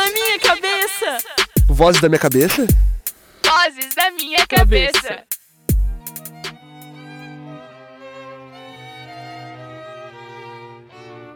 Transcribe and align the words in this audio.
da 0.00 0.06
minha 0.06 0.38
cabeça. 0.38 1.18
Vozes 1.68 2.00
da 2.00 2.08
minha 2.08 2.18
cabeça? 2.18 2.66
Vozes 3.44 3.94
da 3.94 4.10
minha 4.12 4.46
cabeça. 4.46 5.24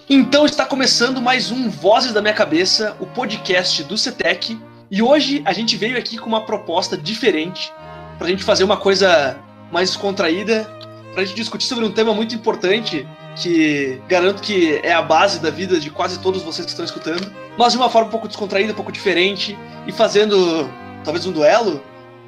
Então 0.09 0.47
está 0.47 0.65
começando 0.65 1.21
mais 1.21 1.51
um 1.51 1.69
Vozes 1.69 2.15
da 2.15 2.23
Minha 2.23 2.33
Cabeça, 2.33 2.97
o 3.01 3.07
podcast 3.07 3.83
do 3.85 3.99
CETEC. 3.99 4.59
E 4.91 5.03
hoje 5.03 5.43
a 5.45 5.53
gente 5.53 5.77
veio 5.77 5.99
aqui 5.99 6.17
com 6.17 6.27
uma 6.27 6.47
proposta 6.47 6.97
diferente 6.97 7.71
para 8.17 8.29
a 8.29 8.31
gente 8.31 8.45
fazer 8.45 8.65
uma 8.65 8.79
coisa 8.79 9.39
mais 9.71 9.91
descontraída, 9.91 10.65
para 11.13 11.23
a 11.23 11.25
gente 11.27 11.37
discutir 11.37 11.67
sobre 11.67 11.85
um 11.85 11.93
tema 11.93 12.15
muito 12.15 12.35
importante 12.35 13.07
que 13.37 14.01
garanto 14.09 14.43
que 14.43 14.81
é 14.83 14.93
a 14.93 15.03
base 15.03 15.41
da 15.41 15.51
vida 15.51 15.81
de 15.81 15.91
quase 15.91 16.19
todos 16.21 16.43
vocês 16.43 16.65
que 16.65 16.71
estão 16.71 16.85
escutando, 16.85 17.33
mas 17.59 17.73
de 17.73 17.79
uma 17.79 17.91
forma 17.91 18.09
um 18.09 18.11
pouco 18.11 18.29
descontraída, 18.29 18.73
um 18.73 18.77
pouco 18.77 18.93
diferente 18.93 19.59
e 19.87 19.93
fazendo 19.93 20.71
talvez 21.03 21.27
um 21.27 21.33
duelo, 21.33 21.83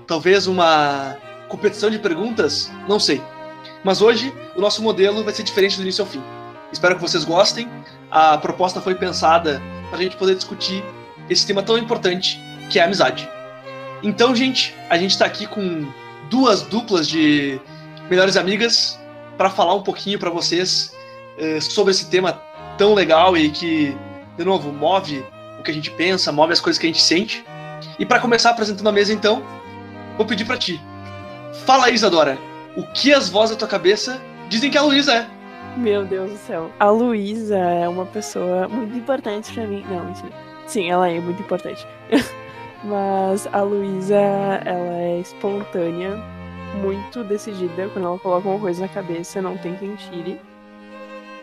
talvez 0.07 0.47
uma 0.47 1.17
competição 1.49 1.91
de 1.91 1.99
perguntas, 1.99 2.71
não 2.89 2.99
sei. 2.99 3.23
Mas 3.85 4.01
hoje 4.01 4.35
o 4.57 4.61
nosso 4.61 4.83
modelo 4.83 5.23
vai 5.23 5.33
ser 5.33 5.43
diferente 5.43 5.77
do 5.77 5.83
início 5.83 6.03
ao 6.03 6.11
fim. 6.11 6.23
Espero 6.73 6.97
que 6.97 7.01
vocês 7.01 7.25
gostem. 7.25 7.69
A 8.11 8.37
proposta 8.39 8.81
foi 8.81 8.95
pensada 8.95 9.63
para 9.89 9.99
a 9.99 10.03
gente 10.03 10.17
poder 10.17 10.35
discutir 10.35 10.85
esse 11.31 11.47
tema 11.47 11.63
tão 11.63 11.79
importante 11.79 12.41
que 12.71 12.79
é 12.79 12.83
a 12.83 12.85
amizade. 12.87 13.29
Então, 14.03 14.35
gente, 14.35 14.75
a 14.91 14.99
gente 14.99 15.13
está 15.13 15.25
aqui 15.25 15.47
com 15.47 15.87
duas 16.29 16.63
duplas 16.63 17.09
de 17.09 17.61
melhores 18.11 18.37
amigas 18.37 18.99
para 19.37 19.51
falar 19.51 19.75
um 19.75 19.83
pouquinho 19.83 20.19
para 20.19 20.31
vocês 20.31 20.95
uh, 21.39 21.61
sobre 21.61 21.91
esse 21.91 22.09
tema 22.09 22.41
tão 22.77 22.95
legal 22.95 23.37
e 23.37 23.51
que, 23.51 23.97
de 24.37 24.45
novo, 24.45 24.73
move 24.73 25.25
o 25.59 25.63
que 25.63 25.71
a 25.71 25.75
gente 25.75 25.91
pensa, 25.91 26.33
move 26.33 26.53
as 26.53 26.61
coisas 26.61 26.79
que 26.79 26.87
a 26.87 26.91
gente 26.91 27.03
sente. 27.03 27.45
E 27.99 28.07
para 28.07 28.21
começar 28.21 28.51
apresentando 28.51 28.89
a 28.89 28.93
mesa, 28.93 29.13
então, 29.13 29.43
vou 30.17 30.27
pedir 30.27 30.45
para 30.45 30.57
ti. 30.57 30.81
Fala 31.65 31.91
Isadora, 31.91 32.39
o 32.77 32.83
que 32.93 33.13
as 33.13 33.29
vozes 33.29 33.57
da 33.57 33.61
tua 33.61 33.69
cabeça 33.69 34.21
dizem 34.49 34.71
que 34.71 34.79
a 34.79 34.83
Luísa 34.83 35.15
é? 35.15 35.27
Meu 35.77 36.05
Deus 36.05 36.31
do 36.31 36.39
céu. 36.39 36.71
A 36.81 36.89
Luísa 36.89 37.57
é 37.57 37.89
uma 37.89 38.07
pessoa 38.07 38.67
muito 38.69 38.97
importante 38.97 39.53
para 39.53 39.67
mim. 39.67 39.85
Não, 39.89 40.05
mentira. 40.07 40.33
Sim, 40.67 40.91
ela 40.91 41.09
é 41.09 41.21
muito 41.21 41.41
importante. 41.41 41.87
Mas 42.85 43.47
a 43.53 43.63
Luísa, 43.63 44.15
ela 44.15 45.01
é 45.01 45.21
espontânea, 45.21 46.23
muito 46.77 47.25
decidida. 47.25 47.89
Quando 47.89 48.07
ela 48.07 48.19
coloca 48.19 48.49
uma 48.49 48.59
coisa 48.59 48.83
na 48.83 48.89
cabeça, 48.89 49.43
não 49.43 49.57
tem 49.57 49.75
quem 49.77 49.95
tire. 49.97 50.41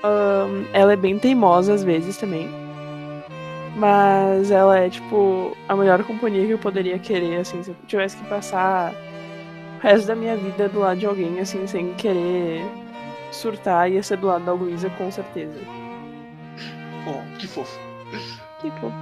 Um, 0.03 0.65
ela 0.73 0.93
é 0.93 0.95
bem 0.95 1.17
teimosa 1.17 1.73
às 1.73 1.83
vezes 1.83 2.17
também. 2.17 2.49
Mas 3.75 4.51
ela 4.51 4.77
é, 4.77 4.89
tipo, 4.89 5.57
a 5.67 5.75
melhor 5.75 6.03
companhia 6.03 6.45
que 6.45 6.51
eu 6.51 6.59
poderia 6.59 6.99
querer, 6.99 7.37
assim, 7.37 7.63
se 7.63 7.71
eu 7.71 7.75
tivesse 7.87 8.15
que 8.17 8.23
passar 8.25 8.93
o 9.79 9.81
resto 9.81 10.07
da 10.07 10.15
minha 10.15 10.37
vida 10.37 10.69
do 10.69 10.79
lado 10.79 10.99
de 10.99 11.05
alguém, 11.05 11.39
assim, 11.39 11.65
sem 11.65 11.93
querer 11.95 12.63
surtar, 13.31 13.91
ia 13.91 14.03
ser 14.03 14.17
do 14.17 14.27
lado 14.27 14.45
da 14.45 14.53
Luísa, 14.53 14.89
com 14.91 15.11
certeza. 15.11 15.59
Oh, 17.07 17.37
que 17.39 17.47
fofo. 17.47 17.79
Que 18.61 18.69
fofo. 18.79 18.93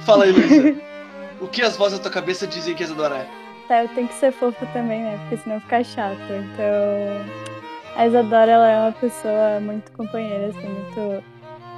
Fala 0.00 0.24
aí, 0.24 0.32
Luísa. 0.32 0.76
o 1.40 1.46
que 1.46 1.62
as 1.62 1.76
vozes 1.76 1.98
da 1.98 2.02
tua 2.02 2.12
cabeça 2.12 2.46
dizem 2.46 2.74
que 2.74 2.82
a 2.82 2.86
Isadora 2.86 3.18
é? 3.18 3.45
Tá, 3.68 3.82
eu 3.82 3.88
tenho 3.88 4.06
que 4.06 4.14
ser 4.14 4.30
fofa 4.32 4.64
também, 4.66 5.02
né? 5.02 5.18
Porque 5.22 5.38
senão 5.38 5.60
fica 5.60 5.82
chato. 5.82 6.20
Então, 6.20 7.96
a 7.96 8.06
Isadora, 8.06 8.50
ela 8.52 8.68
é 8.70 8.80
uma 8.80 8.92
pessoa 8.92 9.58
muito 9.60 9.90
companheira, 9.92 10.48
assim, 10.48 10.68
muito. 10.68 11.24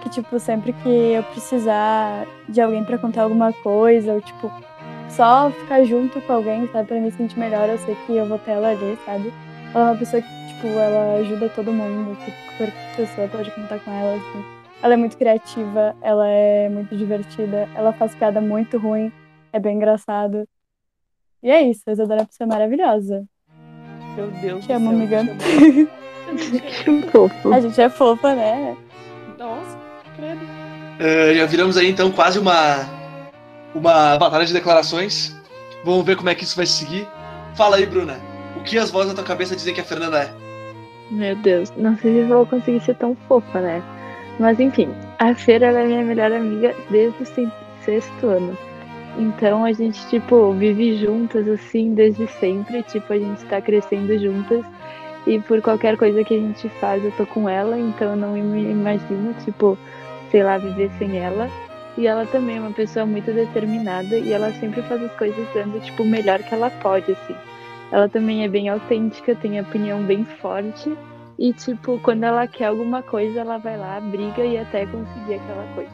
Que, 0.02 0.10
tipo, 0.10 0.38
sempre 0.38 0.72
que 0.74 0.88
eu 0.88 1.22
precisar 1.24 2.26
de 2.48 2.60
alguém 2.60 2.84
pra 2.84 2.98
contar 2.98 3.22
alguma 3.22 3.52
coisa, 3.52 4.12
ou, 4.14 4.20
tipo, 4.20 4.52
só 5.08 5.50
ficar 5.50 5.82
junto 5.84 6.20
com 6.20 6.32
alguém, 6.32 6.68
sabe, 6.68 6.88
pra 6.88 7.00
me 7.00 7.10
sentir 7.10 7.38
melhor, 7.38 7.68
eu 7.68 7.78
sei 7.78 7.96
que 8.06 8.14
eu 8.16 8.26
vou 8.26 8.38
ter 8.38 8.52
ela 8.52 8.68
ali, 8.70 8.98
sabe? 9.04 9.32
Ela 9.74 9.88
é 9.88 9.90
uma 9.92 9.96
pessoa 9.98 10.22
que, 10.22 10.28
tipo, 10.48 10.66
ela 10.68 11.16
ajuda 11.20 11.48
todo 11.48 11.72
mundo, 11.72 12.16
que 12.24 12.30
qualquer 12.56 12.96
pessoa 12.96 13.28
pode 13.28 13.50
contar 13.52 13.80
com 13.80 13.90
ela, 13.90 14.14
assim. 14.16 14.44
Ela 14.82 14.94
é 14.94 14.96
muito 14.96 15.16
criativa, 15.18 15.96
ela 16.02 16.28
é 16.28 16.68
muito 16.68 16.96
divertida, 16.96 17.68
ela 17.74 17.92
faz 17.92 18.14
piada 18.14 18.40
muito 18.40 18.78
ruim, 18.78 19.10
é 19.52 19.58
bem 19.58 19.76
engraçado. 19.76 20.46
E 21.42 21.50
é 21.50 21.62
isso, 21.62 21.82
a 21.86 21.92
Isadora 21.92 22.20
é 22.20 22.22
uma 22.22 22.26
pessoa 22.26 22.48
maravilhosa. 22.48 23.24
Meu 24.16 24.28
Deus 24.42 24.64
Te 24.66 24.72
amo, 24.72 24.90
do 24.90 25.08
céu. 25.08 25.20
amiga. 25.20 25.36
te 25.38 25.70
amo. 25.80 25.88
Que 26.84 27.02
fofo. 27.10 27.54
A 27.54 27.60
gente 27.60 27.80
é 27.80 27.88
fofa, 27.88 28.34
né? 28.34 28.76
Nossa, 29.38 29.78
credo. 30.14 30.40
Uh, 31.00 31.34
já 31.34 31.46
viramos 31.46 31.76
aí 31.78 31.88
então 31.88 32.10
quase 32.12 32.38
uma 32.38 32.84
uma 33.74 34.18
batalha 34.18 34.44
de 34.44 34.52
declarações. 34.52 35.34
Vamos 35.84 36.04
ver 36.04 36.16
como 36.16 36.28
é 36.28 36.34
que 36.34 36.44
isso 36.44 36.54
vai 36.56 36.66
seguir. 36.66 37.08
Fala 37.54 37.76
aí, 37.76 37.86
Bruna. 37.86 38.18
O 38.56 38.60
que 38.62 38.76
as 38.76 38.90
vozes 38.90 39.08
da 39.10 39.14
tua 39.14 39.24
cabeça 39.24 39.56
dizem 39.56 39.72
que 39.72 39.80
a 39.80 39.84
Fernanda 39.84 40.18
é? 40.24 40.30
Meu 41.10 41.34
Deus, 41.36 41.72
não 41.78 41.96
sei 41.96 42.12
se 42.12 42.18
eu 42.18 42.28
vou 42.28 42.44
conseguir 42.46 42.80
ser 42.80 42.96
tão 42.96 43.16
fofa, 43.26 43.60
né? 43.60 43.82
Mas 44.38 44.60
enfim, 44.60 44.90
a 45.18 45.34
Feira 45.34 45.66
ela 45.68 45.80
é 45.80 45.86
minha 45.86 46.02
melhor 46.04 46.30
amiga 46.30 46.74
desde 46.90 47.22
o 47.22 47.26
se- 47.26 47.50
sexto 47.84 48.26
ano. 48.26 48.54
Então 49.18 49.64
a 49.64 49.72
gente, 49.72 50.08
tipo, 50.08 50.52
vive 50.52 50.96
juntas 50.96 51.48
assim 51.48 51.92
desde 51.92 52.26
sempre. 52.28 52.84
Tipo, 52.84 53.12
a 53.12 53.18
gente 53.18 53.44
tá 53.46 53.60
crescendo 53.60 54.16
juntas. 54.16 54.64
E 55.26 55.40
por 55.40 55.60
qualquer 55.60 55.96
coisa 55.96 56.22
que 56.22 56.34
a 56.34 56.38
gente 56.38 56.68
faz, 56.80 57.04
eu 57.04 57.10
tô 57.12 57.26
com 57.26 57.48
ela. 57.48 57.78
Então 57.78 58.12
eu 58.12 58.16
não 58.16 58.32
me 58.34 58.70
imagino, 58.70 59.34
tipo, 59.44 59.76
sei 60.30 60.44
lá, 60.44 60.56
viver 60.56 60.90
sem 60.98 61.18
ela. 61.18 61.50
E 61.96 62.06
ela 62.06 62.24
também 62.26 62.58
é 62.58 62.60
uma 62.60 62.70
pessoa 62.70 63.04
muito 63.04 63.32
determinada. 63.32 64.16
E 64.16 64.32
ela 64.32 64.52
sempre 64.52 64.82
faz 64.82 65.02
as 65.02 65.12
coisas 65.16 65.46
dando, 65.52 65.80
tipo, 65.80 66.04
o 66.04 66.06
melhor 66.06 66.38
que 66.38 66.54
ela 66.54 66.70
pode, 66.70 67.10
assim. 67.10 67.34
Ela 67.90 68.08
também 68.08 68.44
é 68.44 68.48
bem 68.48 68.68
autêntica, 68.68 69.34
tem 69.34 69.60
opinião 69.60 70.02
bem 70.04 70.24
forte. 70.24 70.96
E, 71.36 71.52
tipo, 71.52 71.98
quando 72.04 72.22
ela 72.22 72.46
quer 72.46 72.66
alguma 72.66 73.02
coisa, 73.02 73.40
ela 73.40 73.58
vai 73.58 73.76
lá, 73.76 74.00
briga 74.00 74.44
e 74.44 74.58
até 74.58 74.86
conseguir 74.86 75.34
aquela 75.34 75.66
coisa. 75.74 75.90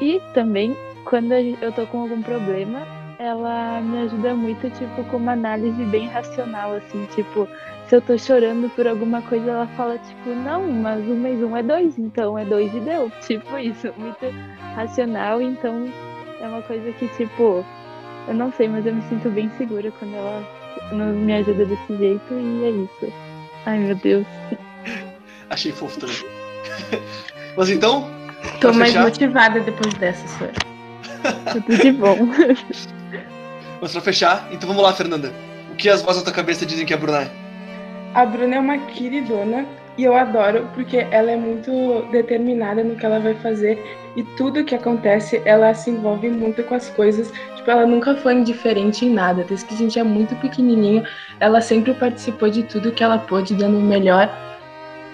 E 0.00 0.20
também, 0.32 0.76
quando 1.04 1.32
eu 1.32 1.72
tô 1.72 1.86
com 1.86 2.00
algum 2.02 2.22
problema, 2.22 2.86
ela 3.18 3.80
me 3.82 3.98
ajuda 4.04 4.34
muito, 4.34 4.70
tipo, 4.70 5.04
com 5.04 5.16
uma 5.18 5.32
análise 5.32 5.84
bem 5.86 6.08
racional, 6.08 6.74
assim, 6.74 7.06
tipo, 7.14 7.46
se 7.86 7.96
eu 7.96 8.00
tô 8.00 8.16
chorando 8.16 8.70
por 8.70 8.86
alguma 8.86 9.20
coisa, 9.22 9.50
ela 9.50 9.66
fala, 9.76 9.98
tipo, 9.98 10.30
não, 10.30 10.66
mas 10.66 11.04
um 11.06 11.16
mais 11.16 11.42
um 11.42 11.56
é 11.56 11.62
dois, 11.62 11.98
então 11.98 12.38
é 12.38 12.44
dois 12.44 12.72
e 12.74 12.80
deu. 12.80 13.10
Tipo 13.26 13.58
isso, 13.58 13.92
muito 13.96 14.24
racional, 14.74 15.42
então 15.42 15.86
é 16.40 16.46
uma 16.48 16.62
coisa 16.62 16.90
que, 16.92 17.08
tipo, 17.08 17.64
eu 18.28 18.34
não 18.34 18.52
sei, 18.52 18.68
mas 18.68 18.86
eu 18.86 18.94
me 18.94 19.02
sinto 19.02 19.28
bem 19.30 19.50
segura 19.58 19.92
quando 19.98 20.14
ela 20.14 20.42
me 20.92 21.32
ajuda 21.34 21.66
desse 21.66 21.96
jeito 21.96 22.32
e 22.32 22.64
é 22.64 22.70
isso. 22.70 23.12
Ai 23.66 23.78
meu 23.78 23.94
Deus. 23.96 24.26
Achei 25.50 25.72
fofo 25.72 25.98
também. 25.98 26.16
Mas 27.56 27.68
então, 27.68 28.08
Tô 28.60 28.72
mais 28.72 28.92
fechar? 28.92 29.04
motivada 29.04 29.60
depois 29.60 29.92
dessa, 29.94 30.26
senhora. 30.28 30.69
Tudo 31.52 31.76
de 31.76 31.92
bom. 31.92 32.16
mas 33.80 33.92
pra 33.92 34.00
fechar, 34.00 34.48
então 34.52 34.68
vamos 34.68 34.82
lá, 34.82 34.92
Fernanda. 34.92 35.32
O 35.72 35.76
que 35.76 35.88
as 35.88 36.02
vozes 36.02 36.22
da 36.22 36.26
tua 36.30 36.34
cabeça 36.34 36.66
dizem 36.66 36.86
que 36.86 36.94
a 36.94 36.96
Bruna 36.96 37.22
é? 37.22 37.30
A 38.14 38.26
Bruna 38.26 38.56
é 38.56 38.60
uma 38.60 38.78
queridona 38.78 39.64
e 39.96 40.04
eu 40.04 40.16
adoro 40.16 40.68
porque 40.74 41.06
ela 41.10 41.30
é 41.30 41.36
muito 41.36 42.02
determinada 42.10 42.82
no 42.82 42.96
que 42.96 43.04
ela 43.04 43.20
vai 43.20 43.34
fazer 43.34 43.78
e 44.16 44.22
tudo 44.36 44.64
que 44.64 44.74
acontece 44.74 45.40
ela 45.44 45.72
se 45.74 45.90
envolve 45.90 46.28
muito 46.28 46.62
com 46.64 46.74
as 46.74 46.88
coisas. 46.90 47.32
Tipo, 47.56 47.70
ela 47.70 47.86
nunca 47.86 48.16
foi 48.16 48.34
indiferente 48.34 49.04
em 49.04 49.12
nada. 49.12 49.44
Desde 49.44 49.66
que 49.66 49.74
a 49.74 49.78
gente 49.78 49.98
é 49.98 50.02
muito 50.02 50.34
pequenininho, 50.36 51.04
ela 51.38 51.60
sempre 51.60 51.94
participou 51.94 52.50
de 52.50 52.62
tudo 52.64 52.92
que 52.92 53.04
ela 53.04 53.18
pôde, 53.18 53.54
dando 53.54 53.78
o 53.78 53.82
melhor 53.82 54.28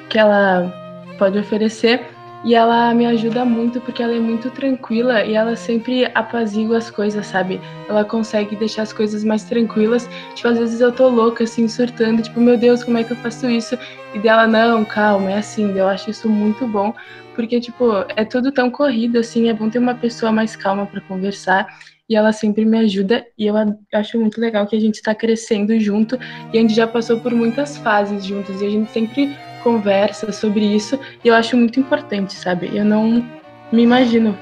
que 0.08 0.18
ela 0.18 0.72
pode 1.18 1.38
oferecer. 1.38 2.15
E 2.46 2.54
ela 2.54 2.94
me 2.94 3.04
ajuda 3.04 3.44
muito 3.44 3.80
porque 3.80 4.00
ela 4.00 4.14
é 4.14 4.20
muito 4.20 4.52
tranquila 4.52 5.24
e 5.24 5.34
ela 5.34 5.56
sempre 5.56 6.04
apazigua 6.14 6.78
as 6.78 6.88
coisas, 6.88 7.26
sabe? 7.26 7.60
Ela 7.88 8.04
consegue 8.04 8.54
deixar 8.54 8.82
as 8.82 8.92
coisas 8.92 9.24
mais 9.24 9.42
tranquilas. 9.42 10.08
Tipo, 10.36 10.50
às 10.50 10.58
vezes 10.58 10.80
eu 10.80 10.92
tô 10.92 11.08
louca, 11.08 11.42
assim, 11.42 11.66
surtando, 11.66 12.22
tipo, 12.22 12.40
meu 12.40 12.56
Deus, 12.56 12.84
como 12.84 12.98
é 12.98 13.02
que 13.02 13.12
eu 13.12 13.16
faço 13.16 13.50
isso? 13.50 13.76
E 14.14 14.20
dela, 14.20 14.46
não, 14.46 14.84
calma, 14.84 15.32
é 15.32 15.38
assim. 15.38 15.76
Eu 15.76 15.88
acho 15.88 16.08
isso 16.08 16.28
muito 16.28 16.68
bom, 16.68 16.94
porque, 17.34 17.60
tipo, 17.60 17.90
é 18.14 18.24
tudo 18.24 18.52
tão 18.52 18.70
corrido, 18.70 19.18
assim, 19.18 19.48
é 19.48 19.52
bom 19.52 19.68
ter 19.68 19.80
uma 19.80 19.96
pessoa 19.96 20.30
mais 20.30 20.54
calma 20.54 20.86
para 20.86 21.00
conversar. 21.00 21.66
E 22.08 22.14
ela 22.14 22.32
sempre 22.32 22.64
me 22.64 22.78
ajuda, 22.78 23.26
e 23.36 23.46
eu 23.46 23.56
acho 23.92 24.20
muito 24.20 24.40
legal 24.40 24.64
que 24.68 24.76
a 24.76 24.80
gente 24.80 25.02
tá 25.02 25.12
crescendo 25.12 25.76
junto, 25.80 26.16
e 26.52 26.58
a 26.58 26.60
gente 26.60 26.72
já 26.72 26.86
passou 26.86 27.18
por 27.18 27.34
muitas 27.34 27.76
fases 27.78 28.24
juntos, 28.24 28.62
e 28.62 28.66
a 28.66 28.70
gente 28.70 28.92
sempre 28.92 29.36
conversa 29.62 30.32
sobre 30.32 30.64
isso, 30.64 30.98
e 31.24 31.28
eu 31.28 31.34
acho 31.34 31.56
muito 31.56 31.80
importante, 31.80 32.34
sabe? 32.34 32.70
Eu 32.74 32.84
não 32.84 33.24
me 33.72 33.82
imagino 33.82 34.36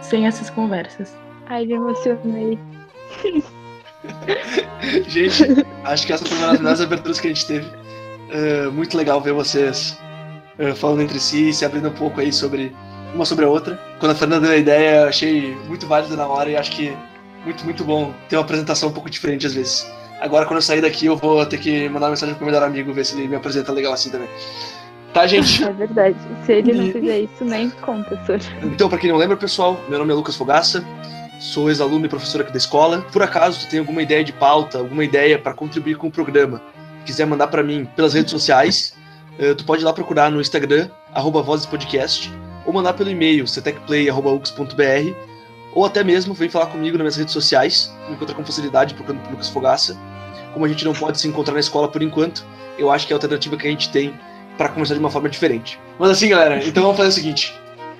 sem 0.00 0.26
essas 0.26 0.50
conversas. 0.50 1.14
Ai, 1.46 1.66
me 1.66 1.74
emocionei. 1.74 2.58
Gente, 5.08 5.66
acho 5.84 6.06
que 6.06 6.12
essa 6.12 6.24
foi 6.24 6.38
uma 6.38 6.48
das 6.48 6.58
melhores 6.58 6.80
aberturas 6.80 7.20
que 7.20 7.26
a 7.26 7.30
gente 7.30 7.46
teve. 7.46 7.66
Uh, 7.66 8.72
muito 8.72 8.96
legal 8.96 9.20
ver 9.20 9.32
vocês 9.32 9.98
uh, 10.58 10.74
falando 10.74 11.02
entre 11.02 11.18
si, 11.18 11.52
se 11.52 11.64
abrindo 11.64 11.88
um 11.88 11.92
pouco 11.92 12.20
aí 12.20 12.32
sobre 12.32 12.72
uma 13.14 13.24
sobre 13.24 13.44
a 13.44 13.48
outra. 13.48 13.78
Quando 13.98 14.12
a 14.12 14.14
Fernanda 14.14 14.46
deu 14.46 14.56
a 14.56 14.58
ideia, 14.58 15.00
eu 15.00 15.08
achei 15.08 15.54
muito 15.66 15.86
válido 15.86 16.16
na 16.16 16.26
hora 16.26 16.48
e 16.48 16.56
acho 16.56 16.70
que 16.72 16.96
muito, 17.44 17.64
muito 17.64 17.84
bom 17.84 18.14
ter 18.28 18.36
uma 18.36 18.42
apresentação 18.42 18.88
um 18.88 18.92
pouco 18.92 19.10
diferente 19.10 19.46
às 19.46 19.54
vezes. 19.54 19.86
Agora, 20.20 20.44
quando 20.44 20.58
eu 20.58 20.62
sair 20.62 20.82
daqui, 20.82 21.06
eu 21.06 21.16
vou 21.16 21.44
ter 21.46 21.58
que 21.58 21.88
mandar 21.88 22.06
uma 22.06 22.10
mensagem 22.10 22.34
pro 22.34 22.44
meu 22.44 22.52
melhor 22.52 22.66
amigo, 22.66 22.92
ver 22.92 23.04
se 23.04 23.16
ele 23.16 23.26
me 23.26 23.36
apresenta 23.36 23.72
legal 23.72 23.92
assim 23.92 24.10
também. 24.10 24.28
Tá, 25.12 25.26
gente? 25.26 25.64
É 25.64 25.72
verdade. 25.72 26.16
Se 26.44 26.52
ele 26.52 26.72
não 26.72 26.92
fizer 26.92 27.20
isso, 27.20 27.44
nem 27.44 27.70
conta, 27.70 28.20
Sor. 28.26 28.38
Então, 28.62 28.88
pra 28.88 28.98
quem 28.98 29.10
não 29.10 29.16
lembra, 29.16 29.36
pessoal, 29.36 29.80
meu 29.88 29.98
nome 29.98 30.12
é 30.12 30.14
Lucas 30.14 30.36
Fogaça, 30.36 30.84
sou 31.40 31.70
ex-aluno 31.70 32.04
e 32.04 32.08
professor 32.08 32.42
aqui 32.42 32.52
da 32.52 32.58
escola. 32.58 33.00
Por 33.12 33.22
acaso 33.22 33.60
tu 33.60 33.70
tem 33.70 33.80
alguma 33.80 34.02
ideia 34.02 34.22
de 34.22 34.32
pauta, 34.32 34.78
alguma 34.78 35.04
ideia 35.04 35.38
para 35.38 35.54
contribuir 35.54 35.96
com 35.96 36.08
o 36.08 36.10
programa, 36.10 36.60
quiser 37.04 37.26
mandar 37.26 37.48
para 37.48 37.62
mim 37.62 37.88
pelas 37.96 38.12
redes 38.12 38.30
sociais, 38.30 38.94
eh, 39.38 39.54
tu 39.54 39.64
pode 39.64 39.82
ir 39.82 39.84
lá 39.86 39.92
procurar 39.92 40.30
no 40.30 40.40
Instagram, 40.40 40.88
arroba 41.14 41.42
vozespodcast, 41.42 42.30
ou 42.66 42.72
mandar 42.72 42.92
pelo 42.92 43.08
e-mail, 43.08 43.46
cetecplay.ux.br, 43.46 45.14
ou 45.72 45.84
até 45.84 46.04
mesmo 46.04 46.34
vem 46.34 46.48
falar 46.48 46.66
comigo 46.66 46.98
nas 46.98 47.04
minhas 47.04 47.16
redes 47.16 47.32
sociais, 47.32 47.90
me 48.06 48.14
encontra 48.14 48.34
com 48.34 48.44
facilidade 48.44 48.94
procurando 48.94 49.22
por 49.22 49.30
Lucas 49.30 49.48
Fogaça. 49.48 50.09
Como 50.52 50.64
a 50.64 50.68
gente 50.68 50.84
não 50.84 50.92
pode 50.92 51.20
se 51.20 51.28
encontrar 51.28 51.54
na 51.54 51.60
escola 51.60 51.88
por 51.88 52.02
enquanto, 52.02 52.44
eu 52.78 52.90
acho 52.90 53.06
que 53.06 53.12
é 53.12 53.14
a 53.14 53.16
alternativa 53.16 53.56
que 53.56 53.66
a 53.66 53.70
gente 53.70 53.90
tem 53.90 54.14
para 54.56 54.68
começar 54.68 54.94
de 54.94 55.00
uma 55.00 55.10
forma 55.10 55.28
diferente. 55.28 55.78
Mas 55.98 56.10
assim, 56.10 56.28
galera, 56.28 56.62
então 56.64 56.82
vamos 56.82 56.96
fazer 56.96 57.08
o 57.08 57.12
seguinte. 57.12 57.54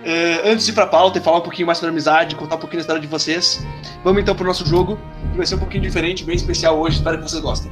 Eh, 0.05 0.41
antes 0.45 0.65
de 0.65 0.73
ir 0.73 0.75
pra 0.75 0.87
pauta 0.87 1.19
e 1.19 1.23
falar 1.23 1.39
um 1.39 1.43
pouquinho 1.43 1.67
mais 1.67 1.79
sobre 1.79 1.91
amizade, 1.91 2.35
contar 2.35 2.57
um 2.57 2.59
pouquinho 2.59 2.79
da 2.79 2.83
história 2.83 3.01
de 3.01 3.07
vocês, 3.07 3.65
vamos 4.03 4.23
então 4.23 4.35
pro 4.35 4.47
nosso 4.47 4.65
jogo, 4.67 4.99
que 5.31 5.37
vai 5.37 5.47
ser 5.47 5.57
um 5.57 5.59
pouquinho 5.59 5.83
diferente, 5.83 6.25
bem 6.25 6.35
especial 6.35 6.79
hoje, 6.79 6.97
espero 6.97 7.19
que 7.19 7.25
vocês 7.25 7.43
gostem. 7.43 7.71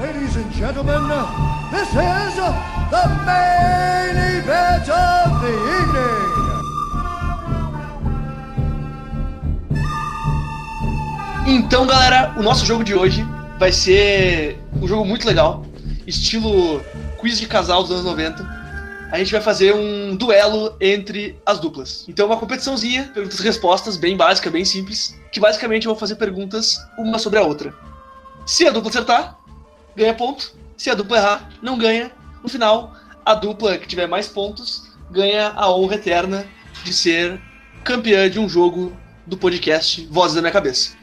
Ladies 0.00 0.36
and 0.36 0.50
gentlemen, 0.52 1.08
this 1.70 1.88
is 1.88 2.36
the 2.90 3.08
main 3.26 4.16
event 4.38 4.88
of 4.88 5.40
the 5.40 5.52
evening. 5.52 6.29
Então, 11.52 11.84
galera, 11.84 12.32
o 12.38 12.44
nosso 12.44 12.64
jogo 12.64 12.84
de 12.84 12.94
hoje 12.94 13.26
vai 13.58 13.72
ser 13.72 14.56
um 14.80 14.86
jogo 14.86 15.04
muito 15.04 15.26
legal, 15.26 15.66
estilo 16.06 16.80
quiz 17.18 17.40
de 17.40 17.48
casal 17.48 17.82
dos 17.82 17.90
anos 17.90 18.04
90. 18.04 19.08
A 19.10 19.18
gente 19.18 19.32
vai 19.32 19.40
fazer 19.40 19.74
um 19.74 20.14
duelo 20.14 20.76
entre 20.80 21.36
as 21.44 21.58
duplas. 21.58 22.04
Então, 22.06 22.26
uma 22.26 22.36
competiçãozinha, 22.36 23.10
perguntas 23.12 23.40
e 23.40 23.42
respostas, 23.42 23.96
bem 23.96 24.16
básica, 24.16 24.48
bem 24.48 24.64
simples, 24.64 25.18
que 25.32 25.40
basicamente 25.40 25.86
eu 25.86 25.92
vou 25.92 25.98
fazer 25.98 26.14
perguntas 26.14 26.78
uma 26.96 27.18
sobre 27.18 27.40
a 27.40 27.42
outra. 27.42 27.74
Se 28.46 28.64
a 28.64 28.70
dupla 28.70 28.88
acertar, 28.88 29.36
ganha 29.96 30.14
ponto. 30.14 30.52
Se 30.76 30.88
a 30.88 30.94
dupla 30.94 31.16
errar, 31.16 31.50
não 31.60 31.76
ganha. 31.76 32.12
No 32.44 32.48
final, 32.48 32.94
a 33.26 33.34
dupla 33.34 33.76
que 33.76 33.88
tiver 33.88 34.06
mais 34.06 34.28
pontos 34.28 34.84
ganha 35.10 35.48
a 35.56 35.68
honra 35.68 35.96
eterna 35.96 36.46
de 36.84 36.92
ser 36.92 37.40
campeã 37.82 38.30
de 38.30 38.38
um 38.38 38.48
jogo 38.48 38.96
do 39.26 39.36
podcast 39.36 40.06
Vozes 40.08 40.36
da 40.36 40.42
Minha 40.42 40.52
Cabeça. 40.52 40.99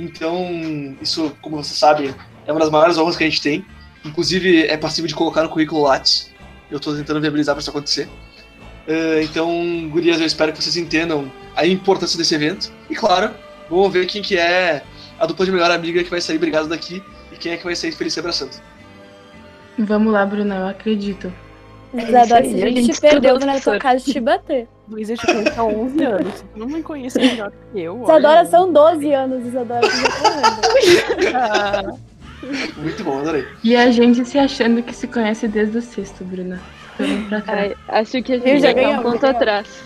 Então, 0.00 0.96
isso, 1.02 1.36
como 1.42 1.62
você 1.62 1.74
sabe, 1.74 2.14
é 2.46 2.50
uma 2.50 2.60
das 2.60 2.70
maiores 2.70 2.96
honras 2.96 3.16
que 3.16 3.24
a 3.24 3.28
gente 3.28 3.42
tem. 3.42 3.64
Inclusive, 4.02 4.64
é 4.64 4.76
passível 4.76 5.06
de 5.06 5.14
colocar 5.14 5.42
no 5.42 5.50
currículo 5.50 5.82
Lattes. 5.82 6.32
Eu 6.70 6.80
tô 6.80 6.94
tentando 6.96 7.20
viabilizar 7.20 7.54
para 7.54 7.60
isso 7.60 7.68
acontecer. 7.68 8.08
Eh, 8.88 9.22
então, 9.24 9.88
gurias, 9.90 10.18
eu 10.18 10.26
espero 10.26 10.52
que 10.52 10.62
vocês 10.62 10.76
entendam 10.76 11.30
a 11.54 11.66
importância 11.66 12.16
desse 12.16 12.34
evento. 12.34 12.72
E, 12.88 12.94
claro, 12.94 13.34
vamos 13.68 13.92
ver 13.92 14.06
quem 14.06 14.22
que 14.22 14.38
é 14.38 14.82
a 15.18 15.26
dupla 15.26 15.44
de 15.44 15.52
melhor 15.52 15.70
amiga 15.70 16.02
que 16.02 16.08
vai 16.08 16.20
sair 16.20 16.38
brigada 16.38 16.66
daqui 16.66 17.02
e 17.30 17.36
quem 17.36 17.52
é 17.52 17.58
que 17.58 17.64
vai 17.64 17.76
sair 17.76 17.92
feliz 17.92 18.14
se 18.14 18.20
abraçando. 18.20 18.52
Vamos 19.78 20.12
lá, 20.12 20.24
Bruna, 20.24 20.56
eu 20.56 20.66
acredito. 20.66 21.30
Isadora, 21.92 22.46
isso 22.46 22.56
se 22.56 22.62
a 22.62 22.66
gente 22.68 22.82
gente 22.82 22.94
te 22.94 23.00
perdeu 23.00 23.32
na 23.34 23.38
tua 23.38 23.46
professor. 23.46 23.78
casa 23.78 24.04
te 24.04 24.20
bater. 24.20 24.68
Luísa 24.88 25.14
te 25.16 25.26
conhece 25.26 25.58
há 25.58 25.64
11 25.64 26.04
anos. 26.04 26.34
Tu 26.52 26.58
não 26.58 26.66
me 26.66 26.82
conhece 26.82 27.18
melhor 27.18 27.52
que 27.72 27.80
eu. 27.80 28.02
Isadora 28.04 28.40
olha. 28.40 28.44
são 28.48 28.72
12 28.72 29.12
anos, 29.12 29.46
Isadora. 29.46 29.80
Ah, 31.34 31.82
Muito 32.78 33.04
bom, 33.04 33.18
adorei. 33.20 33.44
E 33.62 33.76
a 33.76 33.90
gente 33.90 34.24
se 34.24 34.38
achando 34.38 34.82
que 34.82 34.94
se 34.94 35.06
conhece 35.06 35.46
desde 35.46 35.76
o 35.78 35.82
sexto, 35.82 36.24
Bruna. 36.24 36.58
Vamos 36.98 37.28
pra 37.28 37.40
cá. 37.42 37.52
Ai, 37.52 37.76
acho 37.88 38.22
que 38.22 38.32
a 38.32 38.36
Eu 38.36 38.40
gente 38.40 38.60
já 38.60 38.68
já 38.68 38.74
tá 38.74 38.80
ganhei, 38.80 38.96
um 38.98 39.02
ponto 39.02 39.18
ganhei. 39.20 39.36
atrás. 39.36 39.82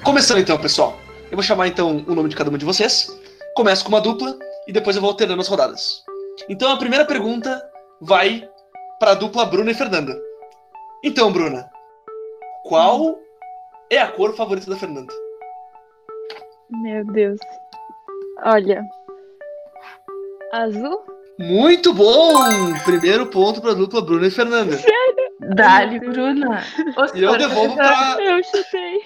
Começando 0.08 0.38
então, 0.38 0.56
pessoal. 0.56 0.98
Eu 1.30 1.36
vou 1.36 1.42
chamar 1.42 1.68
então 1.68 2.02
o 2.08 2.14
nome 2.14 2.30
de 2.30 2.34
cada 2.34 2.48
uma 2.48 2.56
de 2.56 2.64
vocês. 2.64 3.14
Começo 3.54 3.84
com 3.84 3.90
uma 3.90 4.00
dupla 4.00 4.38
e 4.66 4.72
depois 4.72 4.96
eu 4.96 5.02
vou 5.02 5.10
alternando 5.10 5.42
as 5.42 5.48
rodadas. 5.48 6.02
Então 6.48 6.72
a 6.72 6.78
primeira 6.78 7.04
pergunta 7.04 7.62
vai 8.00 8.48
para 8.98 9.10
a 9.10 9.14
dupla 9.14 9.44
Bruna 9.44 9.70
e 9.70 9.74
Fernanda. 9.74 10.18
Então, 11.04 11.30
Bruna, 11.30 11.68
qual 12.64 13.18
é 13.90 13.98
a 13.98 14.10
cor 14.10 14.34
favorita 14.34 14.70
da 14.70 14.78
Fernanda? 14.78 15.12
Meu 16.70 17.04
Deus. 17.12 17.38
Olha. 18.46 18.82
Azul? 20.54 21.02
Muito 21.38 21.92
bom! 21.92 22.32
Primeiro 22.82 23.26
ponto 23.26 23.60
para 23.60 23.72
a 23.72 23.74
dupla 23.74 24.00
Bruna 24.00 24.26
e 24.26 24.30
Fernanda. 24.30 24.80
Dali, 25.40 26.00
Bruna. 26.00 26.64
Ô, 26.96 27.16
E 27.16 27.22
eu 27.22 27.36
devolvo 27.38 27.76
tá- 27.76 28.14
para 28.16 28.22
Eu 28.24 28.42
chutei. 28.42 29.00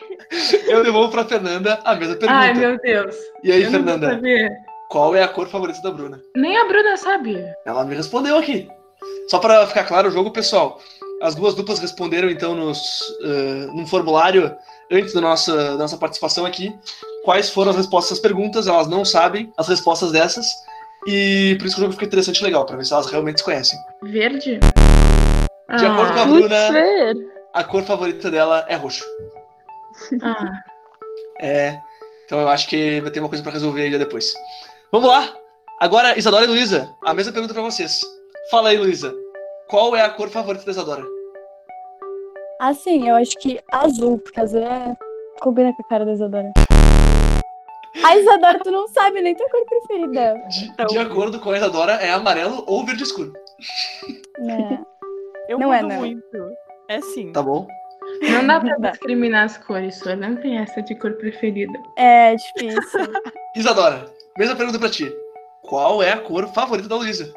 eu 0.68 0.82
devolvo 0.82 1.10
para 1.10 1.24
Fernanda 1.24 1.78
a 1.84 1.94
mesma 1.94 2.16
pergunta. 2.16 2.40
Ai, 2.40 2.54
meu 2.54 2.78
Deus. 2.80 3.14
E 3.44 3.52
aí, 3.52 3.62
eu 3.62 3.70
Fernanda, 3.70 4.18
qual 4.88 5.14
é 5.14 5.22
a 5.22 5.28
cor 5.28 5.48
favorita 5.48 5.80
da 5.82 5.90
Bruna? 5.90 6.20
Nem 6.36 6.56
a 6.56 6.64
Bruna 6.66 6.96
sabe. 6.96 7.44
Ela 7.66 7.84
me 7.84 7.94
respondeu 7.94 8.38
aqui. 8.38 8.68
Só 9.28 9.38
para 9.38 9.66
ficar 9.66 9.84
claro 9.84 10.08
o 10.08 10.12
jogo, 10.12 10.30
pessoal. 10.30 10.80
As 11.20 11.34
duas 11.34 11.54
duplas 11.54 11.78
responderam 11.78 12.28
então 12.30 12.54
nos, 12.54 13.00
eh, 13.22 13.66
num 13.74 13.86
formulário 13.86 14.54
antes 14.90 15.12
da 15.14 15.20
nossa, 15.20 15.54
da 15.54 15.76
nossa 15.78 15.96
participação 15.96 16.44
aqui. 16.44 16.74
Quais 17.24 17.50
foram 17.50 17.70
as 17.70 17.76
respostas 17.76 18.18
às 18.18 18.22
perguntas? 18.22 18.66
Elas 18.66 18.88
não 18.88 19.04
sabem 19.04 19.52
as 19.56 19.68
respostas 19.68 20.10
dessas. 20.12 20.46
E 21.06 21.56
por 21.58 21.66
isso 21.66 21.76
que 21.76 21.80
o 21.80 21.84
jogo 21.84 21.92
fica 21.92 22.06
interessante 22.06 22.40
e 22.40 22.44
legal, 22.44 22.64
para 22.64 22.76
ver 22.76 22.84
se 22.84 22.92
elas 22.92 23.06
realmente 23.06 23.38
se 23.38 23.44
conhecem. 23.44 23.78
Verde? 24.02 24.60
De 25.78 25.86
acordo 25.86 26.12
com 26.12 26.18
a 26.18 26.22
ah, 26.22 26.26
Bruna, 26.26 26.68
a 27.54 27.64
cor 27.64 27.82
favorita 27.84 28.30
dela 28.30 28.64
é 28.68 28.76
roxo. 28.76 29.04
ah, 30.22 30.62
É. 31.40 31.78
Então 32.26 32.40
eu 32.40 32.48
acho 32.48 32.68
que 32.68 33.00
vai 33.00 33.10
ter 33.10 33.20
uma 33.20 33.28
coisa 33.28 33.42
para 33.42 33.52
resolver 33.52 33.82
aí 33.82 33.90
já 33.90 33.98
depois. 33.98 34.34
Vamos 34.90 35.08
lá! 35.08 35.34
Agora, 35.80 36.16
Isadora 36.18 36.44
e 36.44 36.48
Luísa, 36.48 36.94
a 37.02 37.12
mesma 37.12 37.32
pergunta 37.32 37.54
para 37.54 37.62
vocês. 37.62 38.00
Fala 38.50 38.68
aí, 38.68 38.78
Luísa. 38.78 39.14
Qual 39.68 39.96
é 39.96 40.02
a 40.02 40.10
cor 40.10 40.28
favorita 40.28 40.64
da 40.64 40.70
Isadora? 40.70 41.04
Assim, 42.60 43.08
eu 43.08 43.16
acho 43.16 43.32
que 43.40 43.58
azul, 43.72 44.18
porque 44.18 44.38
azul 44.38 44.60
é... 44.60 44.94
combina 45.40 45.72
com 45.74 45.82
a 45.82 45.88
cara 45.88 46.04
da 46.04 46.12
Isadora. 46.12 46.52
A 48.04 48.16
Isadora, 48.16 48.60
tu 48.60 48.70
não 48.70 48.86
sabe 48.88 49.20
nem 49.20 49.34
tua 49.34 49.48
cor 49.50 49.64
preferida. 49.66 50.34
De, 50.48 50.86
de 50.86 50.98
acordo 50.98 51.40
com 51.40 51.50
a 51.50 51.56
Isadora, 51.56 51.94
é 51.94 52.10
amarelo 52.10 52.62
ou 52.66 52.84
verde 52.86 53.02
escuro. 53.02 53.32
Né? 54.38 54.82
Eu 55.52 55.58
Não 55.58 55.68
mudo 55.68 55.76
é, 55.76 55.82
não. 55.82 55.96
muito. 55.96 56.22
É 56.88 57.00
sim. 57.00 57.32
Tá 57.32 57.42
bom? 57.42 57.66
não 58.22 58.46
dá 58.46 58.60
pra 58.60 58.76
discriminar 58.90 59.44
as 59.44 59.58
cores, 59.58 59.96
só 59.98 60.16
não 60.16 60.36
tem 60.36 60.58
essa 60.58 60.82
de 60.82 60.94
cor 60.94 61.12
preferida. 61.12 61.78
É 61.96 62.34
difícil. 62.34 63.00
Isadora, 63.56 64.06
mesma 64.38 64.56
pergunta 64.56 64.78
pra 64.78 64.88
ti. 64.90 65.12
Qual 65.62 66.02
é 66.02 66.12
a 66.12 66.20
cor 66.20 66.46
favorita 66.48 66.88
da 66.88 66.96
Luísa? 66.96 67.32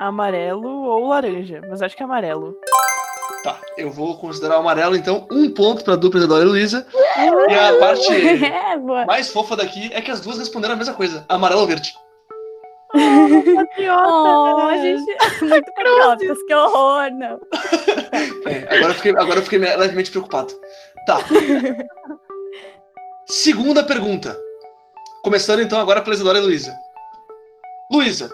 Amarelo 0.00 0.66
ou 0.86 1.08
laranja, 1.08 1.60
mas 1.68 1.82
acho 1.82 1.94
que 1.96 2.02
é 2.02 2.06
amarelo. 2.06 2.56
Tá, 3.44 3.58
eu 3.78 3.90
vou 3.90 4.16
considerar 4.18 4.56
o 4.56 4.60
amarelo, 4.60 4.96
então, 4.96 5.26
um 5.30 5.52
ponto 5.52 5.84
pra 5.84 5.96
dupla 5.96 6.18
Isadora 6.18 6.42
e 6.44 6.46
Luísa. 6.48 6.86
E 7.48 7.54
a 7.54 7.78
parte 7.78 8.10
É, 8.44 8.76
mais 9.06 9.30
fofa 9.30 9.56
daqui 9.56 9.90
é 9.92 10.00
que 10.00 10.10
as 10.10 10.20
duas 10.20 10.38
responderam 10.38 10.74
a 10.74 10.76
mesma 10.76 10.94
coisa: 10.94 11.24
amarelo 11.28 11.60
ou 11.60 11.66
verde. 11.66 11.94
Oh, 12.92 14.66
a 14.66 14.76
gente... 14.76 15.16
Muito 15.42 15.72
patrióticas, 15.72 16.42
que 16.42 16.54
horror, 16.54 17.10
não. 17.12 17.40
É, 18.46 18.76
agora 18.76 18.90
eu 18.90 18.94
fiquei, 18.94 19.12
agora 19.12 19.38
eu 19.38 19.42
fiquei 19.42 19.58
levemente 19.58 20.10
preocupado. 20.10 20.52
Tá. 21.06 21.18
Segunda 23.26 23.84
pergunta. 23.84 24.36
Começando 25.22 25.60
então 25.60 25.78
agora 25.78 26.02
pela 26.02 26.14
Isadora 26.14 26.38
e 26.38 26.42
Luísa. 26.42 26.76
Luísa, 27.92 28.30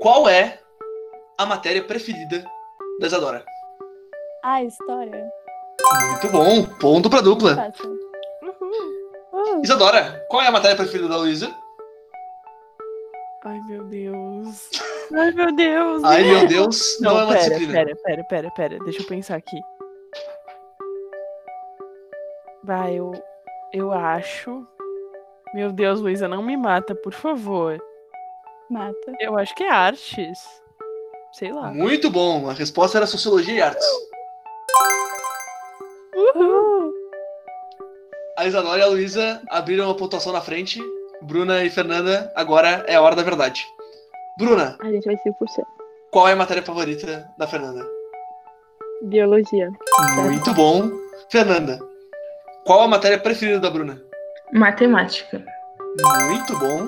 qual 0.00 0.28
é 0.28 0.58
a 1.38 1.46
matéria 1.46 1.82
preferida 1.82 2.44
da 3.00 3.06
Isadora? 3.06 3.44
Ah, 4.44 4.62
história. 4.62 5.30
Muito 6.10 6.28
bom, 6.28 6.64
ponto 6.78 7.08
pra 7.08 7.20
dupla. 7.20 7.54
Fácil. 7.56 7.98
Uhul. 8.42 9.62
Isadora, 9.62 10.24
qual 10.28 10.42
é 10.42 10.48
a 10.48 10.52
matéria 10.52 10.76
preferida 10.76 11.08
da 11.08 11.16
Luísa? 11.16 11.50
Ai, 13.44 13.60
meu 13.62 13.84
Deus. 13.84 14.70
Ai, 15.14 15.32
meu 15.32 15.54
Deus. 15.54 16.04
Ai, 16.04 16.22
meu 16.22 16.46
Deus, 16.46 16.98
não, 17.00 17.18
é 17.18 17.24
uma 17.24 17.32
pera, 17.32 17.38
disciplina. 17.40 17.72
pera, 17.72 17.96
pera, 17.96 18.24
pera, 18.24 18.50
pera. 18.50 18.78
Deixa 18.84 19.02
eu 19.02 19.06
pensar 19.06 19.36
aqui. 19.36 19.60
Vai, 22.62 22.94
eu, 22.94 23.12
eu 23.72 23.92
acho. 23.92 24.66
Meu 25.54 25.72
Deus, 25.72 26.00
Luísa, 26.00 26.28
não 26.28 26.42
me 26.42 26.56
mata, 26.56 26.94
por 26.94 27.12
favor. 27.12 27.82
Mata. 28.68 29.14
Eu 29.18 29.36
acho 29.38 29.54
que 29.54 29.64
é 29.64 29.70
artes. 29.70 30.38
Sei 31.32 31.52
lá. 31.52 31.72
Muito 31.72 32.10
bom, 32.10 32.48
a 32.48 32.52
resposta 32.52 32.98
era 32.98 33.06
Sociologia 33.06 33.54
e 33.54 33.62
Artes. 33.62 33.86
Uhul. 36.14 36.92
A 38.36 38.46
Isadora 38.46 38.80
e 38.80 38.82
a 38.82 38.86
Luísa 38.86 39.42
abriram 39.48 39.90
a 39.90 39.94
pontuação 39.94 40.32
na 40.32 40.40
frente. 40.40 40.80
Bruna 41.22 41.62
e 41.64 41.70
Fernanda, 41.70 42.32
agora 42.34 42.84
é 42.86 42.94
a 42.96 43.02
hora 43.02 43.14
da 43.14 43.22
verdade. 43.22 43.66
Bruna, 44.38 44.76
A 44.80 44.90
gente 44.90 45.04
vai 45.04 45.16
5%. 45.16 45.36
qual 46.10 46.28
é 46.28 46.32
a 46.32 46.36
matéria 46.36 46.62
favorita 46.62 47.28
da 47.36 47.46
Fernanda? 47.46 47.86
Biologia. 49.02 49.70
Muito 50.16 50.52
bom. 50.54 50.90
Fernanda, 51.30 51.78
qual 52.64 52.82
a 52.82 52.88
matéria 52.88 53.18
preferida 53.18 53.60
da 53.60 53.70
Bruna? 53.70 54.02
Matemática. 54.52 55.44
Muito 56.26 56.58
bom. 56.58 56.86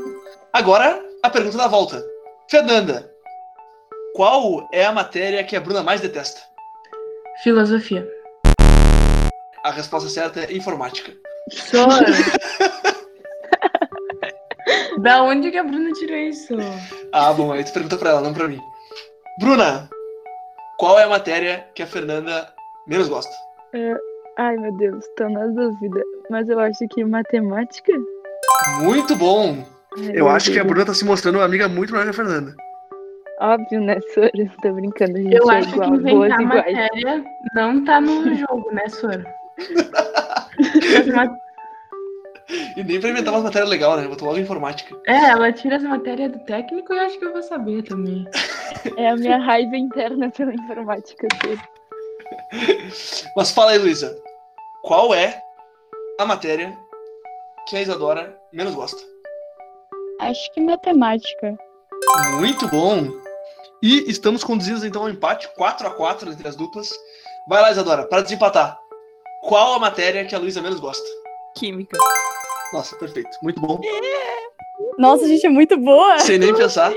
Agora, 0.52 1.00
a 1.22 1.30
pergunta 1.30 1.58
da 1.58 1.68
volta. 1.68 2.02
Fernanda, 2.50 3.10
qual 4.14 4.68
é 4.72 4.84
a 4.84 4.92
matéria 4.92 5.44
que 5.44 5.56
a 5.56 5.60
Bruna 5.60 5.82
mais 5.82 6.00
detesta? 6.00 6.40
Filosofia. 7.42 8.06
A 9.64 9.70
resposta 9.70 10.08
certa 10.08 10.40
é 10.40 10.52
informática. 10.56 11.12
Sora. 11.50 12.06
da 15.02 15.22
onde 15.22 15.50
que 15.50 15.58
a 15.58 15.64
Bruna 15.64 15.90
tirou 15.92 16.16
isso? 16.16 16.54
Ah, 17.12 17.32
bom, 17.32 17.52
aí 17.52 17.64
tu 17.64 17.72
pergunta 17.72 17.96
pra 17.96 18.10
ela, 18.10 18.20
não 18.20 18.32
pra 18.32 18.48
mim. 18.48 18.60
Bruna, 19.40 19.88
qual 20.78 20.98
é 20.98 21.04
a 21.04 21.08
matéria 21.08 21.66
que 21.74 21.82
a 21.82 21.86
Fernanda 21.86 22.48
menos 22.86 23.08
gosta? 23.08 23.32
Ai, 24.38 24.56
meu 24.56 24.72
Deus, 24.76 25.04
tô 25.16 25.28
na 25.28 25.46
dúvida. 25.46 26.02
Mas 26.30 26.48
eu 26.48 26.58
acho 26.58 26.86
que 26.90 27.04
matemática? 27.04 27.92
Muito 28.82 29.16
bom. 29.16 29.64
Ai, 29.98 30.12
Eu 30.14 30.28
acho 30.28 30.50
que 30.50 30.58
a 30.58 30.62
Deus. 30.62 30.72
Bruna 30.72 30.86
tá 30.86 30.94
se 30.94 31.04
mostrando 31.04 31.36
uma 31.36 31.44
amiga 31.44 31.68
muito 31.68 31.92
melhor 31.92 32.04
que 32.04 32.10
a 32.10 32.14
Fernanda. 32.14 32.54
Óbvio, 33.40 33.80
né, 33.80 33.98
Sora? 34.14 34.30
Tô 34.62 34.72
brincando, 34.72 35.16
a 35.16 35.20
gente 35.20 35.34
Eu 35.34 35.50
é 35.50 35.56
acho 35.58 35.68
igual, 35.74 35.90
que 35.90 35.96
inventar 35.96 36.40
iguais. 36.40 36.44
matéria 36.76 37.24
não 37.54 37.84
tá 37.84 38.00
no 38.00 38.34
jogo, 38.34 38.70
né, 38.72 38.88
Sora? 38.88 39.24
E 42.76 42.82
nem 42.82 43.00
pra 43.00 43.10
inventar 43.10 43.34
uma 43.34 43.42
matéria 43.42 43.68
legal, 43.68 43.96
né? 43.96 44.06
Botou 44.06 44.28
logo 44.28 44.40
informática. 44.40 44.96
É, 45.06 45.30
ela 45.30 45.52
tira 45.52 45.76
as 45.76 45.82
matérias 45.82 46.32
do 46.32 46.38
técnico 46.40 46.92
e 46.92 46.98
eu 46.98 47.02
acho 47.02 47.18
que 47.18 47.24
eu 47.24 47.32
vou 47.32 47.42
saber 47.42 47.82
também. 47.82 48.24
É 48.96 49.10
a 49.10 49.16
minha 49.16 49.38
raiva 49.38 49.76
interna 49.76 50.28
pela 50.30 50.52
informática. 50.52 51.28
Sora. 51.40 51.72
Mas 53.36 53.50
fala 53.52 53.72
aí, 53.72 53.78
Luísa. 53.78 54.16
Qual 54.82 55.14
é 55.14 55.40
a 56.18 56.24
matéria 56.24 56.76
que 57.68 57.76
a 57.76 57.82
Isadora 57.82 58.36
menos 58.52 58.74
gosta? 58.74 59.00
Acho 60.20 60.52
que 60.52 60.60
matemática. 60.60 61.56
Muito 62.40 62.66
bom. 62.68 63.08
E 63.82 64.10
estamos 64.10 64.42
conduzidos 64.42 64.82
então 64.82 65.02
ao 65.02 65.10
empate, 65.10 65.48
4 65.54 65.86
a 65.86 65.90
4 65.90 66.32
entre 66.32 66.48
as 66.48 66.56
duplas. 66.56 66.90
Vai 67.48 67.60
lá, 67.60 67.70
Isadora, 67.70 68.06
para 68.06 68.22
desempatar. 68.22 68.78
Qual 69.42 69.74
a 69.74 69.78
matéria 69.78 70.24
que 70.24 70.34
a 70.34 70.38
Luísa 70.38 70.62
menos 70.62 70.80
gosta? 70.80 71.06
Química. 71.56 71.98
Nossa, 72.72 72.96
perfeito. 72.96 73.30
Muito 73.42 73.60
bom. 73.60 73.80
Nossa, 74.98 75.24
a 75.24 75.28
gente 75.28 75.46
é 75.46 75.50
muito 75.50 75.76
boa. 75.78 76.18
Sem 76.18 76.38
nem 76.38 76.54
pensar. 76.54 76.92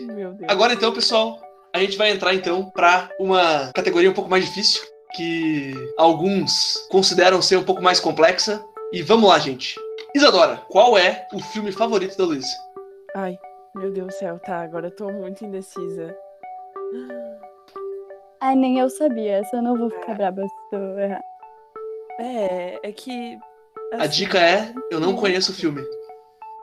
Meu 0.00 0.32
Deus. 0.32 0.50
Agora 0.50 0.72
então, 0.72 0.92
pessoal, 0.92 1.40
a 1.72 1.78
gente 1.78 1.96
vai 1.96 2.10
entrar 2.10 2.34
então 2.34 2.70
para 2.70 3.10
uma 3.18 3.72
categoria 3.72 4.10
um 4.10 4.14
pouco 4.14 4.30
mais 4.30 4.44
difícil, 4.44 4.82
que 5.14 5.72
alguns 5.98 6.74
consideram 6.90 7.40
ser 7.42 7.56
um 7.56 7.64
pouco 7.64 7.82
mais 7.82 8.00
complexa. 8.00 8.64
E 8.92 9.02
vamos 9.02 9.28
lá, 9.28 9.38
gente. 9.38 9.74
Isadora, 10.14 10.56
qual 10.68 10.96
é 10.96 11.26
o 11.34 11.40
filme 11.40 11.72
favorito 11.72 12.16
da 12.16 12.24
Luísa? 12.24 12.48
Ai, 13.14 13.38
meu 13.74 13.90
Deus 13.90 14.06
do 14.06 14.12
céu, 14.12 14.38
tá. 14.38 14.62
Agora 14.62 14.86
eu 14.86 14.90
tô 14.90 15.10
muito 15.10 15.44
indecisa. 15.44 16.16
Ai, 18.40 18.54
nem 18.54 18.78
eu 18.78 18.88
sabia. 18.88 19.38
Essa 19.38 19.56
eu 19.56 19.62
não 19.62 19.76
vou 19.76 19.90
ficar 19.90 20.14
braba 20.14 20.42
se 20.42 20.76
eu 20.76 20.98
errar. 20.98 21.22
É, 22.18 22.78
é 22.82 22.92
que. 22.92 23.38
A 23.92 24.04
assim, 24.04 24.08
dica 24.24 24.38
é: 24.38 24.72
eu 24.90 25.00
não 25.00 25.14
conheço 25.16 25.52
o 25.52 25.54
filme. 25.54 25.82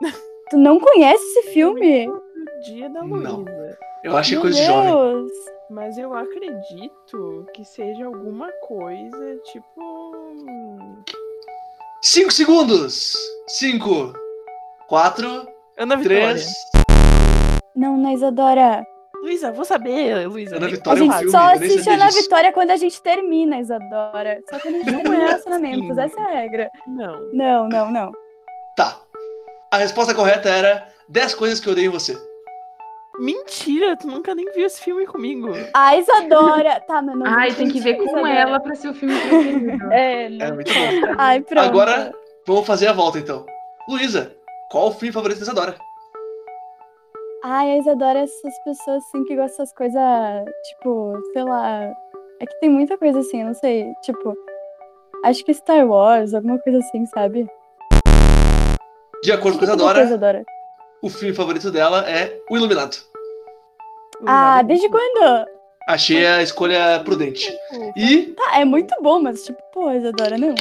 Tu 0.50 0.58
não 0.58 0.78
conhece 0.78 1.24
esse 1.24 1.50
filme? 1.52 2.06
o 2.08 2.22
Dia 2.66 2.88
da 2.90 3.02
Não. 3.02 3.36
Luísa. 3.38 3.78
Eu 4.04 4.16
acho 4.16 4.30
que 4.30 4.36
é 4.36 4.40
coisa 4.40 4.58
de 4.60 4.66
jovem. 4.66 5.26
Mas 5.70 5.96
eu 5.96 6.12
acredito 6.14 7.46
que 7.54 7.64
seja 7.64 8.04
alguma 8.04 8.50
coisa 8.66 9.36
tipo. 9.44 9.64
hum, 9.80 11.02
Cinco 12.02 12.30
segundos! 12.30 13.14
Cinco, 13.48 14.12
quatro, 14.88 15.48
Ana 15.78 15.96
Vitória. 15.96 16.34
três. 16.34 16.52
Não, 17.74 17.96
na 17.96 18.12
Isadora. 18.12 18.84
Luísa, 19.24 19.50
vou 19.52 19.64
saber, 19.64 20.28
Luísa. 20.28 20.56
Ana 20.56 20.66
A 20.66 20.68
Vitória 20.70 21.00
é 21.00 21.02
um 21.02 21.06
gente 21.06 21.16
filme, 21.16 21.30
só 21.30 21.38
assiste 21.54 21.88
Ana 21.88 22.06
disso. 22.08 22.22
Vitória 22.22 22.52
quando 22.52 22.70
a 22.72 22.76
gente 22.76 23.00
termina, 23.02 23.58
Isadora. 23.58 24.38
Só 24.50 24.58
quando 24.60 24.74
a 24.74 24.78
gente 24.78 24.90
Não 24.92 25.00
termina 25.02 25.22
é 25.24 25.26
relacionamentos. 25.28 25.96
Essa 25.98 26.20
é 26.20 26.24
a 26.24 26.40
regra. 26.40 26.70
Não. 26.86 27.20
Não, 27.32 27.68
não, 27.70 27.90
não. 27.90 28.12
Tá. 28.76 28.98
A 29.72 29.78
resposta 29.78 30.14
correta 30.14 30.50
era 30.50 30.86
10 31.08 31.34
coisas 31.36 31.58
que 31.58 31.66
eu 31.68 31.72
odeio 31.72 31.86
em 31.88 31.92
você. 31.92 32.14
Mentira, 33.18 33.96
tu 33.96 34.08
nunca 34.08 34.34
nem 34.34 34.44
viu 34.52 34.66
esse 34.66 34.82
filme 34.82 35.06
comigo. 35.06 35.48
A 35.72 35.96
Isadora. 35.96 36.80
Tá, 36.86 37.00
mas 37.00 37.16
não. 37.16 37.26
Ai, 37.26 37.52
tem 37.54 37.68
que 37.70 37.80
ver 37.80 37.94
com 37.94 38.02
Isadora. 38.04 38.28
ela 38.28 38.60
pra 38.60 38.74
ser 38.74 38.88
o 38.88 38.94
filme 38.94 39.14
preferido. 39.20 39.92
É, 39.92 40.24
É 40.26 40.28
não. 40.28 40.54
muito 40.56 40.72
bom. 40.74 41.14
Ai, 41.16 41.40
pronto. 41.40 41.64
Agora, 41.64 42.12
vamos 42.46 42.66
fazer 42.66 42.88
a 42.88 42.92
volta 42.92 43.18
então. 43.18 43.46
Luísa, 43.88 44.34
qual 44.70 44.88
o 44.88 44.92
filme 44.92 45.12
favorito 45.12 45.38
da 45.38 45.44
Isadora? 45.44 45.76
Ai, 47.46 47.72
a 47.72 47.76
Isadora 47.76 48.20
é 48.20 48.22
essas 48.22 48.58
pessoas 48.64 49.04
assim 49.04 49.22
que 49.24 49.36
gostam 49.36 49.64
dessas 49.64 49.72
coisas, 49.74 50.00
tipo, 50.66 51.12
sei 51.34 51.44
lá. 51.44 51.92
É 52.40 52.46
que 52.46 52.58
tem 52.58 52.70
muita 52.70 52.96
coisa 52.96 53.18
assim, 53.18 53.42
eu 53.42 53.48
não 53.48 53.54
sei. 53.54 53.92
Tipo, 54.02 54.34
acho 55.26 55.44
que 55.44 55.52
Star 55.52 55.86
Wars, 55.86 56.32
alguma 56.32 56.58
coisa 56.58 56.78
assim, 56.78 57.04
sabe? 57.04 57.46
De 59.22 59.30
acordo 59.30 59.58
com 59.58 59.64
a 59.64 59.68
Isadora, 59.68 60.04
Isadora? 60.04 60.44
o 61.02 61.10
filme 61.10 61.34
favorito 61.34 61.70
dela 61.70 62.08
é 62.08 62.34
O 62.48 62.56
Iluminado. 62.56 62.96
Ah, 64.26 64.62
desde 64.62 64.88
quando? 64.88 65.46
Achei 65.86 66.26
a 66.26 66.42
escolha 66.42 67.02
prudente. 67.04 67.54
E 67.94 68.32
Tá, 68.32 68.58
é 68.58 68.64
muito 68.64 68.94
bom, 69.02 69.20
mas 69.20 69.44
tipo, 69.44 69.62
pô, 69.70 69.92
Isadora, 69.92 70.38
não. 70.38 70.54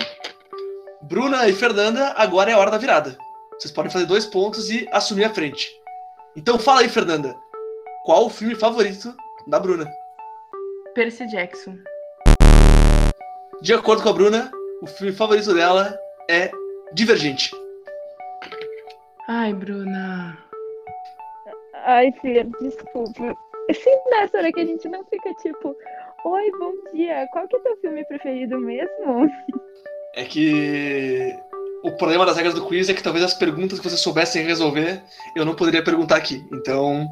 Bruna 1.02 1.48
e 1.48 1.54
Fernanda, 1.54 2.14
agora 2.18 2.52
é 2.52 2.54
a 2.54 2.58
hora 2.58 2.72
da 2.72 2.78
virada. 2.78 3.18
Vocês 3.58 3.72
podem 3.72 3.90
fazer 3.90 4.06
dois 4.06 4.26
pontos 4.26 4.70
e 4.70 4.86
assumir 4.92 5.24
a 5.24 5.30
frente. 5.30 5.82
Então 6.36 6.58
fala 6.58 6.82
aí, 6.82 6.90
Fernanda. 6.90 7.36
Qual 8.06 8.26
o 8.26 8.30
filme 8.30 8.56
favorito 8.56 9.16
da 9.48 9.60
Bruna? 9.60 9.86
Percy 10.96 11.28
Jackson. 11.28 11.78
De 13.62 13.74
acordo 13.74 14.02
com 14.02 14.10
a 14.10 14.14
Bruna, 14.14 14.52
o 14.82 14.88
filme 14.88 15.14
favorito 15.14 15.54
dela 15.54 15.98
é 16.30 16.52
Divergente. 16.94 17.52
Ai, 19.28 19.54
Bruna. 19.54 20.38
Ai, 21.86 22.12
Fia, 22.20 22.46
desculpa. 22.60 23.36
Sim, 23.74 23.96
nessa 24.10 24.40
hora 24.40 24.52
que 24.52 24.60
a 24.60 24.66
gente 24.66 24.88
não 24.90 25.04
fica 25.06 25.34
tipo, 25.36 25.76
oi, 26.26 26.52
bom 26.60 26.74
dia, 26.94 27.28
qual 27.32 27.48
que 27.48 27.56
é 27.56 27.60
teu 27.60 27.78
filme 27.78 28.06
preferido 28.06 28.60
mesmo? 28.60 29.30
É 30.16 30.26
que 30.26 31.34
o 31.84 31.92
problema 31.92 32.26
das 32.26 32.38
regras 32.38 32.56
do 32.56 32.66
quiz 32.66 32.90
é 32.90 32.94
que 32.94 33.04
talvez 33.04 33.24
as 33.24 33.34
perguntas 33.34 33.80
que 33.80 33.88
vocês 33.88 34.02
soubessem 34.02 34.46
resolver, 34.46 35.02
eu 35.36 35.46
não 35.46 35.54
poderia 35.54 35.84
perguntar 35.84 36.16
aqui. 36.16 36.44
Então, 36.54 37.08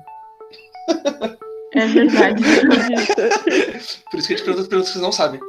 É 1.74 1.86
verdade. 1.88 2.42
por 4.12 4.20
isso 4.20 4.28
que 4.28 4.34
a 4.34 4.38
gente 4.38 4.46
pergunta 4.46 4.62
as 4.62 4.68
perguntas 4.68 4.90
que 4.90 4.94
vocês 4.94 5.04
não 5.04 5.12
sabem. 5.12 5.40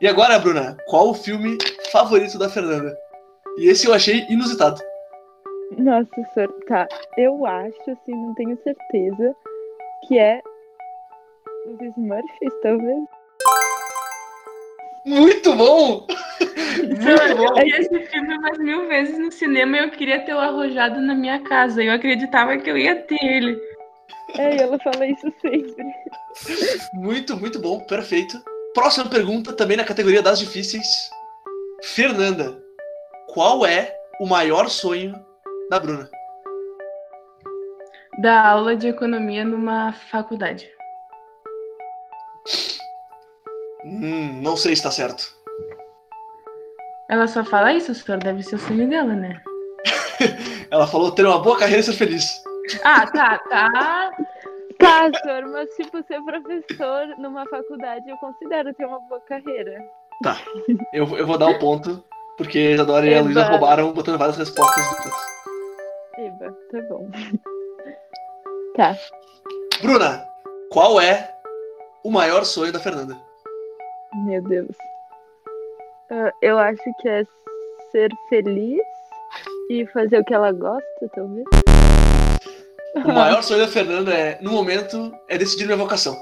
E 0.00 0.08
agora, 0.08 0.38
Bruna, 0.38 0.76
qual 0.88 1.10
o 1.10 1.14
filme 1.14 1.56
favorito 1.90 2.38
da 2.38 2.48
Fernanda? 2.48 2.96
E 3.58 3.68
esse 3.68 3.86
eu 3.86 3.94
achei 3.94 4.26
inusitado. 4.28 4.80
Nossa, 5.78 6.08
senhora, 6.32 6.52
tá. 6.68 6.88
Eu 7.16 7.44
acho, 7.46 7.90
assim, 7.90 8.12
não 8.12 8.34
tenho 8.34 8.58
certeza, 8.62 9.34
que 10.06 10.18
é 10.18 10.40
os 11.66 11.80
Smurfs, 11.80 12.60
talvez. 12.62 13.15
Muito 15.06 15.54
bom! 15.54 16.04
Juro, 17.00 17.44
eu 17.44 17.54
vi 17.54 17.70
esse 17.70 18.06
filme 18.06 18.36
umas 18.36 18.58
mil 18.58 18.88
vezes 18.88 19.16
no 19.16 19.30
cinema 19.30 19.76
e 19.76 19.84
eu 19.84 19.90
queria 19.90 20.24
ter 20.24 20.34
o 20.34 20.38
arrojado 20.38 21.00
na 21.00 21.14
minha 21.14 21.40
casa. 21.44 21.80
Eu 21.80 21.92
acreditava 21.92 22.56
que 22.56 22.68
eu 22.68 22.76
ia 22.76 22.96
ter 22.96 23.22
ele. 23.22 23.56
É, 24.36 24.56
e 24.56 24.60
ela 24.60 24.76
fala 24.80 25.06
isso 25.06 25.32
sempre. 25.40 25.84
Muito, 26.94 27.36
muito 27.36 27.60
bom, 27.60 27.78
perfeito. 27.86 28.36
Próxima 28.74 29.08
pergunta, 29.08 29.52
também 29.52 29.76
na 29.76 29.84
categoria 29.84 30.20
das 30.20 30.40
difíceis. 30.40 31.08
Fernanda, 31.84 32.60
qual 33.28 33.64
é 33.64 33.94
o 34.20 34.26
maior 34.26 34.68
sonho 34.68 35.14
da 35.70 35.78
Bruna? 35.78 36.10
Dar 38.18 38.44
aula 38.44 38.74
de 38.74 38.88
economia 38.88 39.44
numa 39.44 39.92
faculdade. 39.92 40.68
Hum, 43.86 44.40
não 44.42 44.56
sei 44.56 44.74
se 44.74 44.82
tá 44.82 44.90
certo. 44.90 45.32
Ela 47.08 47.28
só 47.28 47.44
fala 47.44 47.72
isso, 47.72 47.94
senhor. 47.94 48.18
Deve 48.18 48.42
ser 48.42 48.56
o 48.56 48.58
sonho 48.58 48.88
dela, 48.88 49.14
né? 49.14 49.40
Ela 50.70 50.88
falou 50.88 51.12
ter 51.12 51.24
uma 51.24 51.38
boa 51.38 51.56
carreira 51.56 51.80
e 51.80 51.84
ser 51.84 51.92
feliz. 51.92 52.28
Ah, 52.82 53.06
tá, 53.06 53.38
tá. 53.38 54.10
Tá, 54.78 55.10
senhor, 55.22 55.46
mas 55.46 55.70
tipo, 55.74 56.02
ser 56.06 56.20
professor 56.22 57.06
numa 57.16 57.46
faculdade 57.46 58.10
eu 58.10 58.16
considero 58.18 58.74
ter 58.74 58.84
uma 58.84 59.00
boa 59.00 59.22
carreira. 59.22 59.82
Tá. 60.22 60.36
Eu, 60.92 61.16
eu 61.16 61.26
vou 61.26 61.38
dar 61.38 61.48
o 61.48 61.58
ponto, 61.58 62.04
porque 62.36 62.58
a 62.58 62.70
Isadora 62.72 63.06
e 63.06 63.14
a 63.14 63.22
Luísa 63.22 63.44
roubaram 63.44 63.94
botando 63.94 64.18
várias 64.18 64.36
respostas 64.36 64.84
duplas. 64.90 65.14
Eba, 66.18 66.56
tá 66.70 66.82
bom. 66.90 67.10
Tá. 68.76 68.94
Bruna, 69.80 70.28
qual 70.70 71.00
é 71.00 71.34
o 72.04 72.10
maior 72.10 72.44
sonho 72.44 72.70
da 72.70 72.78
Fernanda? 72.78 73.16
Meu 74.14 74.42
Deus. 74.42 74.76
Ah, 76.10 76.32
eu 76.40 76.58
acho 76.58 76.82
que 77.00 77.08
é 77.08 77.24
ser 77.90 78.10
feliz 78.28 78.80
e 79.70 79.86
fazer 79.86 80.20
o 80.20 80.24
que 80.24 80.34
ela 80.34 80.52
gosta, 80.52 81.10
talvez. 81.14 81.44
O 83.04 83.12
maior 83.12 83.42
sonho 83.42 83.60
da 83.60 83.68
Fernanda 83.68 84.14
é, 84.14 84.38
no 84.40 84.52
momento, 84.52 85.12
é 85.28 85.36
decidir 85.36 85.66
minha 85.66 85.76
vocação. 85.76 86.16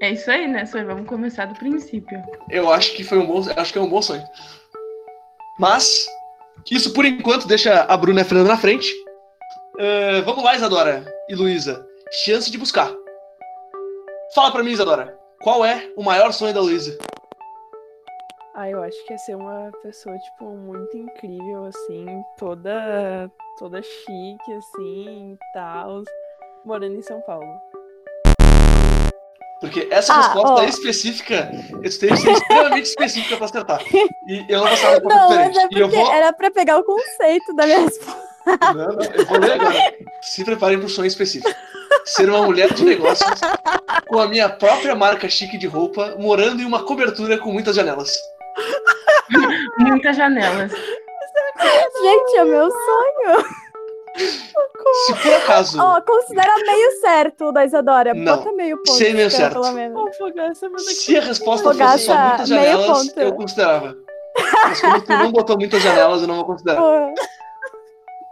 É 0.00 0.10
isso 0.10 0.30
aí, 0.30 0.46
né, 0.46 0.64
senhor? 0.64 0.86
Vamos 0.86 1.06
começar 1.06 1.46
do 1.46 1.54
princípio. 1.54 2.22
Eu 2.50 2.70
acho 2.70 2.94
que 2.94 3.04
foi 3.04 3.18
um 3.18 3.26
bom, 3.26 3.42
acho 3.56 3.72
que 3.72 3.78
é 3.78 3.82
um 3.82 3.88
bom 3.88 4.00
sonho. 4.00 4.24
Mas 5.58 6.06
isso 6.70 6.92
por 6.92 7.04
enquanto 7.04 7.46
deixa 7.46 7.82
a 7.82 7.96
Bruna 7.96 8.20
e 8.20 8.22
a 8.22 8.24
Fernanda 8.24 8.50
na 8.50 8.56
frente. 8.56 8.92
Ah, 9.78 10.22
vamos 10.24 10.44
lá, 10.44 10.54
Isadora 10.54 11.04
e 11.28 11.34
Luísa. 11.34 11.86
Chance 12.24 12.50
de 12.50 12.58
buscar. 12.58 12.90
Fala 14.34 14.50
pra 14.50 14.62
mim, 14.62 14.70
Isadora. 14.70 15.16
Qual 15.42 15.64
é 15.64 15.90
o 15.96 16.02
maior 16.02 16.32
sonho 16.32 16.54
da 16.54 16.60
Luísa? 16.60 16.96
Ah, 18.56 18.70
eu 18.70 18.80
acho 18.82 19.04
que 19.06 19.12
é 19.14 19.18
ser 19.18 19.34
uma 19.36 19.70
pessoa, 19.82 20.16
tipo, 20.16 20.44
muito 20.44 20.96
incrível, 20.96 21.64
assim, 21.66 22.06
toda, 22.38 23.28
toda 23.58 23.82
chique, 23.82 24.52
assim, 24.56 25.32
e 25.32 25.38
tal, 25.52 26.02
morando 26.64 26.94
em 26.94 27.02
São 27.02 27.20
Paulo. 27.22 27.48
Porque 29.60 29.88
essa 29.90 30.12
Ah, 30.12 30.20
resposta 30.22 30.52
ó. 30.52 30.62
é 30.62 30.68
específica, 30.68 31.50
eu 31.82 31.98
tenho 31.98 32.14
que 32.14 32.16
ser 32.20 32.30
extremamente 32.32 32.86
específica 32.86 33.36
pra 33.36 33.46
acertar. 33.46 33.80
E 34.28 34.44
eu 34.48 34.60
não 34.60 34.68
vou 34.68 34.76
saber 34.76 35.00
pouco 35.00 35.16
Não, 35.16 35.28
mas 35.30 35.48
diferente. 35.52 35.74
é 35.74 35.78
E 35.78 35.80
eu 35.80 35.88
vou. 35.88 36.12
era 36.12 36.32
pra 36.32 36.50
pegar 36.50 36.78
o 36.78 36.84
conceito 36.84 37.54
da 37.56 37.66
minha 37.66 37.80
resposta. 37.80 38.22
Não, 38.46 38.86
não, 38.88 39.02
eu 39.14 39.26
vou 39.26 39.38
ler 39.38 39.52
agora. 39.52 39.94
Se 40.20 40.44
preparem 40.44 40.76
para 40.78 40.86
um 40.86 40.88
sonho 40.90 41.06
específico. 41.06 41.50
Ser 42.04 42.28
uma 42.28 42.42
mulher 42.42 42.72
de 42.74 42.84
negócios 42.84 43.40
com 44.06 44.18
a 44.18 44.28
minha 44.28 44.48
própria 44.50 44.94
marca 44.94 45.28
chique 45.30 45.56
de 45.56 45.66
roupa, 45.66 46.14
morando 46.18 46.60
em 46.60 46.66
uma 46.66 46.84
cobertura 46.84 47.38
com 47.38 47.50
muitas 47.50 47.74
janelas. 47.74 48.12
Muitas 49.78 50.16
janelas. 50.16 50.72
Gente, 52.02 52.36
é 52.36 52.44
meu 52.44 52.70
sonho. 52.70 53.44
Se 55.06 55.14
por 55.14 55.32
acaso. 55.34 55.80
Ó, 55.80 56.00
considera 56.02 56.54
meio 56.64 57.00
certo 57.00 57.46
o 57.46 57.52
da 57.52 57.64
Isadora. 57.64 58.14
Não, 58.14 58.36
Bota 58.36 58.52
meio 58.52 58.76
ponto. 58.76 58.92
sei 58.92 59.12
meio 59.12 59.26
então, 59.26 59.38
certo. 59.38 59.60
Pelo 59.60 59.72
menos. 59.72 60.16
Fogaça. 60.16 60.68
Se 60.78 61.16
a 61.16 61.20
resposta 61.20 61.74
fosse 61.74 61.98
só 62.04 62.16
muitas 62.16 62.48
janelas, 62.48 63.16
eu 63.16 63.32
considerava. 63.34 63.96
Mas 64.64 64.80
como 64.80 65.00
tu 65.00 65.12
não 65.12 65.32
botou 65.32 65.56
muitas 65.58 65.82
janelas, 65.82 66.22
eu 66.22 66.28
não 66.28 66.36
vou 66.36 66.44
considerar. 66.44 66.80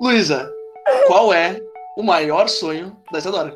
Luísa, 0.00 0.50
qual 1.06 1.32
é 1.32 1.60
o 1.96 2.02
maior 2.02 2.48
sonho 2.48 2.96
da 3.12 3.18
Isadora? 3.18 3.54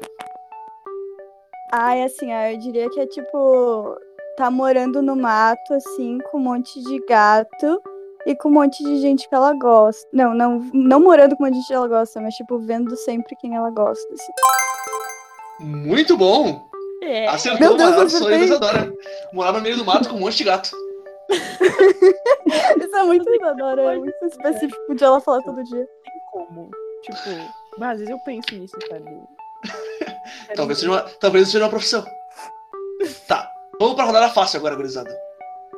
Ai, 1.73 2.03
assim, 2.03 2.33
eu 2.33 2.59
diria 2.59 2.89
que 2.91 3.01
é 3.01 3.07
tipo. 3.07 3.97
Tá 4.37 4.51
morando 4.51 5.01
no 5.01 5.17
mato, 5.17 5.73
assim, 5.73 6.19
com 6.31 6.39
um 6.39 6.43
monte 6.43 6.83
de 6.83 7.01
gato 7.07 7.81
e 8.27 8.35
com 8.37 8.49
um 8.49 8.53
monte 8.53 8.85
de 8.85 8.99
gente 9.01 9.29
que 9.29 9.35
ela 9.35 9.55
gosta. 9.55 10.07
Não, 10.13 10.35
não, 10.35 10.61
não 10.75 11.01
morando 11.01 11.37
com 11.37 11.45
um 11.45 11.47
monte 11.47 11.55
de 11.55 11.61
gente 11.61 11.69
que 11.69 11.75
ela 11.75 11.89
gosta, 11.89 12.21
mas, 12.21 12.35
tipo, 12.35 12.59
vendo 12.59 12.95
sempre 12.97 13.35
quem 13.37 13.55
ela 13.55 13.71
gosta, 13.71 14.07
assim. 14.13 14.33
Muito 15.61 16.17
bom! 16.17 16.69
É. 17.03 17.27
Acertou 17.29 17.61
Meu 17.61 17.73
o 17.73 17.77
Deus, 17.77 17.91
maior 17.91 18.03
eu 18.03 18.11
sonho 18.11 18.39
da. 18.39 18.45
Isadora. 18.45 18.93
Morar 19.33 19.53
no 19.53 19.61
meio 19.61 19.77
do 19.77 19.85
mato 19.85 20.09
com 20.09 20.17
um 20.17 20.21
monte 20.21 20.39
de 20.39 20.45
gato. 20.45 20.71
Isso 21.31 22.97
é 22.97 23.03
muito 23.05 23.29
Isadora, 23.33 23.95
é 23.95 23.99
muito 23.99 24.27
específico 24.27 24.95
de 24.95 25.05
ela 25.05 25.21
falar 25.21 25.43
todo 25.43 25.63
dia. 25.65 25.87
tem 26.05 26.21
como. 26.31 26.71
Tipo, 27.03 27.19
mas 27.79 27.93
às 27.93 27.99
vezes 28.01 28.11
eu 28.11 28.19
penso 28.25 28.55
nisso, 28.55 28.77
sabe? 28.89 29.23
Talvez 30.57 30.79
seja 30.79 30.91
uma, 30.91 31.03
talvez 31.21 31.49
seja 31.49 31.65
uma 31.65 31.71
profissão. 31.71 32.05
Tá. 33.29 33.46
Vamos 33.79 33.95
pra 33.95 34.05
rodada 34.05 34.29
fácil 34.31 34.59
agora, 34.59 34.75
gurizada. 34.75 35.11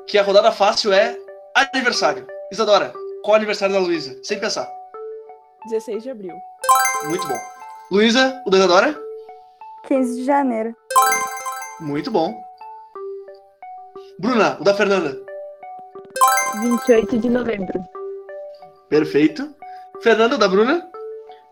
Que 0.06 0.18
a 0.18 0.22
rodada 0.22 0.52
fácil 0.52 0.92
é 0.92 1.16
aniversário. 1.54 2.26
Isadora, 2.52 2.92
qual 3.22 3.34
é 3.34 3.38
o 3.38 3.40
aniversário 3.40 3.74
da 3.74 3.80
Luísa? 3.80 4.16
Sem 4.22 4.38
pensar. 4.38 4.68
16 5.68 6.02
de 6.02 6.10
abril. 6.10 6.34
Muito 7.08 7.26
bom. 7.26 7.38
Luísa, 7.90 8.40
o 8.46 8.50
da 8.50 8.58
Isadora? 8.58 8.96
15 9.86 10.16
de 10.16 10.24
janeiro. 10.24 10.74
Muito 11.80 12.10
bom. 12.10 12.34
Bruna, 14.18 14.56
o 14.60 14.64
da 14.64 14.74
Fernanda? 14.74 15.16
28 16.62 17.18
de 17.18 17.28
novembro. 17.28 17.80
Perfeito. 18.88 19.54
Fernanda, 20.02 20.36
o 20.36 20.38
da 20.38 20.48
Bruna? 20.48 20.88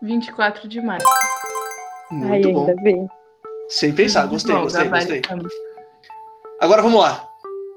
24 0.01 0.67
de 0.67 0.81
março. 0.81 1.07
Muito 2.11 2.47
Ai, 2.47 2.53
bom. 2.53 2.67
ainda 2.67 2.81
bem. 2.81 3.07
Sem 3.69 3.93
pensar, 3.93 4.25
gostei, 4.27 4.55
Bom, 4.55 4.63
gostei, 4.63 4.81
trabalho 4.81 5.03
gostei. 5.03 5.21
também. 5.21 5.47
Agora 6.59 6.81
vamos 6.81 6.99
lá. 7.01 7.27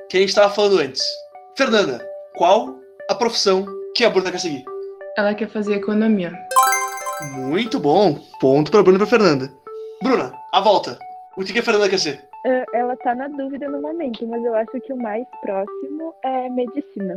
Que 0.08 0.18
a 0.18 0.20
gente 0.20 0.34
tava 0.34 0.52
falando 0.52 0.78
antes. 0.78 1.02
Fernanda, 1.56 2.04
qual 2.36 2.76
a 3.08 3.14
profissão 3.14 3.64
que 3.94 4.04
a 4.04 4.10
Bruna 4.10 4.30
quer 4.32 4.38
seguir? 4.38 4.64
Ela 5.16 5.34
quer 5.34 5.48
fazer 5.48 5.74
economia. 5.74 6.32
Muito 7.34 7.78
bom. 7.78 8.18
Ponto 8.40 8.70
pra 8.70 8.82
Bruna 8.82 8.96
e 8.96 9.00
pra 9.00 9.06
Fernanda. 9.06 9.50
Bruna, 10.02 10.32
a 10.52 10.60
volta. 10.60 10.98
O 11.36 11.44
que 11.44 11.52
que 11.52 11.58
a 11.58 11.62
Fernanda 11.62 11.88
quer 11.88 11.98
ser? 11.98 12.24
Ah, 12.46 12.64
Ela 12.74 12.96
tá 12.96 13.14
na 13.14 13.28
dúvida 13.28 13.68
no 13.68 13.80
momento, 13.82 14.26
mas 14.26 14.42
eu 14.44 14.54
acho 14.54 14.70
que 14.80 14.92
o 14.92 14.96
mais 14.96 15.24
próximo 15.42 16.14
é 16.24 16.48
medicina. 16.48 17.14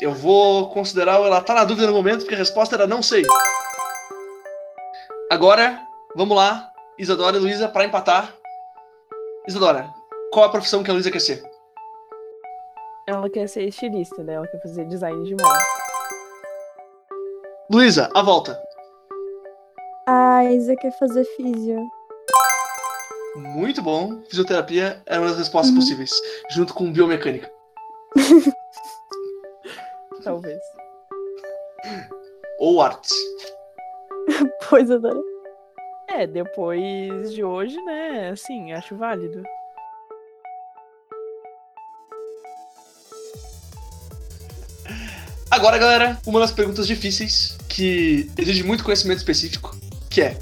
Eu 0.00 0.12
vou 0.12 0.70
considerar 0.70 1.20
ela 1.20 1.40
tá 1.40 1.54
na 1.54 1.64
dúvida 1.64 1.86
no 1.86 1.92
momento, 1.92 2.20
porque 2.20 2.34
a 2.34 2.38
resposta 2.38 2.74
era 2.74 2.86
não 2.86 3.00
sei. 3.02 3.22
Agora, 5.30 5.80
vamos 6.16 6.36
lá, 6.36 6.68
Isadora 6.98 7.36
e 7.36 7.40
Luísa, 7.40 7.68
pra 7.68 7.84
empatar. 7.84 8.34
Isadora, 9.46 9.86
qual 10.34 10.46
a 10.46 10.50
profissão 10.50 10.82
que 10.82 10.90
a 10.90 10.92
Luísa 10.92 11.12
quer 11.12 11.20
ser? 11.20 11.40
Ela 13.06 13.30
quer 13.30 13.48
ser 13.48 13.68
estilista, 13.68 14.20
né? 14.24 14.34
Ela 14.34 14.48
quer 14.48 14.60
fazer 14.60 14.84
design 14.86 15.22
de 15.22 15.36
moda. 15.36 15.58
Luísa, 17.70 18.10
a 18.12 18.20
volta. 18.20 18.60
A 20.08 20.44
Isa 20.46 20.74
quer 20.74 20.90
fazer 20.98 21.24
físio. 21.36 21.78
Muito 23.36 23.80
bom. 23.80 24.22
Fisioterapia 24.28 25.00
é 25.06 25.18
uma 25.18 25.28
das 25.28 25.38
respostas 25.38 25.72
possíveis, 25.72 26.10
junto 26.50 26.74
com 26.74 26.92
biomecânica. 26.92 27.48
Talvez. 30.24 30.60
Ou 32.58 32.82
artes. 32.82 33.12
Pois, 34.68 34.84
Isadora. 34.84 35.20
É, 36.08 36.26
depois 36.26 37.32
de 37.32 37.44
hoje, 37.44 37.80
né? 37.84 38.30
Assim, 38.30 38.72
acho 38.72 38.96
válido. 38.96 39.44
Agora, 45.54 45.78
galera, 45.78 46.18
uma 46.26 46.40
das 46.40 46.50
perguntas 46.50 46.84
difíceis 46.84 47.56
que 47.68 48.28
exige 48.36 48.64
muito 48.64 48.82
conhecimento 48.82 49.18
específico, 49.18 49.76
que 50.10 50.20
é 50.20 50.36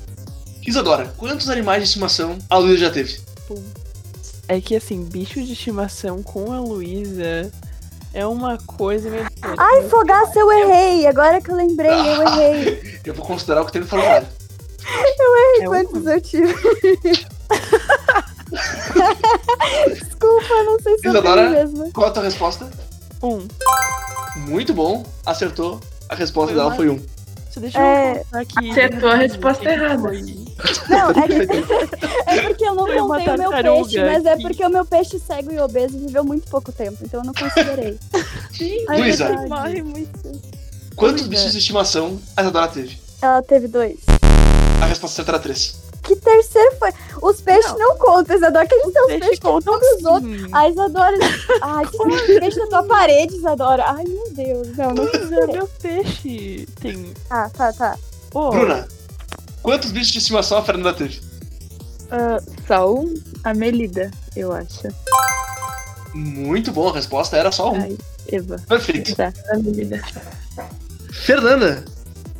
Isadora, 0.67 1.13
quantos 1.19 1.51
animais 1.51 1.83
de 1.83 1.89
estimação 1.89 2.39
a 2.49 2.57
Luísa 2.57 2.79
já 2.87 2.91
teve? 2.91 3.21
É 4.49 4.59
que, 4.59 4.75
assim, 4.75 5.05
bicho 5.05 5.43
de 5.43 5.53
estimação 5.53 6.23
com 6.23 6.51
a 6.51 6.61
Luísa 6.61 7.53
é 8.15 8.27
uma 8.27 8.57
coisa 8.57 9.11
meio. 9.11 9.27
Ai, 9.43 9.83
Fogaça, 9.91 10.39
eu 10.39 10.51
errei. 10.51 11.07
Agora 11.07 11.43
que 11.43 11.51
eu 11.51 11.57
lembrei, 11.57 11.91
eu 11.91 12.23
errei. 12.23 12.93
Eu 13.05 13.13
vou 13.15 13.27
considerar 13.27 13.61
o 13.63 13.67
que 13.67 13.73
tem 13.73 13.83
no 13.83 13.87
formulário. 13.89 14.27
É 15.61 15.65
Quantos 15.67 16.07
eu 16.07 16.21
tive? 16.21 16.55
Desculpa, 19.89 20.63
não 20.65 20.81
sei 20.81 20.99
se 20.99 21.07
eu 21.07 21.11
Isadora? 21.11 21.43
tenho 21.43 21.53
mesmo. 21.53 21.93
Qual 21.93 22.07
a 22.07 22.11
tua 22.13 22.23
resposta? 22.23 22.71
Um. 23.23 23.47
Muito 24.37 24.73
bom, 24.75 25.05
acertou. 25.25 25.81
A 26.09 26.15
resposta 26.15 26.49
Foi 26.53 26.57
dela 26.57 26.69
uma- 26.71 26.77
foi 26.77 26.89
um. 26.91 27.01
Você 27.51 27.61
deixa 27.61 27.79
É, 27.79 28.23
eu 28.33 28.39
aqui. 28.41 28.71
Acertou 28.71 29.11
a 29.11 29.15
resposta 29.15 29.71
errada. 29.71 30.03
Não, 30.03 30.11
é, 30.11 31.27
que- 31.27 32.31
é 32.31 32.43
porque 32.43 32.65
eu 32.65 32.75
não 32.75 32.87
Foi 32.87 32.97
contei 32.97 33.29
o 33.35 33.39
meu 33.39 33.51
peixe, 33.51 34.01
mas 34.05 34.25
é 34.25 34.37
que- 34.37 34.43
porque 34.43 34.65
o 34.65 34.71
meu 34.71 34.85
peixe 34.87 35.19
cego 35.19 35.53
e 35.53 35.59
obeso 35.61 35.99
viveu 35.99 36.25
muito 36.25 36.49
pouco 36.49 36.73
tempo, 36.73 36.97
então 37.03 37.21
eu 37.21 37.25
não 37.27 37.35
considerei. 37.35 37.99
Ai, 38.89 39.01
Luísa. 39.01 39.29
Morre 39.49 39.83
muito. 39.83 40.41
Quantos 40.97 41.23
Luísa. 41.23 41.29
bichos 41.29 41.53
de 41.53 41.59
estimação 41.59 42.19
a 42.37 42.41
Isadora 42.43 42.69
teve? 42.69 42.99
Ela 43.21 43.43
teve 43.43 43.69
dois. 43.69 43.99
A 44.81 44.87
resposta 44.87 45.17
certa 45.17 45.33
era 45.33 45.39
três. 45.39 45.81
Que 46.03 46.17
terceiro 46.17 46.75
foi? 46.81 46.91
Os 47.23 47.41
peixes 47.41 47.73
não, 47.79 47.97
contam, 47.97 48.35
Isadora. 48.37 48.65
Aqueles 48.65 48.93
são 48.93 49.03
os 49.03 49.07
Peixe 49.07 49.21
peixes 49.21 49.39
que 49.39 49.47
contam 49.47 49.73
todos 49.75 49.89
os 49.99 50.05
outros. 50.05 50.33
sim. 50.41 50.49
A 50.53 50.69
Isadora. 50.69 51.17
Ai, 51.63 51.85
um 51.95 52.41
peixe 52.41 52.59
da 52.59 52.67
tua 52.67 52.83
parede, 52.83 53.37
Isadora. 53.37 53.85
Ai, 53.87 54.03
meu 54.05 54.22
Deus. 54.33 54.77
Não, 54.77 54.95
não 54.95 55.05
é 55.05 55.11
quiser. 55.11 55.47
meu 55.47 55.69
peixe. 55.81 56.67
Tem. 56.81 57.13
Ah, 57.31 57.49
tá, 57.51 57.73
tá. 57.73 57.97
Pô, 58.31 58.51
Bruna, 58.51 58.89
quantos 59.63 59.91
bichos 59.91 60.13
de 60.13 60.19
estimação 60.19 60.59
a 60.59 60.65
Fernanda 60.65 60.93
teve? 60.95 61.21
Ah, 62.11 62.39
só 62.67 62.95
um? 62.95 63.15
A 63.45 63.55
Melida, 63.55 64.11
eu 64.37 64.53
acho. 64.53 64.89
Muito 66.15 66.73
bom, 66.73 66.89
a 66.89 66.95
resposta 66.95 67.37
era 67.37 67.51
só 67.51 67.73
um. 67.73 67.81
Ai, 67.81 67.97
Eva. 68.31 68.57
Perfeito. 68.69 69.15
Tá. 69.17 69.33
Da 69.47 69.59
vida. 69.59 70.03
Fernanda, 71.11 71.85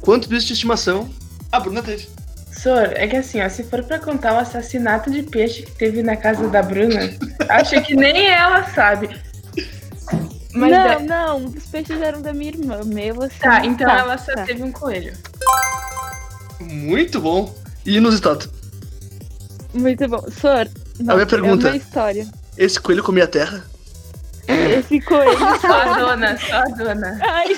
quantos 0.01 0.29
bichos 0.29 0.47
de 0.47 0.53
estimação 0.53 1.09
a 1.51 1.61
Bruna 1.61 1.83
teve? 1.83 2.09
Sor, 2.53 2.93
é 2.95 3.09
que 3.09 3.17
assim, 3.17 3.41
ó, 3.41 3.49
se 3.49 3.65
for 3.65 3.83
pra 3.83 3.99
contar 3.99 4.35
o 4.35 4.39
assassinato 4.39 5.11
de 5.11 5.23
peixe 5.23 5.63
que 5.63 5.73
teve 5.73 6.03
na 6.03 6.17
casa 6.17 6.49
da 6.49 6.63
Bruna, 6.63 7.11
acho 7.49 7.81
que 7.83 7.97
nem 7.97 8.29
ela 8.29 8.63
sabe. 8.73 9.09
Mas 10.55 10.71
não, 10.71 10.79
é- 10.79 10.99
não, 11.01 11.47
os 11.47 11.65
peixes 11.67 12.01
eram 12.01 12.21
da 12.21 12.33
minha 12.33 12.51
irmã. 12.51 12.81
Meu, 12.85 13.23
assim. 13.23 13.39
Tá, 13.39 13.65
então 13.65 13.87
tá, 13.87 13.99
ela 13.99 14.19
só 14.19 14.33
tá. 14.35 14.45
teve 14.45 14.63
um 14.63 14.73
coelho. 14.73 15.13
Muito 16.61 17.21
bom. 17.21 17.55
E 17.85 17.97
inusitado. 17.97 18.49
Muito 19.75 20.07
bom. 20.09 20.23
Sor, 20.31 20.69
A 21.09 21.15
minha 21.15 21.27
pergunta. 21.27 21.69
É 21.69 21.71
uma 21.73 21.77
história. 21.77 22.27
Esse 22.57 22.79
coelho 22.79 23.03
comia 23.03 23.27
terra? 23.27 23.65
Esse 24.47 25.01
coelho. 25.01 25.39
Só 25.61 25.73
a 25.73 25.99
dona, 25.99 26.37
só 26.39 26.57
a 26.57 26.65
dona. 26.65 27.19
Ai. 27.23 27.49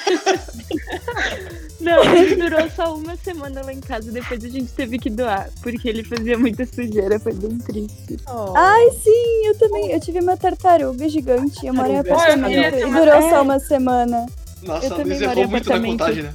Não, 1.85 2.03
ele 2.17 2.37
durou 2.37 2.69
só 2.71 2.95
uma 2.97 3.15
semana 3.17 3.63
lá 3.63 3.73
em 3.73 3.81
casa, 3.81 4.11
depois 4.11 4.43
a 4.43 4.49
gente 4.49 4.73
teve 4.73 4.99
que 4.99 5.11
doar, 5.11 5.51
porque 5.63 5.89
ele 5.89 6.03
fazia 6.03 6.39
muita 6.39 6.65
sujeira, 6.67 7.19
foi 7.21 7.35
bem 7.35 7.59
triste. 7.59 8.17
ó, 8.27 8.55
Ai, 8.57 8.91
sim, 9.03 9.47
eu 9.47 9.59
também. 9.59 9.91
Eu 9.93 10.01
tive 10.01 10.21
uma 10.21 10.37
tartaruga 10.37 11.09
gigante. 11.09 11.67
Eu 11.67 11.75
moro 11.75 11.89
em. 11.91 12.01
Oh, 12.01 12.03
queria 12.03 12.15
apartamento. 12.17 12.77
E 12.79 12.93
durou 12.93 13.15
É. 13.15 13.31
só 13.31 13.43
uma 13.43 13.59
semana. 13.59 14.27
Nossa, 14.63 14.87
Eu 14.87 14.93
a 14.93 14.97
também 14.97 15.19
Luísa 15.19 15.27
moro 15.27 15.39
em 15.39 15.43
errou 15.43 15.51
muito 15.51 15.71
na 15.71 15.81
contagem, 15.81 16.23
né? 16.23 16.35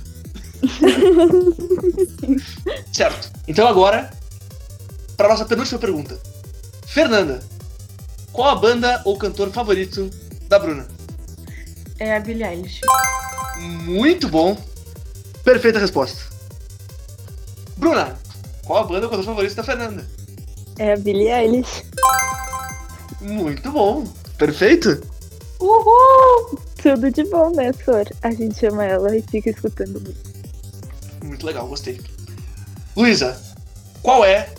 certo. 2.93 3.31
Então 3.47 3.67
agora, 3.67 4.09
para 5.17 5.29
nossa 5.29 5.45
penúltima 5.45 5.79
pergunta. 5.79 6.19
Fernanda, 6.85 7.41
qual 8.31 8.49
a 8.49 8.55
banda 8.55 9.01
ou 9.05 9.17
cantor 9.17 9.51
favorito 9.51 10.09
da 10.47 10.59
Bruna? 10.59 10.87
É 11.99 12.15
a 12.15 12.19
Billie 12.19 12.43
Eilish. 12.45 12.81
Muito 13.85 14.27
bom. 14.27 14.57
Perfeita 15.43 15.79
resposta. 15.79 16.21
Bruna, 17.77 18.17
qual 18.65 18.83
a 18.83 18.87
banda 18.87 19.05
ou 19.05 19.09
cantor 19.09 19.25
favorito 19.25 19.55
da 19.55 19.63
Fernanda? 19.63 20.05
É 20.77 20.93
a 20.93 20.97
Billie 20.97 21.31
Eilish. 21.31 21.83
Muito 23.21 23.71
bom. 23.71 24.05
Perfeito? 24.37 25.01
Tudo 26.81 27.11
de 27.11 27.23
bom, 27.25 27.49
né, 27.51 27.73
Sor? 27.73 28.05
A 28.21 28.31
gente 28.31 28.65
ama 28.65 28.85
ela 28.85 29.15
e 29.15 29.21
fica 29.21 29.49
escutando 29.49 29.99
muito. 29.99 30.29
Muito 31.23 31.45
legal, 31.45 31.67
gostei. 31.67 31.99
Luísa, 32.95 33.39
qual 34.01 34.23
é 34.23 34.49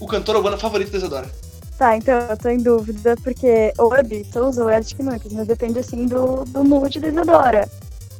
o 0.00 0.06
cantor 0.06 0.36
ou 0.36 0.42
banda 0.42 0.58
favorito 0.58 0.90
da 0.90 0.98
Isadora? 0.98 1.30
Tá, 1.78 1.96
então 1.96 2.14
eu 2.14 2.36
tô 2.36 2.48
em 2.48 2.58
dúvida, 2.58 3.16
porque 3.22 3.72
ou 3.78 3.94
é 3.94 4.02
Beatles 4.02 4.58
ou 4.58 4.68
é 4.68 4.76
Arctic 4.76 5.00
Monkeys, 5.00 5.32
mas 5.32 5.46
depende 5.46 5.78
assim 5.78 6.06
do, 6.06 6.44
do 6.44 6.64
mood 6.64 6.98
da 6.98 7.08
Isadora. 7.08 7.68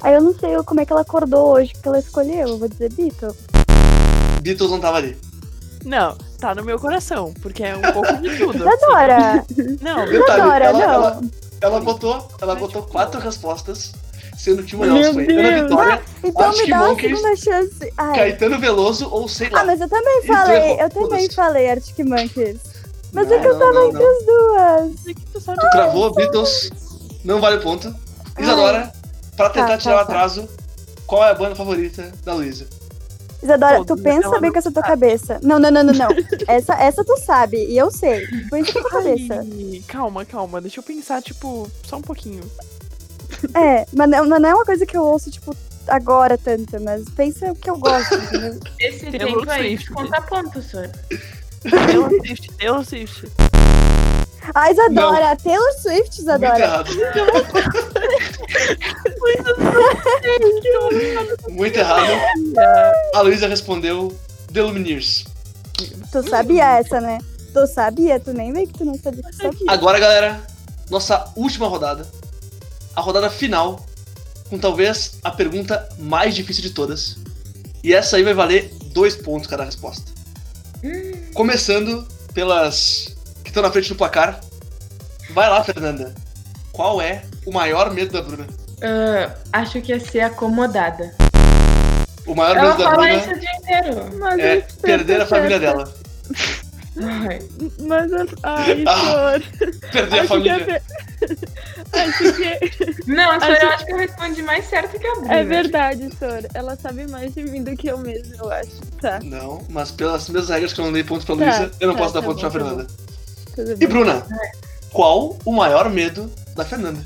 Aí 0.05 0.13
eu 0.15 0.21
não 0.21 0.35
sei 0.39 0.55
como 0.65 0.81
é 0.81 0.85
que 0.85 0.93
ela 0.93 1.01
acordou 1.01 1.49
hoje, 1.55 1.73
que 1.73 1.89
ela 1.89 1.99
escolheu. 1.99 2.47
Eu 2.49 2.59
vou 2.59 2.69
dizer 2.69 2.93
Beatles. 2.93 3.35
Beatles 4.43 4.71
não 4.71 4.79
tava 4.79 4.99
ali. 4.99 5.17
Não, 5.83 6.15
tá 6.39 6.55
no 6.55 6.63
meu 6.63 6.79
coração, 6.79 7.33
porque 7.43 7.63
é 7.65 7.75
um 7.75 7.81
pouco 7.81 8.15
de 8.19 8.37
tudo. 8.37 8.57
Isadora! 8.65 9.45
Não, 9.81 10.05
Detalhe, 10.07 10.17
Isadora, 10.19 10.65
ela, 10.67 10.79
não. 10.79 10.85
ela, 10.93 11.21
ela 11.61 11.81
botou, 11.81 12.29
ela 12.41 12.55
botou 12.55 12.83
tipo- 12.83 12.93
quatro 12.93 13.19
respostas, 13.21 13.93
sendo 14.37 14.63
que 14.63 14.77
uma 14.77 14.87
delas 14.87 15.15
foi 15.15 15.27
Ana. 15.27 15.63
Vitória, 15.63 16.03
Então 16.23 16.43
Arctic 16.45 16.65
me 16.65 16.71
dá 16.71 16.77
uma 16.77 16.89
Monkeys, 16.89 17.19
segunda 17.19 17.37
chance. 17.37 17.93
Ai. 17.97 18.15
Caetano 18.17 18.59
Veloso 18.61 19.09
ou 19.11 19.27
sei 19.27 19.49
lá. 19.49 19.61
Ah, 19.61 19.65
mas 19.65 19.81
eu 19.81 19.89
também 19.89 20.23
falei, 20.27 20.81
eu 20.81 20.91
também 20.91 21.31
falei 21.31 21.71
Arctic 21.71 21.99
Monkeys. 22.07 22.61
Mas 23.13 23.29
Não, 23.29 23.37
é 23.37 23.41
que 23.41 23.47
eu 23.47 23.53
não, 23.53 23.59
tava 23.61 23.73
não, 23.73 23.89
entre 23.89 24.03
não. 24.03 24.11
as 24.11 24.25
duas. 24.93 25.07
é 25.07 25.15
que 25.15 25.27
tu 25.33 25.41
sabe 25.41 25.61
Tu 25.61 25.71
cravou 25.71 26.15
Beatles, 26.15 26.71
não 27.25 27.41
vale 27.41 27.59
ponto. 27.63 27.95
Isadora, 28.39 28.93
pra 29.37 29.51
tentar 29.51 29.69
Tá, 29.69 29.79
tirar 29.79 29.95
tá, 29.95 30.01
o 30.01 30.03
atraso, 30.03 30.49
qual 31.07 31.25
é 31.25 31.31
a 31.31 31.35
banda 31.35 31.55
favorita 31.55 32.13
da 32.25 32.35
Luísa? 32.35 32.67
Isadora, 33.43 33.77
Pô, 33.79 33.85
tu 33.85 33.95
mas 33.97 34.03
pensa 34.03 34.31
bem 34.31 34.41
não 34.41 34.53
com 34.53 34.59
essa 34.59 34.73
tua 34.73 34.83
cabeça. 34.83 35.39
Não, 35.43 35.59
não, 35.59 35.71
não, 35.71 35.83
não, 35.85 35.93
não. 35.93 36.09
essa, 36.49 36.75
essa 36.75 37.05
tu 37.05 37.15
sabe, 37.19 37.59
e 37.59 37.77
eu 37.77 37.91
sei. 37.91 38.27
Pensa 38.51 38.73
com 38.73 38.79
a 38.79 38.83
tua 38.83 38.91
cabeça. 38.91 39.35
Ai, 39.41 39.83
calma, 39.87 40.25
calma, 40.25 40.61
deixa 40.63 40.81
eu 40.81 40.85
pensar, 40.85 41.21
tipo, 41.23 41.71
só 41.87 41.99
um 41.99 42.03
pouquinho. 42.03 42.43
É, 43.55 43.85
mas 43.95 44.09
não, 44.09 44.25
não 44.25 44.49
é 44.49 44.55
uma 44.55 44.65
coisa 44.65 44.87
que 44.87 44.97
eu 44.97 45.03
ouço, 45.03 45.31
tipo, 45.31 45.55
agora 45.89 46.39
tanto, 46.39 46.81
mas 46.81 47.05
pensa 47.11 47.53
o 47.53 47.55
que 47.55 47.69
eu 47.69 47.77
gosto, 47.77 48.15
entendeu? 48.15 48.59
Esse 48.81 49.11
Taylor 49.11 49.41
tempo 49.41 49.51
aí 49.51 49.77
Swift. 49.77 49.89
de 49.89 49.95
contar 49.95 50.21
pontos, 50.23 50.71
Sor. 50.71 50.91
Taylor 51.69 52.11
Swift, 52.11 52.53
Taylor 52.57 52.85
Swift. 52.85 53.33
Ah, 54.55 54.71
Isadora, 54.71 55.37
Taylor 55.37 55.73
Swift, 55.81 56.21
Isadora. 56.21 56.85
Muito 61.51 61.79
errado. 61.79 62.13
A 63.15 63.21
Luísa 63.21 63.49
respondeu 63.49 64.17
The 64.53 64.63
Lumineers. 64.63 65.25
Tu 66.11 66.29
sabia 66.29 66.79
essa, 66.79 67.01
né? 67.01 67.19
Tu 67.53 67.67
sabia, 67.67 68.19
tu 68.21 68.33
nem 68.33 68.53
veio 68.53 68.67
que 68.67 68.79
tu 68.79 68.85
não 68.85 68.95
sabia 68.95 69.23
que 69.23 69.31
tu 69.31 69.37
sabia. 69.37 69.67
Agora, 69.69 69.99
galera, 69.99 70.45
nossa 70.91 71.33
última 71.37 71.69
rodada. 71.69 72.07
A 72.95 73.01
rodada 73.01 73.29
final, 73.31 73.85
com 74.49 74.59
talvez 74.59 75.19
a 75.23 75.31
pergunta 75.31 75.89
mais 75.99 76.35
difícil 76.35 76.63
de 76.63 76.71
todas. 76.71 77.17
E 77.83 77.93
essa 77.93 78.17
aí 78.17 78.23
vai 78.23 78.35
valer 78.35 78.73
dois 78.93 79.17
pontos 79.17 79.49
cada 79.49 79.65
resposta. 79.65 80.13
Começando 81.33 82.07
pelas 82.33 83.17
que 83.43 83.51
estão 83.51 83.63
na 83.63 83.71
frente 83.71 83.89
do 83.89 83.97
placar. 83.97 84.41
Vai 85.31 85.49
lá, 85.49 85.63
Fernanda. 85.65 86.15
Qual 86.73 87.01
é 87.01 87.25
o 87.47 87.53
maior 87.53 87.93
medo 87.93 88.13
da 88.13 88.23
Bruna? 88.23 88.47
Ah, 88.83 89.35
acho 89.53 89.81
que 89.81 89.93
ia 89.93 90.01
ser 90.01 90.21
acomodada. 90.21 91.15
O 92.27 92.35
maior 92.35 92.57
Ela 92.57 92.67
medo 92.69 92.79
da 92.79 92.85
fala 92.85 92.97
Bruna 92.97 93.15
isso 93.15 93.31
o 93.31 93.39
dia 93.39 93.57
inteiro. 93.57 94.11
Mas 94.19 94.39
é 94.41 94.57
perder 94.83 95.21
a 95.21 95.27
família 95.27 95.59
dela. 95.61 95.95
Ai, 97.03 97.41
Mas 97.81 98.13
eu... 98.13 98.27
Ai, 98.45 98.85
Ah, 98.87 98.97
Sor. 98.99 99.43
Perder 99.91 100.15
a 100.19 100.21
Acho 100.21 100.23
que 100.23 100.29
família. 100.29 100.53
é 100.53 100.59
ver- 100.65 100.83
Acho 101.93 102.33
que 102.35 103.05
Não, 103.13 103.41
Sor, 103.41 103.51
Acho- 103.51 103.63
eu 103.65 103.69
acho 103.71 103.87
que 103.87 103.93
eu 103.93 103.97
respondi 103.99 104.43
mais 104.43 104.65
certo 104.67 104.99
que 104.99 105.07
a 105.07 105.15
Bruna. 105.17 105.35
é 105.35 105.45
verdade, 105.45 106.09
Sor. 106.19 106.47
Ela 106.55 106.77
sabe 106.77 107.07
mais 107.11 107.35
de 107.35 107.43
mim 107.43 107.63
do 107.65 107.77
que 107.77 107.89
eu 107.89 107.99
mesma, 107.99 108.35
eu 108.39 108.51
acho. 108.53 108.81
Tá, 109.01 109.19
Não, 109.23 109.63
mas 109.69 109.91
pelas 109.91 110.29
mesmas 110.29 110.49
regras 110.51 110.73
que 110.73 110.81
eu 110.81 110.85
não 110.85 110.93
dei 110.93 111.03
pontos 111.05 111.25
pra 111.25 111.35
Tá, 111.37 111.43
Luísa, 111.45 111.71
eu 111.81 111.89
não 111.89 111.95
tá, 111.95 112.01
posso 112.03 112.15
dar 112.15 112.21
tá 112.21 112.27
pontos 112.27 112.43
bom, 112.43 112.51
pra 112.51 112.61
tá 112.61 112.67
Fernanda. 113.57 113.77
E. 113.81 113.87
Bruna, 113.87 114.27
qual 114.93 115.37
o 115.45 115.53
maior 115.53 115.91
medo 115.91 116.31
da 116.57 116.65
Fernanda? 116.65 117.01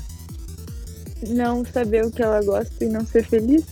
Não 1.27 1.65
saber 1.65 2.05
o 2.05 2.11
que 2.11 2.21
ela 2.21 2.41
gosta 2.43 2.73
e 2.83 2.87
não 2.87 3.05
ser 3.05 3.23
feliz? 3.25 3.63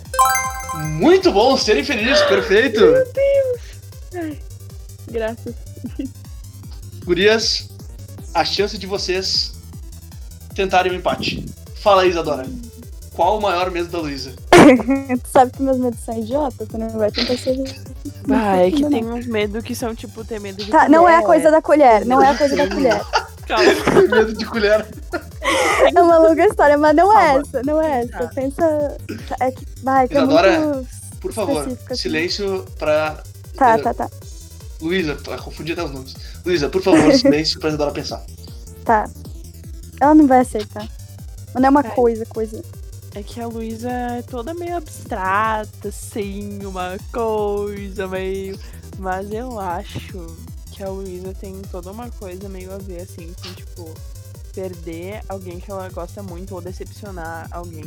Muito 0.93 1.31
bom, 1.31 1.57
ser 1.57 1.77
infeliz, 1.79 2.21
perfeito. 2.23 2.79
Ai, 4.13 4.37
graças. 5.09 5.53
Gurias, 7.05 7.69
a 8.33 8.43
chance 8.43 8.77
de 8.77 8.85
vocês 8.85 9.53
tentarem 10.53 10.91
um 10.91 10.95
empate. 10.95 11.45
Fala 11.81 12.01
aí, 12.01 12.09
Isadora. 12.09 12.45
Qual 13.13 13.37
o 13.39 13.41
maior 13.41 13.71
medo 13.71 13.87
da 13.87 13.99
Luísa? 13.99 14.33
tu 14.51 15.29
sabe 15.31 15.51
que 15.53 15.61
meus 15.63 15.77
medos 15.77 15.99
são 16.01 16.17
idiotas, 16.19 16.67
tu 16.67 16.77
não 16.77 16.89
vai 16.89 17.09
tentar 17.11 17.37
ser. 17.37 17.57
Ah, 18.29 18.57
é 18.57 18.69
que 18.69 18.81
Não, 18.81 18.89
tem 18.89 19.03
não. 19.03 19.15
uns 19.15 19.25
medos 19.25 19.63
que 19.63 19.73
são, 19.73 19.95
tipo, 19.95 20.23
ter 20.25 20.39
medo 20.39 20.63
de 20.63 20.69
Tá, 20.69 20.87
não 20.89 21.07
é 21.07 21.15
a 21.15 21.21
colher. 21.21 21.25
coisa 21.27 21.51
da 21.51 21.61
colher, 21.61 22.05
não 22.05 22.21
é 22.21 22.29
a 22.29 22.37
coisa 22.37 22.55
da 22.55 22.67
colher. 22.67 23.01
Calma. 23.47 24.17
medo 24.17 24.33
de 24.33 24.45
colher. 24.45 24.85
É 25.95 26.01
uma 26.01 26.17
longa 26.17 26.45
história, 26.45 26.77
mas 26.77 26.95
não 26.95 27.17
é 27.17 27.37
essa, 27.37 27.61
não 27.63 27.81
é 27.81 28.01
essa. 28.01 28.17
Tá. 28.17 28.27
Pensa. 28.27 28.97
É 29.39 29.51
que. 29.51 29.65
Vai, 29.81 30.07
que 30.07 30.15
é 30.15 30.17
Isadora. 30.17 30.83
Por 31.21 31.33
favor, 31.33 31.67
assim. 31.67 31.95
silêncio 31.95 32.65
pra. 32.77 33.23
Tá, 33.55 33.77
tá, 33.79 33.93
tá. 33.93 34.09
Luísa, 34.81 35.15
pra 35.15 35.37
confundir 35.37 35.73
até 35.73 35.83
os 35.83 35.91
nomes. 35.91 36.15
Luísa, 36.45 36.69
por 36.69 36.81
favor, 36.81 37.11
silêncio 37.17 37.59
pra 37.59 37.69
Isadora 37.69 37.91
pensar. 37.91 38.23
Tá. 38.85 39.09
Ela 39.99 40.13
não 40.13 40.27
vai 40.27 40.41
aceitar. 40.41 40.87
Mas 41.53 41.61
não 41.61 41.65
é 41.65 41.69
uma 41.69 41.81
Vai. 41.81 41.95
coisa, 41.95 42.25
coisa. 42.25 42.63
É 43.15 43.23
que 43.23 43.41
a 43.41 43.47
Luísa 43.47 43.89
é 43.89 44.21
toda 44.21 44.53
meio 44.53 44.77
abstrata, 44.77 45.87
assim, 45.87 46.59
uma 46.63 46.97
coisa 47.11 48.07
meio. 48.07 48.59
Mas 48.99 49.31
eu 49.31 49.59
acho 49.59 50.35
que 50.77 50.83
a 50.83 50.89
Luísa 50.89 51.33
tem 51.41 51.59
toda 51.71 51.91
uma 51.91 52.07
coisa 52.11 52.47
meio 52.47 52.71
a 52.71 52.77
ver, 52.77 53.01
assim, 53.01 53.33
com, 53.41 53.51
tipo, 53.55 53.91
perder 54.53 55.21
alguém 55.27 55.59
que 55.59 55.71
ela 55.71 55.89
gosta 55.89 56.21
muito 56.21 56.53
ou 56.53 56.61
decepcionar 56.61 57.47
alguém. 57.49 57.83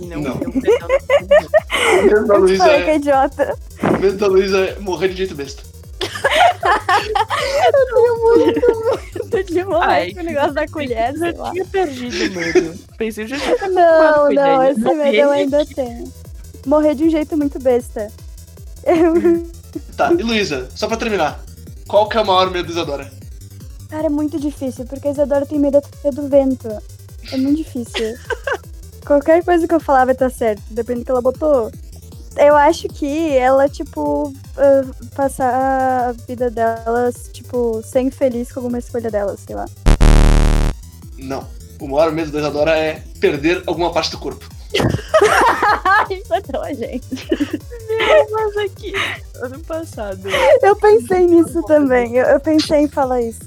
E 0.00 0.06
não, 0.06 0.22
Não. 0.22 0.34
o 0.36 0.38
da. 0.38 0.86
O 1.98 2.04
medo 2.06 2.26
Eu 2.26 2.38
Luísa 2.38 2.70
é 2.70 2.90
é, 2.90 2.96
idiota. 2.96 3.58
medo 4.00 4.16
da 4.18 4.26
Luísa 4.28 4.76
morrer 4.80 5.08
de 5.08 5.16
jeito 5.16 5.34
besta. 5.34 5.62
Eu 6.62 7.86
tenho 7.94 8.22
muito 8.22 9.30
medo 9.34 9.52
de 9.52 9.64
morrer 9.64 9.84
Ai, 9.86 10.14
com 10.14 10.20
o 10.20 10.22
negócio 10.22 10.52
da 10.52 10.68
colher, 10.68 11.18
sei 11.18 11.30
Eu 11.30 11.38
lá. 11.38 11.50
tinha 11.50 11.64
perdido 11.64 12.30
o 12.30 12.34
medo. 12.40 12.78
Pensei, 12.96 13.24
eu 13.24 13.28
já 13.28 13.38
tinha 13.38 13.68
Não, 13.68 14.30
não, 14.30 14.62
esse 14.64 14.80
medo 14.80 15.16
eu 15.16 15.30
ainda 15.32 15.66
tenho. 15.66 16.12
Morrer 16.66 16.94
de 16.94 17.04
um 17.04 17.10
jeito 17.10 17.36
muito 17.36 17.58
besta. 17.58 18.10
Eu... 18.84 19.61
Tá, 19.96 20.12
e 20.12 20.22
Luísa, 20.22 20.68
só 20.74 20.86
pra 20.86 20.96
terminar. 20.96 21.42
Qual 21.86 22.08
que 22.08 22.16
é 22.16 22.20
o 22.20 22.26
maior 22.26 22.50
medo 22.50 22.66
da 22.66 22.72
Isadora? 22.72 23.12
Cara, 23.88 24.06
é 24.06 24.10
muito 24.10 24.40
difícil, 24.40 24.86
porque 24.86 25.08
a 25.08 25.10
Isadora 25.10 25.44
tem 25.44 25.58
medo 25.58 25.78
até 25.78 26.10
do 26.10 26.28
vento. 26.28 26.68
É 27.30 27.36
muito 27.36 27.58
difícil. 27.58 28.14
Qualquer 29.04 29.44
coisa 29.44 29.66
que 29.66 29.74
eu 29.74 29.80
falar 29.80 30.04
vai 30.04 30.14
estar 30.14 30.30
certo, 30.30 30.62
depende 30.70 31.00
do 31.00 31.04
que 31.04 31.10
ela 31.10 31.20
botou. 31.20 31.70
Eu 32.36 32.56
acho 32.56 32.88
que 32.88 33.36
ela, 33.36 33.68
tipo, 33.68 34.32
ah, 34.56 34.82
passar 35.14 36.08
a 36.08 36.12
vida 36.26 36.50
delas, 36.50 37.28
tipo, 37.32 37.82
ser 37.82 38.00
infeliz 38.00 38.50
com 38.50 38.60
alguma 38.60 38.78
escolha 38.78 39.10
delas, 39.10 39.40
sei 39.46 39.56
lá. 39.56 39.66
Não. 41.18 41.46
O 41.80 41.88
maior 41.88 42.12
medo 42.12 42.30
da 42.30 42.38
Isadora 42.38 42.78
é 42.78 43.02
perder 43.20 43.62
alguma 43.66 43.92
parte 43.92 44.10
do 44.12 44.18
corpo. 44.18 44.48
Ai, 45.84 46.22
matou 46.28 46.62
a 46.62 46.72
gente. 46.72 47.06
Mas 48.30 48.56
aqui, 48.58 48.92
ano 49.42 49.58
passado. 49.60 50.28
Eu 50.62 50.74
pensei 50.76 51.26
nisso 51.26 51.62
também. 51.64 52.16
Eu, 52.16 52.26
eu 52.26 52.40
pensei 52.40 52.80
em 52.80 52.88
falar 52.88 53.20
isso. 53.20 53.38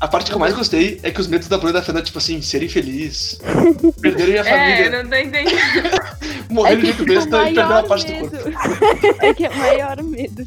A 0.00 0.06
parte 0.08 0.30
que 0.30 0.36
eu 0.36 0.40
mais 0.40 0.54
gostei 0.54 1.00
é 1.02 1.10
que 1.10 1.20
os 1.20 1.26
medos 1.26 1.48
da 1.48 1.56
Bruna 1.56 1.70
e 1.70 1.72
da 1.74 1.82
Fernanda, 1.82 2.04
tipo 2.06 2.18
assim, 2.18 2.40
serem 2.42 2.68
felizes, 2.68 3.38
perderem 4.00 4.38
a 4.38 4.44
É, 4.46 4.50
família, 4.50 5.02
não 5.02 5.10
tô 5.10 5.16
entendendo. 5.16 5.54
morrer 6.50 6.72
É 6.72 6.76
de 6.76 6.82
jeito 6.86 7.04
besta 7.04 7.36
e 7.48 7.54
perder 7.54 7.64
uma 7.64 7.82
parte 7.84 8.06
do 8.06 8.12
medo. 8.12 8.30
corpo. 8.30 9.24
É 9.24 9.34
que 9.34 9.46
é 9.46 9.50
o 9.50 9.56
maior 9.56 10.02
medo. 10.02 10.46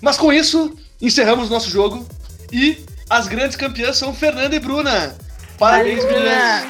Mas 0.00 0.16
com 0.16 0.32
isso, 0.32 0.74
encerramos 1.00 1.50
nosso 1.50 1.70
jogo 1.70 2.06
e 2.52 2.84
as 3.08 3.28
grandes 3.28 3.56
campeãs 3.56 3.96
são 3.96 4.12
Fernanda 4.14 4.56
e 4.56 4.58
Bruna. 4.60 5.14
Parabéns, 5.58 6.04
meninas! 6.04 6.66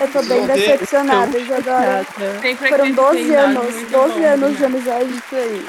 Eu 0.00 0.08
tô 0.12 0.22
bem 0.22 0.46
decepcionada, 0.46 1.38
Isadora. 1.38 2.06
Sempre 2.40 2.68
Foram 2.68 2.84
acreditei 2.86 2.92
12 2.94 3.20
em 3.20 3.26
nós, 3.26 3.44
anos, 3.44 3.74
muito 3.74 3.90
12 3.90 4.14
bom, 4.14 4.26
anos 4.26 4.50
de 4.50 4.56
Bruna. 4.56 4.66
amizade, 4.66 5.10
isso 5.10 5.34
aí. 5.36 5.66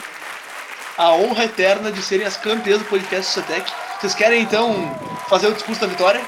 A 0.98 1.12
honra 1.14 1.44
eterna 1.46 1.92
de 1.92 2.02
serem 2.02 2.26
as 2.26 2.38
campeãs 2.38 2.80
do 2.80 2.86
podcast 2.86 3.32
Sotec. 3.34 3.72
Vocês 4.00 4.14
querem 4.16 4.42
então 4.42 4.98
fazer 5.28 5.48
o 5.48 5.54
discurso 5.54 5.82
da 5.82 5.88
vitória? 5.88 6.22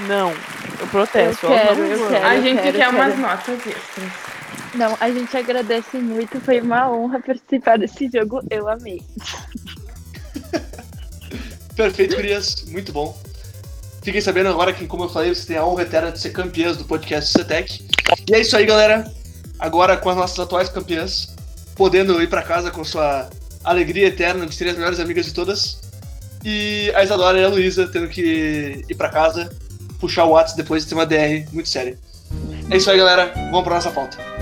Não, 0.00 0.32
eu 0.80 0.86
protesto. 0.88 1.46
Eu 1.46 1.52
quero, 1.52 1.80
eu 1.86 2.08
quero. 2.08 2.26
A 2.26 2.40
gente 2.40 2.62
quero, 2.62 2.78
quer 2.78 2.86
eu 2.86 2.90
umas 2.90 3.08
quero. 3.14 3.20
notas 3.20 3.66
extras. 3.66 4.12
Não, 4.74 4.96
a 5.00 5.10
gente 5.10 5.36
agradece 5.36 5.96
muito, 5.98 6.40
foi 6.40 6.60
uma 6.60 6.90
honra 6.90 7.20
participar 7.20 7.78
desse 7.78 8.10
jogo, 8.12 8.40
eu 8.50 8.68
amei. 8.68 9.00
Perfeito, 11.76 12.16
Gurias. 12.16 12.64
Muito 12.68 12.92
bom. 12.92 13.16
Fiquem 14.04 14.20
sabendo 14.20 14.50
agora 14.50 14.70
que, 14.70 14.86
como 14.86 15.04
eu 15.04 15.08
falei, 15.08 15.34
vocês 15.34 15.46
têm 15.46 15.56
a 15.56 15.64
honra 15.64 15.82
eterna 15.82 16.12
de 16.12 16.20
ser 16.20 16.28
campeãs 16.28 16.76
do 16.76 16.84
podcast 16.84 17.32
CETEC. 17.32 17.88
E 18.28 18.34
é 18.34 18.40
isso 18.40 18.54
aí, 18.54 18.66
galera. 18.66 19.10
Agora 19.58 19.96
com 19.96 20.10
as 20.10 20.16
nossas 20.16 20.38
atuais 20.38 20.68
campeãs, 20.68 21.34
podendo 21.74 22.22
ir 22.22 22.28
pra 22.28 22.42
casa 22.42 22.70
com 22.70 22.84
sua 22.84 23.30
alegria 23.64 24.08
eterna 24.08 24.44
de 24.44 24.54
serem 24.54 24.72
as 24.72 24.76
melhores 24.76 25.00
amigas 25.00 25.24
de 25.24 25.32
todas. 25.32 25.80
E 26.44 26.92
a 26.94 27.02
Isadora 27.02 27.38
e 27.40 27.44
a 27.44 27.48
Luísa 27.48 27.88
tendo 27.88 28.06
que 28.08 28.84
ir 28.86 28.94
pra 28.94 29.08
casa, 29.08 29.50
puxar 29.98 30.24
o 30.24 30.32
WhatsApp 30.32 30.58
depois 30.58 30.82
de 30.82 30.90
ter 30.90 30.94
uma 30.94 31.06
DR 31.06 31.48
muito 31.50 31.70
séria. 31.70 31.98
É 32.70 32.76
isso 32.76 32.90
aí, 32.90 32.98
galera. 32.98 33.32
Vamos 33.50 33.64
pra 33.64 33.76
nossa 33.76 33.90
pauta. 33.90 34.33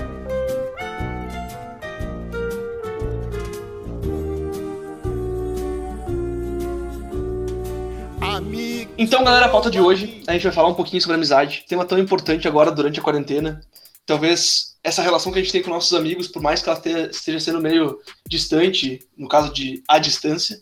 Então, 8.97 9.23
galera, 9.23 9.47
a 9.47 9.49
pauta 9.49 9.71
de 9.71 9.79
hoje, 9.79 10.23
a 10.27 10.33
gente 10.33 10.43
vai 10.43 10.51
falar 10.51 10.69
um 10.69 10.73
pouquinho 10.75 11.01
sobre 11.01 11.15
amizade. 11.15 11.65
Tema 11.67 11.85
tão 11.85 11.97
importante 11.97 12.47
agora 12.47 12.71
durante 12.71 12.99
a 12.99 13.03
quarentena. 13.03 13.61
Talvez 14.05 14.75
essa 14.83 15.01
relação 15.01 15.31
que 15.31 15.39
a 15.39 15.41
gente 15.41 15.51
tem 15.51 15.63
com 15.63 15.69
nossos 15.69 15.93
amigos, 15.97 16.27
por 16.27 16.41
mais 16.41 16.61
que 16.61 16.69
ela 16.69 16.79
te- 16.79 17.09
esteja 17.09 17.39
sendo 17.39 17.59
meio 17.61 17.97
distante, 18.27 18.99
no 19.17 19.27
caso 19.27 19.51
de 19.51 19.81
à 19.87 19.97
distância, 19.97 20.57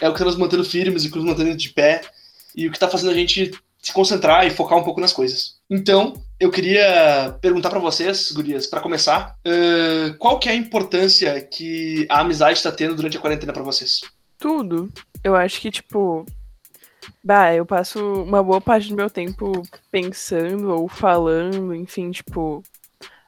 é 0.00 0.08
o 0.08 0.12
que 0.12 0.18
está 0.18 0.24
nos 0.26 0.36
mantendo 0.36 0.64
firmes 0.64 1.04
e 1.04 1.10
que 1.10 1.16
nos 1.16 1.24
mantendo 1.24 1.56
de 1.56 1.70
pé 1.70 2.02
e 2.54 2.66
o 2.66 2.70
que 2.70 2.76
está 2.76 2.88
fazendo 2.88 3.10
a 3.10 3.14
gente 3.14 3.50
se 3.80 3.92
concentrar 3.92 4.46
e 4.46 4.50
focar 4.50 4.78
um 4.78 4.84
pouco 4.84 5.00
nas 5.00 5.12
coisas. 5.12 5.56
Então, 5.68 6.12
eu 6.38 6.50
queria 6.50 7.36
perguntar 7.40 7.68
para 7.70 7.80
vocês, 7.80 8.30
gurias, 8.30 8.66
para 8.66 8.80
começar, 8.80 9.36
ãh, 9.44 10.14
qual 10.18 10.38
que 10.38 10.48
é 10.48 10.52
a 10.52 10.56
importância 10.56 11.40
que 11.40 12.06
a 12.08 12.20
amizade 12.20 12.58
está 12.58 12.70
tendo 12.70 12.94
durante 12.94 13.16
a 13.16 13.20
quarentena 13.20 13.52
para 13.52 13.62
vocês? 13.62 14.02
Tudo. 14.38 14.88
Eu 15.24 15.34
acho 15.34 15.60
que, 15.60 15.70
tipo. 15.70 16.24
Bah, 17.22 17.54
eu 17.54 17.64
passo 17.64 18.22
uma 18.22 18.42
boa 18.42 18.60
parte 18.60 18.88
do 18.88 18.96
meu 18.96 19.10
tempo 19.10 19.62
pensando 19.90 20.70
ou 20.72 20.88
falando, 20.88 21.74
enfim, 21.74 22.10
tipo. 22.10 22.62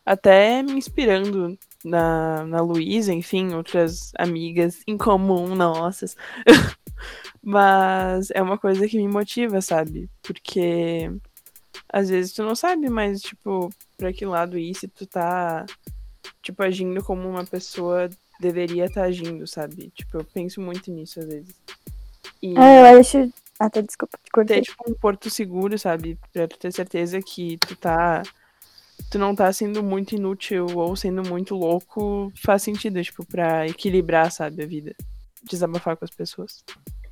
Até 0.07 0.63
me 0.63 0.73
inspirando 0.73 1.59
na, 1.83 2.45
na 2.45 2.61
Luísa, 2.61 3.13
enfim, 3.13 3.55
outras 3.55 4.13
amigas 4.19 4.83
em 4.87 4.99
comum 4.99 5.55
nossas. 5.55 6.17
Mas 7.43 8.31
é 8.31 8.43
uma 8.43 8.59
coisa 8.59 8.87
que 8.87 8.97
me 8.99 9.09
motiva, 9.09 9.61
sabe? 9.61 10.11
Porque 10.23 11.11
às 11.89 12.09
vezes 12.09 12.33
tu 12.33 12.43
não 12.43 12.55
sabe 12.55 12.89
mais, 12.89 13.21
tipo, 13.21 13.71
pra 13.97 14.13
que 14.13 14.25
lado 14.25 14.59
ir, 14.59 14.75
se 14.75 14.89
tu 14.89 15.07
tá, 15.07 15.65
tipo, 16.43 16.63
agindo 16.63 17.03
como 17.03 17.29
uma 17.29 17.45
pessoa 17.45 18.09
deveria 18.41 18.87
estar 18.87 19.05
agindo, 19.05 19.47
sabe? 19.47 19.91
Tipo, 19.95 20.19
eu 20.19 20.25
penso 20.25 20.61
muito 20.61 20.91
nisso 20.91 21.21
às 21.21 21.27
vezes. 21.27 21.55
E 22.43 22.55
Ah, 22.59 22.75
eu 22.75 23.01
acho. 23.01 23.33
Ah, 23.59 23.71
tá, 23.71 23.81
desculpa, 23.81 24.19
te 24.19 24.25
ter, 24.25 24.31
cortei. 24.33 24.62
tipo, 24.62 24.85
um 24.88 24.95
porto 24.95 25.31
seguro, 25.31 25.79
sabe? 25.79 26.19
Pra 26.33 26.49
tu 26.49 26.59
ter 26.59 26.73
certeza 26.73 27.21
que 27.21 27.57
tu 27.59 27.77
tá. 27.77 28.23
Tu 29.11 29.19
não 29.19 29.35
tá 29.35 29.53
sendo 29.53 29.83
muito 29.83 30.14
inútil 30.14 30.67
ou 30.77 30.95
sendo 30.95 31.23
muito 31.23 31.55
louco, 31.55 32.33
faz 32.45 32.62
sentido, 32.62 33.03
tipo, 33.03 33.25
pra 33.27 33.67
equilibrar, 33.67 34.31
sabe, 34.31 34.62
a 34.62 34.67
vida. 34.67 34.95
Desabafar 35.43 35.97
com 35.97 36.05
as 36.05 36.11
pessoas. 36.11 36.64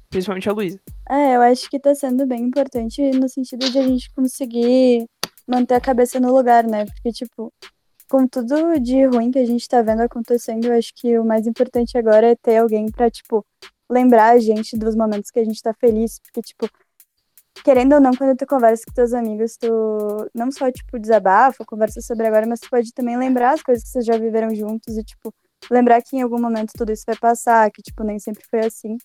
Principalmente 0.08 0.48
a 0.48 0.52
Luísa. 0.52 0.80
É, 1.08 1.36
eu 1.36 1.42
acho 1.42 1.68
que 1.68 1.78
tá 1.78 1.94
sendo 1.94 2.26
bem 2.26 2.42
importante 2.42 3.00
no 3.12 3.28
sentido 3.28 3.68
de 3.70 3.78
a 3.78 3.82
gente 3.82 4.12
conseguir 4.14 5.06
manter 5.46 5.74
a 5.74 5.80
cabeça 5.80 6.20
no 6.20 6.34
lugar, 6.34 6.64
né? 6.64 6.84
Porque, 6.84 7.12
tipo, 7.12 7.52
com 8.08 8.26
tudo 8.28 8.78
de 8.78 9.06
ruim 9.06 9.30
que 9.30 9.38
a 9.38 9.46
gente 9.46 9.66
tá 9.66 9.80
vendo 9.80 10.02
acontecendo, 10.02 10.66
eu 10.66 10.78
acho 10.78 10.92
que 10.94 11.18
o 11.18 11.24
mais 11.24 11.46
importante 11.46 11.96
agora 11.96 12.30
é 12.30 12.36
ter 12.36 12.58
alguém 12.58 12.90
pra, 12.90 13.10
tipo, 13.10 13.44
lembrar 13.92 14.30
a 14.32 14.38
gente 14.38 14.76
dos 14.76 14.96
momentos 14.96 15.30
que 15.30 15.38
a 15.38 15.44
gente 15.44 15.62
tá 15.62 15.72
feliz. 15.74 16.18
Porque, 16.18 16.40
tipo, 16.42 16.68
querendo 17.64 17.94
ou 17.94 18.00
não, 18.00 18.12
quando 18.12 18.36
tu 18.36 18.46
conversa 18.46 18.84
com 18.86 18.92
teus 18.92 19.12
amigos, 19.12 19.56
tu 19.56 19.68
não 20.34 20.50
só, 20.50 20.70
tipo, 20.70 20.98
desabafa, 20.98 21.64
conversa 21.64 22.00
sobre 22.00 22.26
agora, 22.26 22.46
mas 22.46 22.60
tu 22.60 22.70
pode 22.70 22.92
também 22.92 23.16
lembrar 23.16 23.52
as 23.52 23.62
coisas 23.62 23.84
que 23.84 23.90
vocês 23.90 24.04
já 24.04 24.16
viveram 24.16 24.54
juntos 24.54 24.96
e, 24.96 25.04
tipo, 25.04 25.32
lembrar 25.70 26.02
que 26.02 26.16
em 26.16 26.22
algum 26.22 26.40
momento 26.40 26.72
tudo 26.76 26.92
isso 26.92 27.04
vai 27.06 27.16
passar, 27.16 27.70
que, 27.70 27.82
tipo, 27.82 28.02
nem 28.02 28.18
sempre 28.18 28.44
foi 28.50 28.60
assim. 28.60 28.96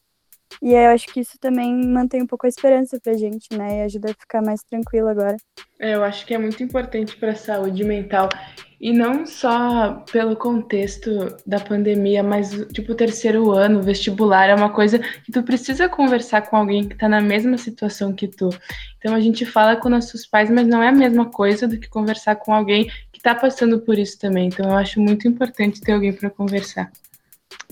E 0.61 0.73
eu 0.73 0.91
acho 0.91 1.07
que 1.07 1.19
isso 1.19 1.37
também 1.39 1.75
mantém 1.85 2.23
um 2.23 2.27
pouco 2.27 2.45
a 2.45 2.49
esperança 2.49 2.99
pra 3.01 3.13
gente, 3.13 3.47
né? 3.55 3.79
E 3.79 3.81
ajuda 3.81 4.11
a 4.11 4.13
ficar 4.13 4.41
mais 4.41 4.61
tranquilo 4.63 5.09
agora. 5.09 5.35
É, 5.79 5.93
Eu 5.93 6.03
acho 6.03 6.25
que 6.25 6.33
é 6.33 6.37
muito 6.37 6.63
importante 6.63 7.17
para 7.17 7.31
a 7.31 7.35
saúde 7.35 7.83
mental. 7.83 8.29
E 8.79 8.93
não 8.93 9.25
só 9.25 10.03
pelo 10.11 10.35
contexto 10.35 11.35
da 11.45 11.59
pandemia, 11.59 12.21
mas 12.21 12.51
tipo 12.71 12.91
o 12.91 12.95
terceiro 12.95 13.51
ano, 13.51 13.81
vestibular, 13.81 14.49
é 14.49 14.55
uma 14.55 14.69
coisa 14.69 14.99
que 14.99 15.31
tu 15.31 15.41
precisa 15.41 15.89
conversar 15.89 16.43
com 16.43 16.55
alguém 16.55 16.87
que 16.87 16.93
está 16.93 17.09
na 17.09 17.19
mesma 17.19 17.57
situação 17.57 18.13
que 18.13 18.27
tu. 18.27 18.49
Então 18.99 19.15
a 19.15 19.19
gente 19.19 19.45
fala 19.45 19.75
com 19.75 19.89
nossos 19.89 20.27
pais, 20.27 20.49
mas 20.49 20.67
não 20.67 20.83
é 20.83 20.89
a 20.89 20.91
mesma 20.91 21.25
coisa 21.25 21.67
do 21.67 21.79
que 21.79 21.89
conversar 21.89 22.35
com 22.35 22.53
alguém 22.53 22.85
que 23.11 23.17
está 23.17 23.33
passando 23.33 23.79
por 23.79 23.97
isso 23.97 24.19
também. 24.19 24.47
Então 24.47 24.69
eu 24.69 24.77
acho 24.77 25.01
muito 25.01 25.27
importante 25.27 25.81
ter 25.81 25.93
alguém 25.93 26.13
para 26.13 26.29
conversar. 26.29 26.91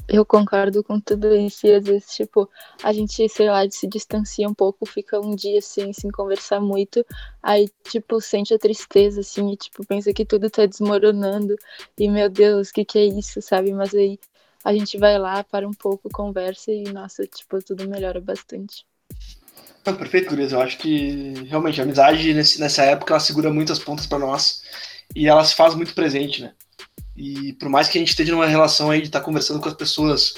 Eu 0.08 0.24
concordo 0.26 0.84
com 0.84 1.00
tudo 1.00 1.36
isso, 1.36 1.66
e 1.66 1.74
às 1.74 1.84
vezes, 1.84 2.14
tipo, 2.16 2.48
a 2.84 2.94
gente, 2.94 3.28
sei 3.28 3.50
lá, 3.50 3.68
se 3.70 3.88
distancia 3.88 4.48
um 4.48 4.54
pouco, 4.54 4.86
fica 4.86 5.20
um 5.20 5.36
dia 5.36 5.58
assim, 5.58 5.92
sem 5.94 6.12
conversar 6.12 6.60
muito, 6.62 7.04
aí, 7.42 7.68
tipo, 7.90 8.22
sente 8.22 8.54
a 8.54 8.60
tristeza, 8.60 9.22
assim, 9.22 9.52
e, 9.52 9.58
tipo, 9.58 9.84
pensa 9.86 10.14
que 10.14 10.24
tudo 10.24 10.48
tá 10.50 10.66
desmoronando, 10.68 11.56
e, 11.98 12.08
meu 12.08 12.30
Deus, 12.30 12.70
o 12.70 12.74
que 12.74 12.86
que 12.86 13.00
é 13.00 13.06
isso, 13.06 13.42
sabe? 13.42 13.74
Mas 13.74 13.96
aí 13.96 14.20
a 14.64 14.74
gente 14.74 14.98
vai 14.98 15.18
lá, 15.18 15.44
para 15.44 15.68
um 15.68 15.74
pouco, 15.74 16.08
conversa, 16.10 16.72
e, 16.72 16.84
nossa, 16.84 17.26
tipo, 17.26 17.60
tudo 17.64 17.90
melhora 17.90 18.22
bastante. 18.22 18.86
Perfeito, 19.84 20.30
Gurias. 20.30 20.52
Eu 20.52 20.62
acho 20.62 20.78
que 20.78 21.34
realmente 21.48 21.80
a 21.80 21.84
amizade 21.84 22.34
nesse- 22.34 22.60
nessa 22.60 22.84
época 22.84 23.14
ela 23.14 23.20
segura 23.20 23.52
muitas 23.54 23.78
pontas 23.78 24.08
pra 24.08 24.18
nós 24.18 24.64
e 25.16 25.28
ela 25.28 25.44
se 25.44 25.54
faz 25.56 25.76
muito 25.76 25.94
presente, 25.94 26.42
né? 26.42 26.54
E 27.16 27.54
por 27.54 27.70
mais 27.70 27.88
que 27.88 27.98
a 27.98 28.02
gente 28.02 28.10
esteja 28.10 28.32
numa 28.32 28.46
relação 28.46 28.92
aí 28.92 29.02
de 29.02 29.08
estar 29.08 29.22
conversando 29.22 29.60
com 29.60 29.70
as 29.70 29.76
pessoas 29.76 30.36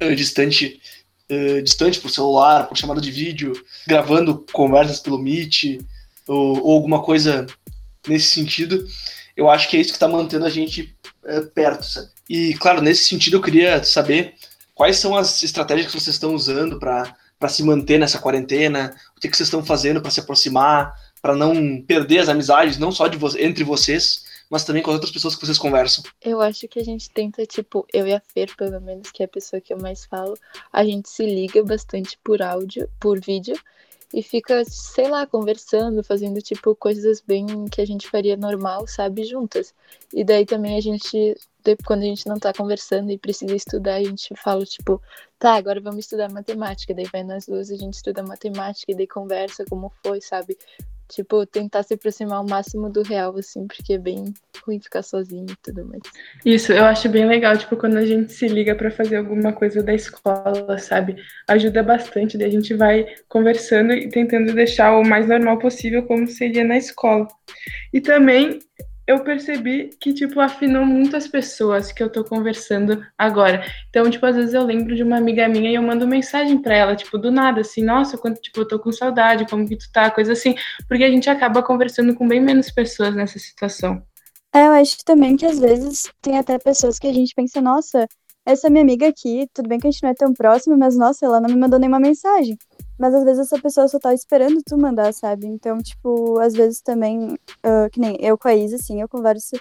eh, 0.00 0.14
distante, 0.14 0.80
eh, 1.28 1.60
distante 1.60 2.00
por 2.00 2.10
celular, 2.10 2.68
por 2.68 2.76
chamada 2.76 3.00
de 3.00 3.10
vídeo, 3.10 3.52
gravando 3.86 4.44
conversas 4.52 5.00
pelo 5.00 5.18
Meet 5.18 5.80
ou, 6.26 6.64
ou 6.64 6.76
alguma 6.76 7.02
coisa 7.02 7.46
nesse 8.08 8.30
sentido, 8.30 8.86
eu 9.36 9.50
acho 9.50 9.68
que 9.68 9.76
é 9.76 9.80
isso 9.80 9.90
que 9.90 9.96
está 9.96 10.08
mantendo 10.08 10.46
a 10.46 10.50
gente 10.50 10.96
eh, 11.24 11.40
perto, 11.54 11.84
sabe? 11.84 12.08
E, 12.28 12.54
claro, 12.54 12.80
nesse 12.80 13.06
sentido 13.06 13.36
eu 13.36 13.42
queria 13.42 13.82
saber 13.84 14.34
quais 14.74 14.96
são 14.96 15.14
as 15.14 15.42
estratégias 15.42 15.86
que 15.86 15.92
vocês 15.92 16.14
estão 16.14 16.34
usando 16.34 16.78
para 16.78 17.48
se 17.48 17.62
manter 17.62 17.98
nessa 17.98 18.18
quarentena, 18.18 18.96
o 19.16 19.20
que, 19.20 19.28
que 19.28 19.36
vocês 19.36 19.48
estão 19.48 19.64
fazendo 19.64 20.00
para 20.00 20.10
se 20.10 20.20
aproximar, 20.20 20.94
para 21.20 21.34
não 21.34 21.82
perder 21.82 22.20
as 22.20 22.28
amizades, 22.28 22.78
não 22.78 22.90
só 22.90 23.06
de 23.06 23.18
vo 23.18 23.30
entre 23.38 23.62
vocês, 23.64 24.23
mas 24.54 24.62
também 24.62 24.84
com 24.84 24.90
as 24.92 24.94
outras 24.94 25.10
pessoas 25.10 25.34
que 25.34 25.44
vocês 25.44 25.58
conversam. 25.58 26.04
Eu 26.22 26.40
acho 26.40 26.68
que 26.68 26.78
a 26.78 26.84
gente 26.84 27.10
tenta, 27.10 27.44
tipo, 27.44 27.84
eu 27.92 28.06
e 28.06 28.14
a 28.14 28.20
Fer, 28.20 28.54
pelo 28.56 28.80
menos, 28.80 29.10
que 29.10 29.20
é 29.20 29.26
a 29.26 29.28
pessoa 29.28 29.60
que 29.60 29.74
eu 29.74 29.78
mais 29.80 30.04
falo, 30.04 30.38
a 30.72 30.84
gente 30.84 31.08
se 31.08 31.26
liga 31.26 31.60
bastante 31.64 32.16
por 32.22 32.40
áudio, 32.40 32.88
por 33.00 33.18
vídeo, 33.18 33.58
e 34.12 34.22
fica, 34.22 34.64
sei 34.64 35.08
lá, 35.08 35.26
conversando, 35.26 36.04
fazendo, 36.04 36.40
tipo, 36.40 36.72
coisas 36.76 37.20
bem 37.20 37.64
que 37.64 37.80
a 37.80 37.84
gente 37.84 38.08
faria 38.08 38.36
normal, 38.36 38.86
sabe, 38.86 39.24
juntas. 39.24 39.74
E 40.12 40.22
daí 40.22 40.46
também 40.46 40.76
a 40.76 40.80
gente, 40.80 41.36
quando 41.84 42.02
a 42.02 42.06
gente 42.06 42.28
não 42.28 42.38
tá 42.38 42.52
conversando 42.52 43.10
e 43.10 43.18
precisa 43.18 43.56
estudar, 43.56 43.96
a 43.96 44.04
gente 44.04 44.32
fala, 44.36 44.64
tipo, 44.64 45.02
tá, 45.36 45.54
agora 45.54 45.80
vamos 45.80 46.04
estudar 46.04 46.30
matemática. 46.30 46.94
Daí 46.94 47.08
vai 47.12 47.24
nas 47.24 47.46
duas, 47.46 47.72
a 47.72 47.76
gente 47.76 47.94
estuda 47.94 48.22
matemática, 48.22 48.92
e 48.92 48.94
daí 48.94 49.08
conversa 49.08 49.64
como 49.68 49.92
foi, 50.04 50.20
sabe? 50.20 50.56
Tipo, 51.08 51.44
tentar 51.46 51.82
se 51.82 51.94
aproximar 51.94 52.38
ao 52.38 52.46
máximo 52.46 52.90
do 52.90 53.02
real, 53.02 53.36
assim, 53.36 53.66
porque 53.66 53.94
é 53.94 53.98
bem 53.98 54.32
ruim 54.64 54.80
ficar 54.80 55.02
sozinho 55.02 55.46
e 55.50 55.56
tudo 55.62 55.84
mais. 55.86 56.02
Isso, 56.44 56.72
eu 56.72 56.84
acho 56.84 57.08
bem 57.08 57.26
legal, 57.26 57.56
tipo, 57.56 57.76
quando 57.76 57.98
a 57.98 58.06
gente 58.06 58.32
se 58.32 58.48
liga 58.48 58.74
para 58.74 58.90
fazer 58.90 59.16
alguma 59.16 59.52
coisa 59.52 59.82
da 59.82 59.94
escola, 59.94 60.78
sabe? 60.78 61.16
Ajuda 61.46 61.82
bastante, 61.82 62.38
daí 62.38 62.48
a 62.48 62.52
gente 62.52 62.74
vai 62.74 63.06
conversando 63.28 63.92
e 63.92 64.08
tentando 64.08 64.54
deixar 64.54 64.96
o 64.98 65.04
mais 65.04 65.28
normal 65.28 65.58
possível 65.58 66.02
como 66.04 66.26
seria 66.26 66.64
na 66.64 66.78
escola. 66.78 67.28
E 67.92 68.00
também 68.00 68.58
eu 69.06 69.22
percebi 69.22 69.90
que, 70.00 70.12
tipo, 70.14 70.40
afinou 70.40 70.84
muito 70.84 71.16
as 71.16 71.28
pessoas 71.28 71.92
que 71.92 72.02
eu 72.02 72.10
tô 72.10 72.24
conversando 72.24 73.04
agora. 73.18 73.64
Então, 73.90 74.08
tipo, 74.10 74.24
às 74.24 74.36
vezes 74.36 74.54
eu 74.54 74.64
lembro 74.64 74.94
de 74.96 75.02
uma 75.02 75.18
amiga 75.18 75.46
minha 75.48 75.70
e 75.70 75.74
eu 75.74 75.82
mando 75.82 76.06
mensagem 76.06 76.58
para 76.58 76.74
ela, 76.74 76.96
tipo, 76.96 77.18
do 77.18 77.30
nada, 77.30 77.60
assim, 77.60 77.82
nossa, 77.82 78.16
quando, 78.16 78.36
tipo, 78.36 78.60
eu 78.60 78.68
tô 78.68 78.78
com 78.78 78.90
saudade, 78.90 79.46
como 79.48 79.68
que 79.68 79.76
tu 79.76 79.90
tá, 79.92 80.10
coisa 80.10 80.32
assim. 80.32 80.54
Porque 80.88 81.04
a 81.04 81.10
gente 81.10 81.28
acaba 81.28 81.62
conversando 81.62 82.14
com 82.14 82.26
bem 82.26 82.40
menos 82.40 82.70
pessoas 82.70 83.14
nessa 83.14 83.38
situação. 83.38 84.02
É, 84.54 84.66
eu 84.68 84.72
acho 84.72 84.96
também 85.04 85.36
que 85.36 85.44
às 85.44 85.58
vezes 85.58 86.10
tem 86.22 86.38
até 86.38 86.58
pessoas 86.58 86.98
que 86.98 87.06
a 87.06 87.12
gente 87.12 87.34
pensa, 87.34 87.60
nossa, 87.60 88.06
essa 88.46 88.70
minha 88.70 88.82
amiga 88.82 89.08
aqui, 89.08 89.48
tudo 89.52 89.68
bem 89.68 89.78
que 89.78 89.86
a 89.86 89.90
gente 89.90 90.02
não 90.02 90.10
é 90.10 90.14
tão 90.14 90.32
próximo, 90.32 90.76
mas 90.78 90.96
nossa, 90.96 91.26
ela 91.26 91.40
não 91.40 91.48
me 91.48 91.56
mandou 91.56 91.78
nenhuma 91.78 91.98
mensagem. 91.98 92.56
Mas 92.98 93.14
às 93.14 93.24
vezes 93.24 93.46
essa 93.46 93.60
pessoa 93.60 93.88
só 93.88 93.98
tá 93.98 94.14
esperando 94.14 94.62
tu 94.64 94.78
mandar, 94.78 95.12
sabe? 95.12 95.46
Então, 95.46 95.78
tipo, 95.78 96.38
às 96.38 96.54
vezes 96.54 96.80
também, 96.80 97.34
uh, 97.34 97.90
que 97.92 97.98
nem 97.98 98.16
eu 98.20 98.38
com 98.38 98.48
a 98.48 98.54
Isa, 98.54 98.76
assim, 98.76 99.00
eu 99.00 99.08
converso 99.08 99.56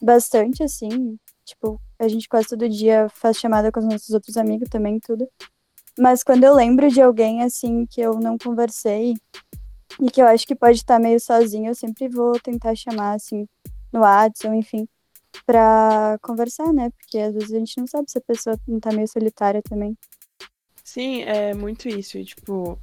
bastante, 0.00 0.62
assim. 0.62 1.18
Tipo, 1.44 1.80
a 1.98 2.08
gente 2.08 2.28
quase 2.28 2.48
todo 2.48 2.68
dia 2.68 3.08
faz 3.10 3.36
chamada 3.36 3.70
com 3.70 3.80
os 3.80 3.86
nossos 3.86 4.10
outros 4.10 4.36
amigos 4.36 4.68
também, 4.68 4.98
tudo. 4.98 5.28
Mas 5.98 6.22
quando 6.22 6.44
eu 6.44 6.54
lembro 6.54 6.88
de 6.88 7.02
alguém, 7.02 7.42
assim, 7.42 7.84
que 7.86 8.00
eu 8.00 8.14
não 8.14 8.38
conversei 8.38 9.14
e 10.00 10.10
que 10.10 10.22
eu 10.22 10.26
acho 10.26 10.46
que 10.46 10.54
pode 10.54 10.78
estar 10.78 10.98
meio 10.98 11.20
sozinho, 11.20 11.70
eu 11.70 11.74
sempre 11.74 12.08
vou 12.08 12.38
tentar 12.40 12.74
chamar, 12.74 13.14
assim, 13.14 13.46
no 13.92 14.00
WhatsApp, 14.00 14.56
enfim, 14.56 14.88
pra 15.44 16.18
conversar, 16.22 16.72
né? 16.72 16.90
Porque 16.90 17.18
às 17.18 17.34
vezes 17.34 17.52
a 17.52 17.58
gente 17.58 17.78
não 17.78 17.86
sabe 17.86 18.10
se 18.10 18.18
a 18.18 18.22
pessoa 18.22 18.58
não 18.66 18.80
tá 18.80 18.92
meio 18.92 19.08
solitária 19.08 19.62
também. 19.62 19.96
Sim, 20.90 21.22
é 21.22 21.54
muito 21.54 21.88
isso. 21.88 22.18
E, 22.18 22.24
tipo, 22.24 22.76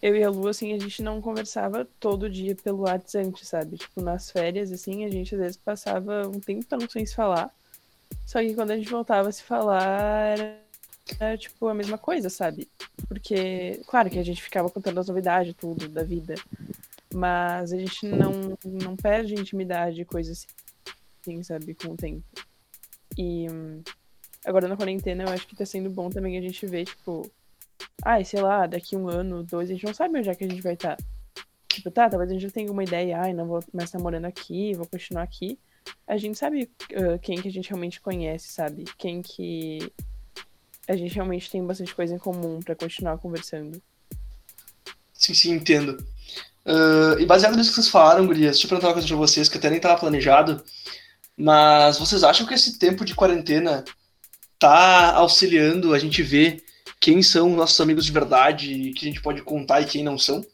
eu 0.00 0.16
e 0.16 0.24
a 0.24 0.30
Lu, 0.30 0.48
assim, 0.48 0.72
a 0.72 0.78
gente 0.78 1.02
não 1.02 1.20
conversava 1.20 1.86
todo 2.00 2.30
dia 2.30 2.56
pelo 2.56 2.84
WhatsApp 2.84 3.26
antes, 3.26 3.46
sabe? 3.46 3.76
Tipo, 3.76 4.00
nas 4.00 4.30
férias, 4.30 4.72
assim, 4.72 5.04
a 5.04 5.10
gente 5.10 5.34
às 5.34 5.40
vezes 5.42 5.56
passava 5.58 6.26
um 6.26 6.40
tempo 6.40 6.64
sem 6.90 7.04
se 7.04 7.14
falar. 7.14 7.54
Só 8.24 8.40
que 8.40 8.54
quando 8.54 8.70
a 8.70 8.76
gente 8.78 8.88
voltava 8.88 9.28
a 9.28 9.32
se 9.32 9.42
falar, 9.42 10.38
era, 10.38 10.62
era, 11.20 11.36
tipo, 11.36 11.68
a 11.68 11.74
mesma 11.74 11.98
coisa, 11.98 12.30
sabe? 12.30 12.70
Porque, 13.06 13.82
claro 13.86 14.08
que 14.08 14.18
a 14.18 14.24
gente 14.24 14.42
ficava 14.42 14.70
contando 14.70 14.98
as 14.98 15.08
novidades, 15.08 15.54
tudo, 15.58 15.90
da 15.90 16.02
vida. 16.02 16.36
Mas 17.12 17.70
a 17.70 17.76
gente 17.76 18.06
não, 18.06 18.56
não 18.64 18.96
perde 18.96 19.34
intimidade, 19.34 20.06
coisa 20.06 20.32
assim, 20.32 21.42
sabe? 21.42 21.74
Com 21.74 21.92
o 21.92 21.96
tempo. 21.98 22.24
E 23.18 23.46
Agora 24.46 24.68
na 24.68 24.76
quarentena 24.76 25.24
eu 25.24 25.28
acho 25.28 25.46
que 25.46 25.56
tá 25.56 25.66
sendo 25.66 25.90
bom 25.90 26.08
também 26.08 26.38
a 26.38 26.40
gente 26.40 26.64
ver, 26.66 26.84
tipo, 26.84 27.28
ai, 28.04 28.24
sei 28.24 28.40
lá, 28.40 28.66
daqui 28.66 28.96
um 28.96 29.08
ano, 29.08 29.42
dois, 29.42 29.68
a 29.68 29.72
gente 29.72 29.84
não 29.84 29.92
sabe 29.92 30.18
onde 30.18 30.30
é 30.30 30.34
que 30.36 30.44
a 30.44 30.48
gente 30.48 30.62
vai 30.62 30.74
estar. 30.74 30.96
Tá. 30.96 31.04
Tipo, 31.68 31.90
tá, 31.90 32.08
talvez 32.08 32.30
a 32.30 32.32
gente 32.32 32.42
já 32.42 32.50
tenha 32.50 32.70
uma 32.70 32.84
ideia, 32.84 33.20
ai, 33.20 33.34
não 33.34 33.46
vou 33.46 33.62
mais 33.72 33.88
estar 33.88 33.98
morando 33.98 34.24
aqui, 34.24 34.72
vou 34.74 34.86
continuar 34.86 35.24
aqui. 35.24 35.58
A 36.06 36.16
gente 36.16 36.38
sabe 36.38 36.70
uh, 36.92 37.18
quem 37.20 37.42
que 37.42 37.48
a 37.48 37.50
gente 37.50 37.68
realmente 37.68 38.00
conhece, 38.00 38.48
sabe? 38.48 38.84
Quem 38.96 39.20
que 39.20 39.92
a 40.88 40.96
gente 40.96 41.14
realmente 41.14 41.50
tem 41.50 41.64
bastante 41.64 41.94
coisa 41.94 42.14
em 42.14 42.18
comum 42.18 42.60
para 42.60 42.76
continuar 42.76 43.18
conversando. 43.18 43.82
Sim, 45.12 45.34
sim, 45.34 45.52
entendo. 45.52 45.98
Uh, 46.64 47.18
e 47.18 47.26
baseado 47.26 47.56
nisso 47.56 47.70
que 47.70 47.76
vocês 47.76 47.88
falaram, 47.88 48.26
Gurias, 48.26 48.52
deixa 48.52 48.66
eu 48.66 48.68
perguntar 48.68 48.88
uma 48.88 48.94
coisa 48.94 49.08
pra 49.08 49.16
vocês 49.16 49.48
que 49.48 49.58
até 49.58 49.68
nem 49.68 49.78
estava 49.78 49.98
planejado. 49.98 50.62
Mas 51.36 51.98
vocês 51.98 52.24
acham 52.24 52.46
que 52.46 52.54
esse 52.54 52.78
tempo 52.78 53.04
de 53.04 53.14
quarentena 53.14 53.84
tá 54.58 55.14
auxiliando 55.14 55.94
a 55.94 55.98
gente 55.98 56.22
ver 56.22 56.62
quem 57.00 57.22
são 57.22 57.50
nossos 57.50 57.80
amigos 57.80 58.04
de 58.04 58.12
verdade, 58.12 58.92
que 58.96 59.04
a 59.04 59.08
gente 59.08 59.20
pode 59.20 59.42
contar 59.42 59.80
e 59.80 59.86
quem 59.86 60.02
não 60.02 60.18
são? 60.18 60.44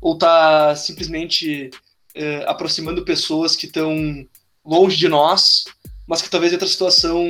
Ou 0.00 0.16
tá 0.16 0.74
simplesmente 0.74 1.70
é, 2.14 2.44
aproximando 2.46 3.04
pessoas 3.04 3.56
que 3.56 3.66
estão 3.66 4.26
longe 4.64 4.96
de 4.96 5.08
nós, 5.08 5.64
mas 6.06 6.22
que 6.22 6.30
talvez 6.30 6.52
em 6.52 6.56
outra 6.56 6.68
situação 6.68 7.24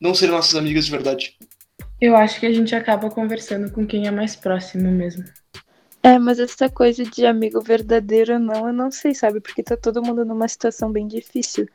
não 0.00 0.14
seriam 0.14 0.36
nossas 0.36 0.54
amigas 0.54 0.84
de 0.84 0.90
verdade? 0.90 1.36
Eu 2.00 2.16
acho 2.16 2.38
que 2.40 2.46
a 2.46 2.52
gente 2.52 2.74
acaba 2.74 3.10
conversando 3.10 3.70
com 3.70 3.86
quem 3.86 4.06
é 4.06 4.10
mais 4.10 4.36
próximo 4.36 4.90
mesmo. 4.90 5.24
É, 6.02 6.18
mas 6.18 6.38
essa 6.38 6.68
coisa 6.68 7.02
de 7.02 7.24
amigo 7.24 7.62
verdadeiro 7.62 8.34
ou 8.34 8.38
não, 8.38 8.66
eu 8.66 8.72
não 8.74 8.90
sei, 8.90 9.14
sabe? 9.14 9.40
Porque 9.40 9.62
tá 9.62 9.74
todo 9.74 10.02
mundo 10.02 10.22
numa 10.22 10.46
situação 10.46 10.92
bem 10.92 11.06
difícil. 11.06 11.66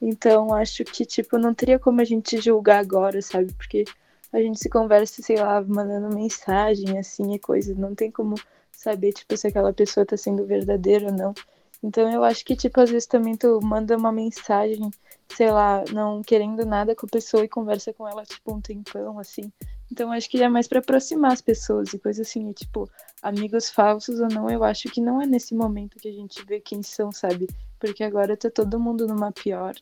Então, 0.00 0.52
acho 0.54 0.84
que, 0.84 1.04
tipo, 1.06 1.38
não 1.38 1.54
teria 1.54 1.78
como 1.78 2.00
a 2.00 2.04
gente 2.04 2.40
julgar 2.40 2.78
agora, 2.78 3.20
sabe? 3.22 3.52
Porque 3.54 3.84
a 4.32 4.40
gente 4.40 4.58
se 4.58 4.68
conversa, 4.68 5.22
sei 5.22 5.36
lá, 5.36 5.60
mandando 5.62 6.14
mensagem, 6.14 6.98
assim, 6.98 7.32
e 7.32 7.38
coisa. 7.38 7.74
Não 7.74 7.94
tem 7.94 8.10
como 8.10 8.34
saber, 8.70 9.12
tipo, 9.12 9.36
se 9.36 9.46
aquela 9.46 9.72
pessoa 9.72 10.04
tá 10.04 10.16
sendo 10.16 10.44
verdadeira 10.44 11.06
ou 11.06 11.12
não. 11.12 11.34
Então, 11.82 12.10
eu 12.12 12.22
acho 12.24 12.44
que, 12.44 12.56
tipo, 12.56 12.80
às 12.80 12.90
vezes 12.90 13.06
também 13.06 13.36
tu 13.36 13.60
manda 13.62 13.96
uma 13.96 14.12
mensagem, 14.12 14.90
sei 15.28 15.50
lá, 15.50 15.84
não 15.92 16.22
querendo 16.22 16.64
nada 16.66 16.94
com 16.94 17.06
a 17.06 17.08
pessoa 17.08 17.44
e 17.44 17.48
conversa 17.48 17.92
com 17.92 18.06
ela, 18.06 18.24
tipo, 18.24 18.54
um 18.54 18.60
tempão, 18.60 19.18
assim. 19.18 19.50
Então, 19.90 20.10
acho 20.12 20.28
que 20.28 20.42
é 20.42 20.48
mais 20.48 20.66
para 20.66 20.80
aproximar 20.80 21.32
as 21.32 21.40
pessoas 21.40 21.92
e 21.92 21.98
coisa 21.98 22.22
assim, 22.22 22.50
e, 22.50 22.54
tipo, 22.54 22.90
amigos 23.22 23.70
falsos 23.70 24.20
ou 24.20 24.28
não, 24.28 24.50
eu 24.50 24.64
acho 24.64 24.88
que 24.90 25.00
não 25.00 25.22
é 25.22 25.26
nesse 25.26 25.54
momento 25.54 25.98
que 25.98 26.08
a 26.08 26.12
gente 26.12 26.44
vê 26.44 26.60
quem 26.60 26.82
são, 26.82 27.12
sabe? 27.12 27.46
Porque 27.78 28.02
agora 28.02 28.36
tá 28.36 28.50
todo 28.50 28.80
mundo 28.80 29.06
numa 29.06 29.32
pior, 29.32 29.74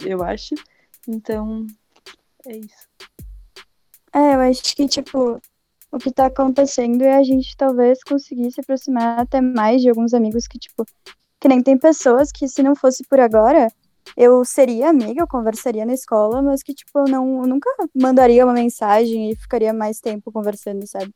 eu 0.00 0.22
acho. 0.22 0.54
Então, 1.06 1.66
é 2.46 2.56
isso. 2.56 2.88
É, 4.12 4.34
eu 4.34 4.40
acho 4.40 4.74
que, 4.74 4.88
tipo, 4.88 5.40
o 5.92 5.98
que 5.98 6.10
tá 6.10 6.26
acontecendo 6.26 7.02
é 7.02 7.16
a 7.16 7.22
gente 7.22 7.56
talvez 7.56 8.02
conseguir 8.02 8.50
se 8.50 8.60
aproximar 8.60 9.20
até 9.20 9.40
mais 9.40 9.82
de 9.82 9.88
alguns 9.88 10.14
amigos 10.14 10.46
que, 10.46 10.58
tipo, 10.58 10.84
que 11.40 11.48
nem 11.48 11.62
tem 11.62 11.78
pessoas 11.78 12.32
que 12.32 12.48
se 12.48 12.62
não 12.62 12.74
fosse 12.74 13.04
por 13.04 13.20
agora, 13.20 13.68
eu 14.16 14.44
seria 14.44 14.88
amiga, 14.90 15.22
eu 15.22 15.28
conversaria 15.28 15.84
na 15.84 15.94
escola, 15.94 16.42
mas 16.42 16.62
que, 16.62 16.74
tipo, 16.74 16.98
eu 16.98 17.04
não 17.04 17.42
eu 17.42 17.46
nunca 17.46 17.70
mandaria 17.94 18.44
uma 18.44 18.54
mensagem 18.54 19.30
e 19.30 19.36
ficaria 19.36 19.72
mais 19.72 20.00
tempo 20.00 20.32
conversando, 20.32 20.86
sabe? 20.86 21.12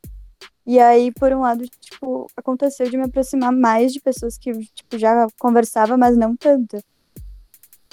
E 0.71 0.79
aí, 0.79 1.11
por 1.11 1.33
um 1.33 1.41
lado, 1.41 1.67
tipo, 1.81 2.27
aconteceu 2.33 2.89
de 2.89 2.95
me 2.95 3.03
aproximar 3.03 3.51
mais 3.51 3.91
de 3.91 3.99
pessoas 3.99 4.37
que, 4.37 4.53
tipo, 4.73 4.97
já 4.97 5.27
conversava, 5.37 5.97
mas 5.97 6.15
não 6.15 6.33
tanto. 6.33 6.81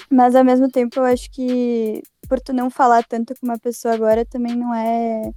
Mas 0.09 0.37
ao 0.37 0.45
mesmo 0.45 0.71
tempo, 0.71 1.01
eu 1.01 1.05
acho 1.05 1.29
que 1.33 2.01
por 2.29 2.38
tu 2.41 2.53
não 2.53 2.71
falar 2.71 3.05
tanto 3.05 3.35
com 3.35 3.47
uma 3.47 3.59
pessoa 3.59 3.94
agora 3.94 4.25
também 4.25 4.55
não 4.55 4.73
é 4.73 5.33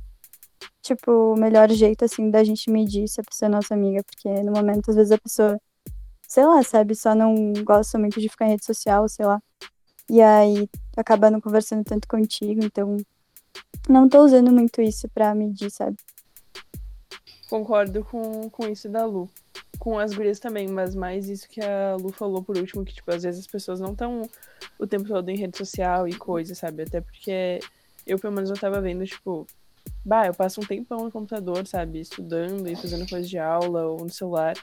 tipo 0.83 1.33
o 1.33 1.35
melhor 1.35 1.67
jeito 1.71 2.05
assim 2.05 2.29
da 2.29 2.43
gente 2.43 2.69
medir 2.69 3.07
se 3.07 3.19
a 3.19 3.23
pessoa 3.23 3.47
é 3.47 3.51
nossa 3.51 3.73
amiga, 3.73 4.03
porque 4.03 4.29
no 4.43 4.51
momento 4.51 4.91
às 4.91 4.95
vezes 4.95 5.11
a 5.11 5.17
pessoa, 5.17 5.59
sei 6.27 6.45
lá, 6.45 6.61
sabe, 6.61 6.93
só 6.93 7.15
não 7.15 7.53
gosta 7.65 7.97
muito 7.97 8.21
de 8.21 8.29
ficar 8.29 8.45
em 8.45 8.49
rede 8.49 8.65
social, 8.65 9.09
sei 9.09 9.25
lá. 9.25 9.41
E 10.07 10.21
aí 10.21 10.69
acaba 10.95 11.31
não 11.31 11.41
conversando 11.41 11.83
tanto 11.83 12.07
contigo, 12.07 12.63
então 12.63 12.97
não 13.89 14.07
tô 14.07 14.23
usando 14.23 14.51
muito 14.51 14.79
isso 14.79 15.09
para 15.09 15.33
medir, 15.33 15.71
sabe? 15.71 15.97
Concordo 17.51 18.03
com, 18.05 18.49
com 18.49 18.67
isso 18.67 18.89
da 18.89 19.05
Lu 19.05 19.29
com 19.81 19.97
as 19.97 20.13
gurias 20.13 20.39
também, 20.39 20.67
mas 20.67 20.93
mais 20.93 21.27
isso 21.27 21.49
que 21.49 21.59
a 21.59 21.95
Lu 21.99 22.11
falou 22.11 22.43
por 22.43 22.55
último, 22.55 22.85
que, 22.85 22.93
tipo, 22.93 23.11
às 23.11 23.23
vezes 23.23 23.41
as 23.41 23.47
pessoas 23.47 23.79
não 23.79 23.93
estão 23.93 24.29
o 24.77 24.85
tempo 24.85 25.07
todo 25.07 25.27
em 25.29 25.35
rede 25.35 25.57
social 25.57 26.07
e 26.07 26.13
coisa, 26.13 26.53
sabe? 26.53 26.83
Até 26.83 27.01
porque 27.01 27.59
eu, 28.05 28.19
pelo 28.19 28.31
menos, 28.31 28.51
eu 28.51 28.55
tava 28.55 28.79
vendo, 28.79 29.03
tipo, 29.07 29.47
bah, 30.05 30.27
eu 30.27 30.35
passo 30.35 30.61
um 30.61 30.63
tempão 30.63 31.05
no 31.05 31.11
computador, 31.11 31.65
sabe? 31.65 31.99
Estudando 31.99 32.69
e 32.69 32.75
fazendo 32.75 33.09
coisa 33.09 33.27
de 33.27 33.39
aula 33.39 33.87
ou 33.87 34.01
no 34.01 34.11
celular. 34.11 34.53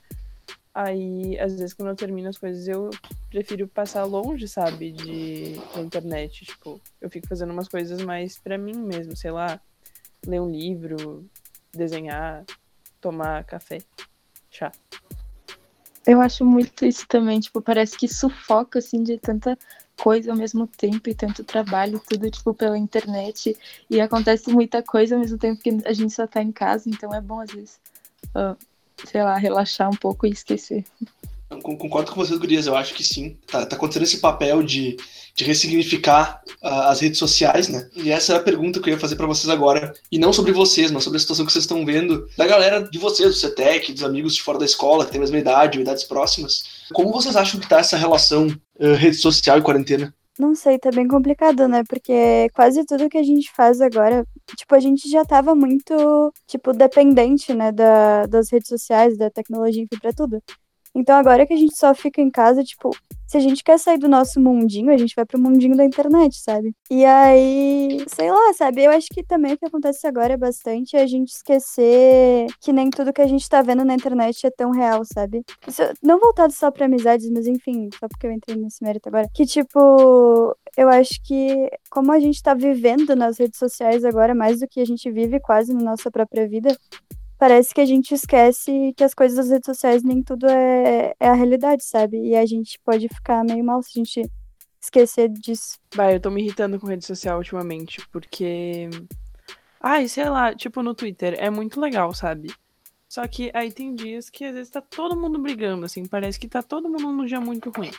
Aí, 0.73 1.37
às 1.41 1.59
vezes, 1.59 1.75
quando 1.75 1.89
eu 1.89 1.97
termino 1.97 2.29
as 2.29 2.39
coisas, 2.39 2.69
eu 2.69 2.89
prefiro 3.29 3.67
passar 3.67 4.05
longe, 4.05 4.47
sabe, 4.47 4.93
de 4.93 5.55
da 5.75 5.81
internet. 5.83 6.45
Tipo, 6.45 6.81
eu 7.01 7.11
fico 7.11 7.27
fazendo 7.27 7.53
umas 7.53 7.67
coisas 7.67 8.01
mais 8.03 8.39
pra 8.39 8.57
mim 8.57 8.77
mesmo, 8.77 9.17
sei 9.17 9.33
lá, 9.33 9.61
ler 10.25 10.41
um 10.41 10.49
livro, 10.49 11.29
desenhar, 11.73 12.45
tomar 13.01 13.45
café, 13.45 13.79
chá. 14.51 14.73
Eu 16.07 16.21
acho 16.23 16.45
muito 16.45 16.87
isso 16.87 17.07
também, 17.07 17.39
tipo, 17.39 17.61
parece 17.61 17.97
que 17.97 18.09
sufoca, 18.09 18.79
assim, 18.79 19.03
de 19.03 19.19
tanta 19.19 19.59
coisa 20.03 20.31
ao 20.31 20.37
mesmo 20.37 20.67
tempo 20.67 21.11
e 21.11 21.15
tanto 21.15 21.45
trabalho, 21.45 22.01
tudo, 22.09 22.31
tipo, 22.31 22.55
pela 22.55 22.79
internet. 22.79 23.55
E 23.91 24.01
acontece 24.01 24.51
muita 24.51 24.83
coisa 24.83 25.17
ao 25.17 25.21
mesmo 25.21 25.37
tempo 25.37 25.61
que 25.61 25.77
a 25.85 25.93
gente 25.93 26.15
só 26.15 26.27
tá 26.27 26.41
em 26.43 26.51
casa, 26.51 26.89
então 26.89 27.13
é 27.15 27.21
bom, 27.21 27.41
às 27.41 27.51
vezes, 27.51 27.81
uh, 28.29 28.57
sei 29.05 29.23
lá, 29.23 29.37
relaxar 29.37 29.91
um 29.91 29.97
pouco 29.97 30.27
e 30.27 30.31
esquecer. 30.31 30.85
Concordo 31.63 32.13
com 32.13 32.21
vocês, 32.21 32.39
gurias, 32.39 32.67
eu 32.67 32.77
acho 32.77 32.95
que 32.95 33.03
sim. 33.03 33.39
Tá, 33.47 33.65
tá 33.65 33.77
acontecendo 33.77 34.03
esse 34.03 34.19
papel 34.19 34.63
de, 34.63 34.97
de 35.35 35.45
ressignificar 35.45 36.43
ah, 36.63 36.91
as 36.91 37.01
redes 37.01 37.19
sociais, 37.19 37.69
né? 37.69 37.89
E 37.95 38.11
essa 38.11 38.35
é 38.35 38.37
a 38.37 38.43
pergunta 38.43 38.81
que 38.81 38.91
eu 38.91 38.95
ia 38.95 39.01
fazer 39.01 39.17
pra 39.17 39.27
vocês 39.27 39.49
agora. 39.49 39.93
E 40.13 40.19
não 40.19 40.33
sobre 40.33 40.53
vocês, 40.53 40.91
mas 40.91 41.05
sobre 41.05 41.17
a 41.17 41.21
situação 41.21 41.47
que 41.47 41.53
vocês 41.53 41.65
estão 41.65 41.87
vendo 41.87 42.29
da 42.37 42.47
galera 42.47 42.83
de 42.83 42.99
vocês, 42.99 43.31
do 43.31 43.35
CETEC, 43.35 43.93
dos 43.93 44.05
amigos 44.05 44.35
de 44.35 44.43
fora 44.43 44.59
da 44.59 44.65
escola, 44.67 45.05
que 45.05 45.13
tem 45.13 45.19
a 45.19 45.23
mesma 45.23 45.39
idade 45.39 45.79
ou 45.79 45.83
idades 45.83 46.05
próximas. 46.05 46.65
Como 46.93 47.13
vocês 47.13 47.35
acham 47.35 47.59
que 47.59 47.69
tá 47.69 47.79
essa 47.79 47.97
relação 47.97 48.49
ah, 48.79 48.95
rede 48.95 49.17
social 49.17 49.59
e 49.59 49.63
quarentena? 49.63 50.15
Não 50.39 50.55
sei, 50.55 50.79
tá 50.79 50.91
bem 50.93 51.09
complicado, 51.09 51.67
né? 51.67 51.83
Porque 51.89 52.49
quase 52.55 52.85
tudo 52.85 53.09
que 53.09 53.19
a 53.19 53.23
gente 53.25 53.51
faz 53.57 53.81
agora, 53.81 54.25
tipo, 54.57 54.73
a 54.73 54.79
gente 54.79 55.11
já 55.11 55.25
tava 55.25 55.53
muito, 55.53 56.33
tipo, 56.47 56.73
dependente, 56.73 57.53
né, 57.53 57.73
da, 57.73 58.25
das 58.27 58.49
redes 58.49 58.69
sociais, 58.69 59.19
da 59.19 59.29
tecnologia, 59.31 59.83
enfim, 59.83 59.99
pra 60.01 60.13
tudo. 60.13 60.41
Então 60.95 61.17
agora 61.17 61.47
que 61.47 61.53
a 61.53 61.57
gente 61.57 61.77
só 61.77 61.95
fica 61.95 62.21
em 62.21 62.31
casa, 62.31 62.65
tipo, 62.65 62.91
se 63.29 63.37
a 63.37 63.41
gente 63.41 63.63
quer 63.63 63.79
sair 63.79 63.99
do 63.99 64.09
nosso 64.09 64.41
mundinho, 64.41 64.91
a 64.91 64.97
gente 64.97 65.15
vai 65.15 65.25
pro 65.27 65.39
mundinho 65.39 65.77
da 65.77 65.85
internet, 65.85 66.41
sabe? 66.41 66.75
E 66.91 67.05
aí, 67.05 68.03
sei 68.07 68.31
lá, 68.31 68.55
sabe? 68.55 68.85
Eu 68.85 68.91
acho 68.91 69.09
que 69.13 69.23
também 69.23 69.53
o 69.53 69.59
que 69.59 69.67
acontece 69.67 70.07
agora 70.07 70.33
é 70.33 70.37
bastante 70.37 70.97
a 70.97 71.07
gente 71.07 71.29
esquecer 71.29 72.47
que 72.59 72.73
nem 72.73 72.89
tudo 72.89 73.13
que 73.13 73.21
a 73.21 73.27
gente 73.27 73.47
tá 73.47 73.61
vendo 73.61 73.85
na 73.85 73.95
internet 73.95 74.47
é 74.47 74.51
tão 74.51 74.71
real, 74.71 75.03
sabe? 75.05 75.45
Isso, 75.67 75.83
não 76.03 76.19
voltado 76.19 76.55
só 76.55 76.71
pra 76.71 76.87
amizades, 76.87 77.31
mas 77.31 77.47
enfim, 77.47 77.91
só 78.01 78.09
porque 78.09 78.27
eu 78.27 78.33
entrei 78.33 78.57
nesse 78.57 78.83
mérito 78.83 79.11
agora. 79.11 79.29
Que, 79.35 79.45
tipo, 79.45 80.57
eu 80.75 80.89
acho 80.89 81.23
que 81.23 81.71
como 81.91 82.13
a 82.13 82.19
gente 82.19 82.43
tá 82.43 82.55
vivendo 82.55 83.15
nas 83.15 83.39
redes 83.39 83.59
sociais 83.59 84.07
agora, 84.07 84.35
mais 84.35 84.61
do 84.61 84.67
que 84.67 84.81
a 84.81 84.87
gente 84.87 85.11
vive 85.11 85.39
quase 85.39 85.75
na 85.75 85.83
nossa 85.83 86.11
própria 86.11 86.49
vida, 86.49 86.75
parece 87.39 87.73
que 87.73 87.81
a 87.81 87.87
gente 87.87 88.13
esquece 88.13 88.93
que 88.97 89.05
as 89.05 89.15
coisas 89.15 89.37
das 89.37 89.49
redes 89.51 89.67
sociais 89.67 90.03
nem 90.03 90.23
tudo 90.23 90.47
é, 90.47 91.15
é 91.19 91.29
a 91.29 91.35
realidade, 91.35 91.85
sabe? 91.85 92.19
E 92.21 92.37
a 92.37 92.45
gente 92.45 92.79
pode 92.85 93.09
ficar 93.09 93.45
meio 93.45 93.65
mal 93.65 93.83
se 93.83 93.91
a 93.95 94.05
gente 94.05 94.31
esquecer 94.83 95.29
disso. 95.29 95.79
Bah, 95.95 96.13
eu 96.13 96.21
tô 96.21 96.31
me 96.31 96.43
irritando 96.43 96.79
com 96.79 96.87
rede 96.87 97.07
social 97.07 97.39
ultimamente, 97.39 98.07
porque. 98.11 98.91
Ai, 99.81 100.09
sei 100.09 100.29
lá, 100.29 100.55
tipo 100.55 100.83
no 100.83 100.95
Twitter, 100.95 101.37
é 101.39 101.49
muito 101.51 101.81
legal, 101.81 102.13
sabe? 102.13 102.53
Só 103.09 103.27
que 103.27 103.51
aí 103.55 103.73
tem 103.73 103.95
dias 103.95 104.29
que 104.29 104.45
às 104.45 104.55
vezes 104.55 104.71
tá 104.71 104.81
todo 104.81 105.17
mundo 105.17 105.39
brigando, 105.39 105.87
assim, 105.87 106.05
parece 106.05 106.39
que 106.39 106.49
tá 106.49 106.63
todo 106.63 106.91
mundo 106.91 107.13
num 107.13 107.25
dia 107.25 107.41
muito 107.41 107.71
ruim. 107.71 107.93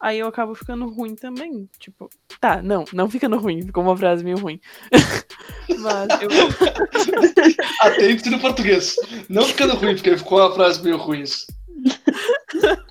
Aí 0.00 0.18
eu 0.18 0.26
acabo 0.26 0.54
ficando 0.54 0.88
ruim 0.88 1.14
também. 1.14 1.68
Tipo, 1.78 2.08
tá, 2.40 2.60
não, 2.62 2.84
não 2.92 3.08
ficando 3.10 3.38
ruim, 3.38 3.62
ficou 3.62 3.82
uma 3.82 3.96
frase 3.96 4.22
meio 4.24 4.38
ruim. 4.38 4.60
Mas 5.80 6.08
eu. 6.22 6.28
Atento 7.82 8.30
no 8.30 8.40
português. 8.40 8.96
Não 9.28 9.42
ficando 9.44 9.74
ruim, 9.74 9.94
porque 9.94 10.16
ficou 10.16 10.38
uma 10.40 10.52
frase 10.54 10.82
meio 10.82 10.96
ruim 10.96 11.22
isso. 11.22 11.46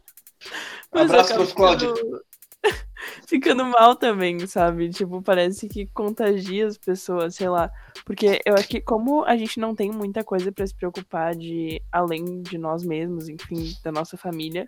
Mas 0.93 1.10
Abraço, 1.10 1.34
acabo 1.34 1.43
prof. 1.46 1.56
Cláudia. 1.56 1.89
ficando- 1.96 2.26
Ficando 3.28 3.66
mal 3.66 3.96
também, 3.96 4.46
sabe? 4.48 4.89
Tipo, 4.89 5.22
parece 5.22 5.68
que 5.68 5.88
contagia 5.88 6.68
as 6.68 6.78
pessoas, 6.78 7.36
sei 7.36 7.50
lá. 7.50 7.70
Porque 8.06 8.39
eu 8.46 8.54
acho 8.54 8.68
que 8.68 8.80
como 8.80 9.24
a 9.26 9.36
gente 9.36 9.60
não 9.60 9.76
tem 9.76 9.91
muita 9.91 10.24
coisa 10.24 10.52
pra 10.52 10.66
se 10.66 10.74
preocupar 10.76 11.36
de 11.36 11.82
além 11.91 12.41
de 12.41 12.58
nós 12.58 12.84
mesmos, 12.84 13.28
enfim, 13.28 13.74
da 13.84 13.91
nossa 13.91 14.16
família, 14.16 14.68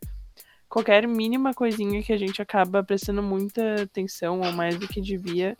qualquer 0.69 1.07
mínima 1.07 1.53
coisinha 1.53 2.01
que 2.03 2.13
a 2.13 2.17
gente 2.17 2.41
acaba 2.41 2.83
prestando 2.83 3.23
muita 3.23 3.83
atenção 3.83 4.41
ou 4.41 4.51
mais 4.51 4.77
do 4.77 4.87
que 4.87 5.01
devia, 5.01 5.57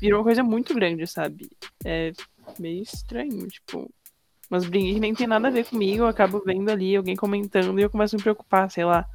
vira 0.00 0.16
uma 0.16 0.24
coisa 0.24 0.42
muito 0.42 0.74
grande, 0.74 1.06
sabe? 1.06 1.50
É 1.84 2.12
meio 2.58 2.82
estranho, 2.82 3.46
tipo, 3.48 3.90
umas 4.50 4.64
briguinhas 4.64 4.94
que 4.94 5.00
nem 5.00 5.14
tem 5.14 5.26
nada 5.26 5.48
a 5.48 5.50
ver 5.50 5.66
comigo, 5.66 6.04
eu 6.04 6.08
acabo 6.08 6.42
vendo 6.44 6.70
ali 6.70 6.96
alguém 6.96 7.16
comentando 7.16 7.78
e 7.78 7.82
eu 7.82 7.90
começo 7.90 8.16
a 8.16 8.18
me 8.18 8.22
preocupar, 8.22 8.70
sei 8.70 8.84
lá. 8.84 9.08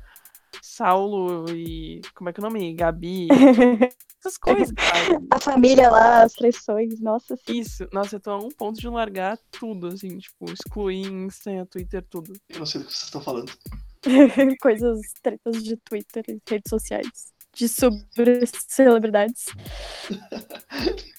Saulo 0.61 1.49
e. 1.49 2.01
Como 2.13 2.29
é 2.29 2.33
que 2.33 2.39
é 2.39 2.43
o 2.43 2.47
nome? 2.47 2.73
Gabi. 2.73 3.27
Essas 4.19 4.37
coisas, 4.37 4.69
sabe? 4.69 5.27
A 5.31 5.39
família 5.39 5.89
lá, 5.89 6.23
as 6.23 6.33
traições, 6.33 7.01
nossa. 7.01 7.37
Isso. 7.47 7.87
Nossa, 7.91 8.15
eu 8.15 8.19
tô 8.21 8.31
a 8.31 8.37
um 8.37 8.49
ponto 8.49 8.79
de 8.79 8.87
largar 8.87 9.37
tudo, 9.51 9.87
assim, 9.87 10.17
tipo, 10.17 10.49
excluir 10.49 11.07
Insta, 11.07 11.65
Twitter, 11.65 12.05
tudo. 12.09 12.31
Eu 12.47 12.59
não 12.59 12.65
sei 12.65 12.79
do 12.79 12.87
que 12.87 12.93
vocês 12.93 13.05
estão 13.05 13.19
falando. 13.19 13.51
Coisas 14.61 14.99
tretas 15.21 15.63
de 15.63 15.77
Twitter 15.77 16.23
e 16.27 16.39
redes 16.49 16.69
sociais. 16.69 17.33
De 17.55 17.67
sobre 17.67 18.41
celebridades. 18.67 19.45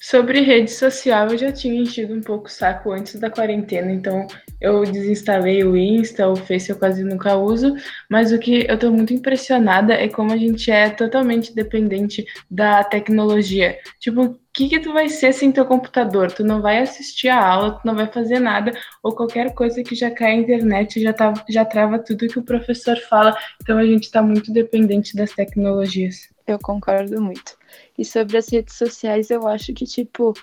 Sobre 0.01 0.41
rede 0.41 0.69
social, 0.69 1.29
eu 1.29 1.37
já 1.37 1.51
tinha 1.51 1.81
enchido 1.81 2.13
um 2.13 2.21
pouco 2.21 2.47
o 2.47 2.51
saco 2.51 2.91
antes 2.91 3.19
da 3.19 3.29
quarentena, 3.29 3.91
então 3.91 4.27
eu 4.59 4.83
desinstalei 4.83 5.63
o 5.63 5.75
Insta, 5.75 6.27
o 6.27 6.35
Face 6.35 6.69
eu 6.69 6.77
quase 6.77 7.03
nunca 7.03 7.35
uso, 7.35 7.75
mas 8.09 8.31
o 8.31 8.39
que 8.39 8.65
eu 8.67 8.77
tô 8.77 8.91
muito 8.91 9.13
impressionada 9.13 9.93
é 9.93 10.07
como 10.07 10.31
a 10.31 10.37
gente 10.37 10.71
é 10.71 10.89
totalmente 10.89 11.53
dependente 11.53 12.25
da 12.49 12.83
tecnologia. 12.83 13.77
Tipo, 13.99 14.23
o 14.23 14.39
que 14.53 14.69
que 14.69 14.79
tu 14.79 14.93
vai 14.93 15.09
ser 15.09 15.33
sem 15.33 15.51
teu 15.51 15.65
computador? 15.65 16.31
Tu 16.31 16.43
não 16.43 16.61
vai 16.61 16.79
assistir 16.79 17.27
a 17.27 17.45
aula, 17.45 17.71
tu 17.71 17.81
não 17.85 17.95
vai 17.95 18.07
fazer 18.07 18.39
nada, 18.39 18.71
ou 19.03 19.13
qualquer 19.13 19.53
coisa 19.53 19.83
que 19.83 19.95
já 19.95 20.09
cai 20.09 20.35
na 20.35 20.41
internet 20.43 21.01
já, 21.01 21.11
tá, 21.11 21.33
já 21.49 21.65
trava 21.65 21.99
tudo 21.99 22.27
que 22.27 22.39
o 22.39 22.43
professor 22.43 22.97
fala, 23.09 23.37
então 23.61 23.77
a 23.77 23.85
gente 23.85 24.09
tá 24.09 24.21
muito 24.21 24.51
dependente 24.51 25.15
das 25.15 25.31
tecnologias. 25.31 26.29
Eu 26.47 26.59
concordo 26.59 27.19
muito. 27.21 27.57
E 27.97 28.05
sobre 28.05 28.37
as 28.37 28.47
redes 28.49 28.75
sociais, 28.75 29.29
eu 29.29 29.47
acho 29.47 29.73
que, 29.73 29.85
tipo, 29.85 30.33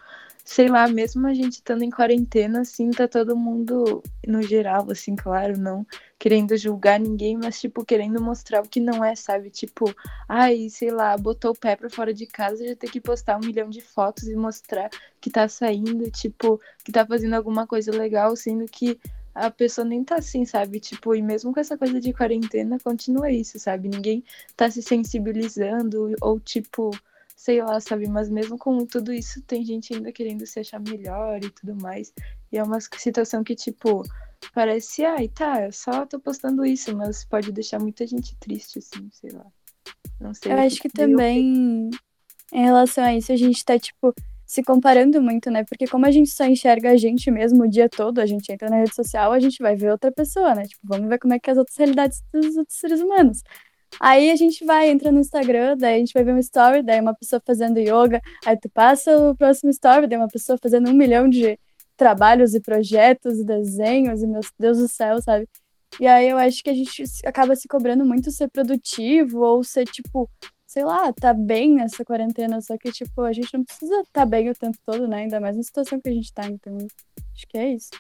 sei 0.45 0.69
lá, 0.69 0.89
mesmo 0.89 1.27
a 1.27 1.35
gente 1.35 1.55
estando 1.55 1.83
em 1.83 1.91
quarentena, 1.91 2.61
assim, 2.63 2.91
tá 2.91 3.07
todo 3.07 3.37
mundo, 3.37 4.03
no 4.27 4.43
geral, 4.43 4.91
assim, 4.91 5.15
claro, 5.15 5.57
não 5.59 5.87
querendo 6.19 6.57
julgar 6.57 7.01
ninguém, 7.01 7.37
mas, 7.37 7.61
tipo, 7.61 7.85
querendo 7.85 8.21
mostrar 8.21 8.63
o 8.63 8.69
que 8.69 8.81
não 8.81 9.05
é, 9.05 9.15
sabe? 9.17 9.51
Tipo, 9.51 9.93
ai, 10.29 10.69
sei 10.71 10.91
lá, 10.91 11.17
botou 11.17 11.53
o 11.53 11.57
pé 11.57 11.75
pra 11.77 11.91
fora 11.91 12.15
de 12.15 12.27
casa, 12.27 12.67
já 12.67 12.77
tem 12.77 12.91
que 12.91 13.01
postar 13.01 13.37
um 13.37 13.41
milhão 13.47 13.69
de 13.69 13.81
fotos 13.81 14.25
e 14.29 14.37
mostrar 14.37 14.89
que 15.21 15.31
tá 15.31 15.49
saindo, 15.49 16.11
tipo, 16.11 16.61
que 16.85 16.93
tá 16.93 17.05
fazendo 17.07 17.35
alguma 17.35 17.67
coisa 17.67 17.91
legal, 17.91 18.37
sendo 18.37 18.65
que 18.67 18.99
a 19.35 19.51
pessoa 19.51 19.85
nem 19.85 20.05
tá 20.05 20.17
assim, 20.17 20.45
sabe? 20.45 20.79
Tipo, 20.79 21.15
e 21.15 21.23
mesmo 21.23 21.53
com 21.53 21.61
essa 21.61 21.77
coisa 21.79 22.01
de 22.01 22.13
quarentena, 22.13 22.79
continua 22.79 23.31
isso, 23.31 23.59
sabe? 23.59 23.89
Ninguém 23.89 24.23
tá 24.57 24.71
se 24.71 24.83
sensibilizando, 24.83 26.15
ou 26.21 26.39
tipo, 26.39 26.91
sei 27.43 27.61
lá, 27.61 27.81
sabe? 27.81 28.07
Mas 28.07 28.31
mesmo 28.31 28.57
com 28.57 28.87
tudo 28.87 29.13
isso, 29.13 29.43
tem 29.43 29.65
gente 29.65 29.93
ainda 29.93 30.13
querendo 30.13 30.47
se 30.47 30.61
achar 30.61 30.79
melhor 30.79 31.43
e 31.43 31.51
tudo 31.51 31.75
mais. 31.75 32.13
E 32.53 32.57
é 32.57 32.63
uma 32.63 32.79
situação 32.81 33.43
que, 33.43 33.57
tipo, 33.57 34.05
parece, 34.55 35.05
ai, 35.05 35.27
tá, 35.27 35.65
eu 35.65 35.73
só 35.73 36.07
tô 36.07 36.21
postando 36.21 36.65
isso, 36.65 36.97
mas 36.97 37.25
pode 37.25 37.51
deixar 37.51 37.81
muita 37.81 38.07
gente 38.07 38.37
triste, 38.37 38.79
assim, 38.79 39.11
sei 39.11 39.31
lá. 39.31 39.45
Não 40.21 40.33
sei. 40.33 40.53
Eu 40.53 40.59
acho 40.59 40.81
que 40.81 40.87
eu 40.87 40.93
também, 40.93 41.91
em 42.53 42.63
relação 42.63 43.03
a 43.03 43.13
isso, 43.13 43.33
a 43.33 43.37
gente 43.37 43.65
tá, 43.65 43.77
tipo, 43.77 44.15
se 44.47 44.63
comparando 44.63 45.21
muito, 45.21 45.51
né? 45.51 45.65
Porque 45.65 45.89
como 45.89 46.07
a 46.07 46.13
gente 46.13 46.31
só 46.31 46.45
enxerga 46.45 46.93
a 46.93 46.97
gente 46.97 47.29
mesmo 47.29 47.65
o 47.65 47.69
dia 47.69 47.89
todo, 47.89 48.21
a 48.21 48.27
gente 48.27 48.53
entra 48.53 48.71
na 48.71 48.77
rede 48.77 48.95
social, 48.95 49.33
a 49.33 49.41
gente 49.41 49.61
vai 49.61 49.75
ver 49.75 49.91
outra 49.91 50.13
pessoa, 50.13 50.55
né? 50.55 50.63
Tipo, 50.63 50.83
vamos 50.85 51.09
ver 51.09 51.19
como 51.19 51.35
é 51.35 51.41
que 51.41 51.51
é 51.51 51.53
as 51.55 51.59
outras 51.59 51.77
realidades 51.77 52.23
dos 52.33 52.57
outros 52.57 52.79
seres 52.79 53.01
humanos. 53.01 53.43
Aí 54.01 54.31
a 54.31 54.37
gente 54.37 54.65
vai, 54.65 54.91
entra 54.91 55.13
no 55.13 55.21
Instagram, 55.21 55.77
daí 55.77 55.97
a 55.97 55.99
gente 55.99 56.15
vai 56.15 56.25
ver 56.25 56.35
um 56.35 56.39
story, 56.39 56.83
daí 56.83 57.01
uma 57.01 57.15
pessoa 57.15 57.41
fazendo 57.45 57.79
yoga, 57.79 58.21
aí 58.45 58.57
tu 58.57 58.69
passa 58.71 59.17
o 59.17 59.37
próximo 59.37 59.71
story, 59.71 60.07
daí 60.07 60.19
uma 60.19 60.29
pessoa 60.29 60.59
fazendo 60.61 60.91
um 60.91 60.95
milhão 60.95 61.29
de 61.29 61.59
trabalhos 61.97 62.55
e 62.55 62.61
projetos 62.61 63.39
e 63.39 63.45
desenhos, 63.45 64.23
e 64.23 64.27
meu 64.27 64.41
Deus 64.59 64.79
do 64.79 64.89
céu, 64.89 65.21
sabe? 65.21 65.49
E 66.01 66.07
aí 66.07 66.29
eu 66.29 66.39
acho 66.39 66.63
que 66.63 66.71
a 66.71 66.75
gente 66.75 67.05
acaba 67.25 67.55
se 67.55 67.69
cobrando 67.69 68.05
muito 68.05 68.31
ser 68.31 68.49
produtivo 68.49 69.41
ou 69.41 69.63
ser, 69.63 69.85
tipo, 69.87 70.29
sei 70.67 70.85
lá, 70.85 71.13
tá 71.13 71.35
bem 71.35 71.75
nessa 71.75 72.05
quarentena, 72.05 72.61
só 72.63 72.79
que, 72.79 72.91
tipo, 72.91 73.21
a 73.23 73.33
gente 73.33 73.53
não 73.53 73.63
precisa 73.63 74.03
tá 74.11 74.25
bem 74.25 74.49
o 74.49 74.55
tempo 74.55 74.79
todo, 74.87 75.07
né? 75.07 75.19
Ainda 75.19 75.39
mais 75.39 75.57
na 75.57 75.63
situação 75.63 76.01
que 76.01 76.09
a 76.09 76.13
gente 76.13 76.33
tá, 76.33 76.47
então 76.47 76.77
acho 77.35 77.47
que 77.47 77.59
é 77.59 77.75
isso. 77.75 77.91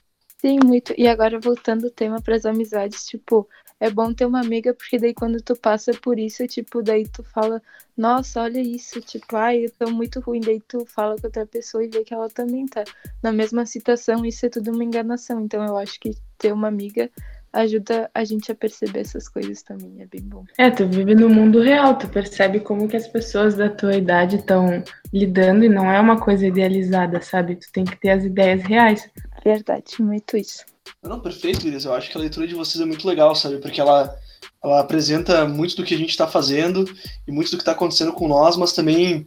Sim, 0.40 0.58
muito. 0.64 0.94
E 0.98 1.06
agora 1.06 1.38
voltando 1.38 1.86
o 1.86 1.90
tema 1.90 2.20
para 2.20 2.34
as 2.34 2.44
amizades, 2.46 3.04
tipo, 3.04 3.46
é 3.82 3.90
bom 3.90 4.14
ter 4.14 4.24
uma 4.26 4.40
amiga 4.40 4.72
porque 4.72 4.96
daí 4.96 5.12
quando 5.12 5.42
tu 5.42 5.56
passa 5.56 5.92
por 5.92 6.16
isso, 6.16 6.46
tipo, 6.46 6.80
daí 6.84 7.04
tu 7.08 7.24
fala, 7.24 7.60
nossa, 7.96 8.40
olha 8.40 8.60
isso, 8.60 9.00
tipo, 9.00 9.34
ai, 9.34 9.64
eu 9.64 9.72
tô 9.72 9.90
muito 9.90 10.20
ruim, 10.20 10.40
daí 10.40 10.60
tu 10.60 10.86
fala 10.86 11.16
com 11.20 11.26
outra 11.26 11.44
pessoa 11.44 11.82
e 11.82 11.88
vê 11.88 12.04
que 12.04 12.14
ela 12.14 12.30
também 12.30 12.64
tá 12.64 12.84
na 13.20 13.32
mesma 13.32 13.66
situação, 13.66 14.24
isso 14.24 14.46
é 14.46 14.48
tudo 14.48 14.70
uma 14.70 14.84
enganação. 14.84 15.40
Então 15.40 15.64
eu 15.66 15.76
acho 15.76 15.98
que 15.98 16.16
ter 16.38 16.52
uma 16.52 16.68
amiga 16.68 17.10
ajuda 17.52 18.10
a 18.14 18.24
gente 18.24 18.50
a 18.50 18.54
perceber 18.54 19.00
essas 19.00 19.28
coisas 19.28 19.62
também, 19.62 20.00
é 20.00 20.06
bem 20.06 20.22
bom. 20.22 20.44
É, 20.56 20.70
tu 20.70 20.86
vive 20.88 21.14
no 21.14 21.28
mundo 21.28 21.60
real, 21.60 21.98
tu 21.98 22.08
percebe 22.08 22.60
como 22.60 22.88
que 22.88 22.96
as 22.96 23.06
pessoas 23.06 23.54
da 23.54 23.68
tua 23.68 23.94
idade 23.94 24.36
estão 24.36 24.82
lidando 25.12 25.64
e 25.64 25.68
não 25.68 25.90
é 25.90 26.00
uma 26.00 26.18
coisa 26.18 26.46
idealizada, 26.46 27.20
sabe? 27.20 27.56
Tu 27.56 27.70
tem 27.72 27.84
que 27.84 27.96
ter 28.00 28.10
as 28.10 28.24
ideias 28.24 28.62
reais. 28.62 29.08
Verdade, 29.44 30.00
muito 30.00 30.36
isso. 30.36 30.64
Não, 31.02 31.20
perfeito, 31.20 31.66
Iris. 31.66 31.84
Eu 31.84 31.94
acho 31.94 32.10
que 32.10 32.16
a 32.16 32.20
leitura 32.20 32.46
de 32.46 32.54
vocês 32.54 32.80
é 32.80 32.86
muito 32.86 33.06
legal, 33.06 33.34
sabe? 33.34 33.58
Porque 33.58 33.80
ela, 33.80 34.16
ela 34.62 34.80
apresenta 34.80 35.46
muito 35.46 35.76
do 35.76 35.84
que 35.84 35.94
a 35.94 35.98
gente 35.98 36.10
está 36.10 36.26
fazendo 36.26 36.84
e 37.26 37.32
muito 37.32 37.50
do 37.50 37.56
que 37.56 37.62
está 37.62 37.72
acontecendo 37.72 38.12
com 38.12 38.28
nós, 38.28 38.56
mas 38.56 38.72
também 38.72 39.26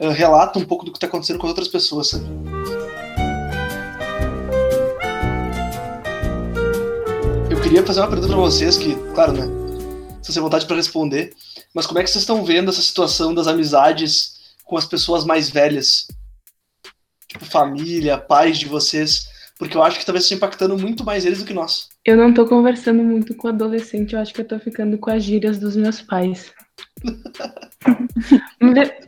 uh, 0.00 0.10
relata 0.10 0.58
um 0.58 0.64
pouco 0.64 0.84
do 0.84 0.92
que 0.92 0.96
está 0.96 1.06
acontecendo 1.06 1.38
com 1.38 1.46
as 1.46 1.50
outras 1.50 1.68
pessoas, 1.68 2.08
sabe? 2.08 2.26
Queria 7.68 7.84
fazer 7.84 8.00
uma 8.00 8.08
pergunta 8.08 8.32
para 8.32 8.40
vocês 8.40 8.78
que, 8.78 8.94
claro, 9.14 9.34
né? 9.34 9.46
Se 10.22 10.32
você 10.32 10.40
vontade 10.40 10.64
para 10.64 10.76
responder, 10.76 11.34
mas 11.74 11.86
como 11.86 11.98
é 11.98 12.02
que 12.02 12.08
vocês 12.08 12.22
estão 12.22 12.42
vendo 12.42 12.70
essa 12.70 12.80
situação 12.80 13.34
das 13.34 13.46
amizades 13.46 14.38
com 14.64 14.78
as 14.78 14.86
pessoas 14.86 15.26
mais 15.26 15.50
velhas? 15.50 16.08
Tipo, 17.28 17.44
família, 17.44 18.16
pais 18.16 18.58
de 18.58 18.64
vocês 18.64 19.28
porque 19.58 19.76
eu 19.76 19.82
acho 19.82 19.98
que 19.98 20.06
talvez 20.06 20.24
esteja 20.24 20.36
impactando 20.36 20.78
muito 20.78 21.04
mais 21.04 21.26
eles 21.26 21.40
do 21.40 21.44
que 21.44 21.52
nós. 21.52 21.88
Eu 22.04 22.16
não 22.16 22.32
tô 22.32 22.46
conversando 22.46 23.02
muito 23.02 23.34
com 23.34 23.48
adolescente, 23.48 24.14
eu 24.14 24.20
acho 24.20 24.32
que 24.32 24.40
eu 24.40 24.46
tô 24.46 24.58
ficando 24.58 24.96
com 24.96 25.10
as 25.10 25.24
gírias 25.24 25.58
dos 25.58 25.74
meus 25.74 26.00
pais. 26.00 26.52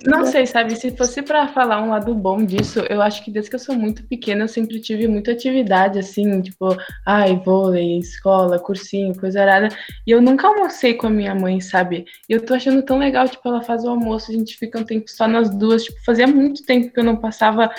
Não 0.06 0.24
sei, 0.24 0.46
sabe? 0.46 0.76
Se 0.76 0.96
fosse 0.96 1.22
para 1.22 1.48
falar 1.48 1.82
um 1.82 1.90
lado 1.90 2.14
bom 2.14 2.44
disso, 2.44 2.80
eu 2.88 3.02
acho 3.02 3.24
que 3.24 3.30
desde 3.30 3.50
que 3.50 3.56
eu 3.56 3.60
sou 3.60 3.74
muito 3.74 4.04
pequena 4.04 4.44
eu 4.44 4.48
sempre 4.48 4.80
tive 4.80 5.08
muita 5.08 5.32
atividade, 5.32 5.98
assim, 5.98 6.40
tipo, 6.40 6.76
ai, 7.06 7.36
vôlei, 7.44 7.98
escola, 7.98 8.58
cursinho, 8.58 9.18
coisa 9.18 9.42
arada. 9.42 9.68
E 10.06 10.10
eu 10.10 10.22
nunca 10.22 10.46
almocei 10.46 10.94
com 10.94 11.08
a 11.08 11.10
minha 11.10 11.34
mãe, 11.34 11.60
sabe? 11.60 12.04
E 12.28 12.32
eu 12.32 12.44
tô 12.44 12.54
achando 12.54 12.82
tão 12.82 12.98
legal, 12.98 13.28
tipo, 13.28 13.46
ela 13.48 13.62
faz 13.62 13.84
o 13.84 13.88
almoço, 13.88 14.30
a 14.30 14.34
gente 14.34 14.56
fica 14.56 14.78
um 14.78 14.84
tempo 14.84 15.10
só 15.10 15.26
nas 15.26 15.50
duas. 15.50 15.84
Tipo, 15.84 15.98
fazia 16.04 16.26
muito 16.26 16.64
tempo 16.64 16.92
que 16.92 17.00
eu 17.00 17.04
não 17.04 17.16
passava 17.16 17.70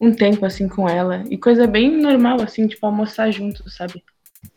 um 0.00 0.12
tempo 0.12 0.44
assim 0.44 0.68
com 0.68 0.88
ela. 0.88 1.22
E 1.30 1.38
coisa 1.38 1.66
bem 1.66 1.96
normal, 1.96 2.40
assim, 2.40 2.66
tipo, 2.66 2.84
almoçar 2.86 3.30
junto, 3.30 3.68
sabe? 3.70 4.02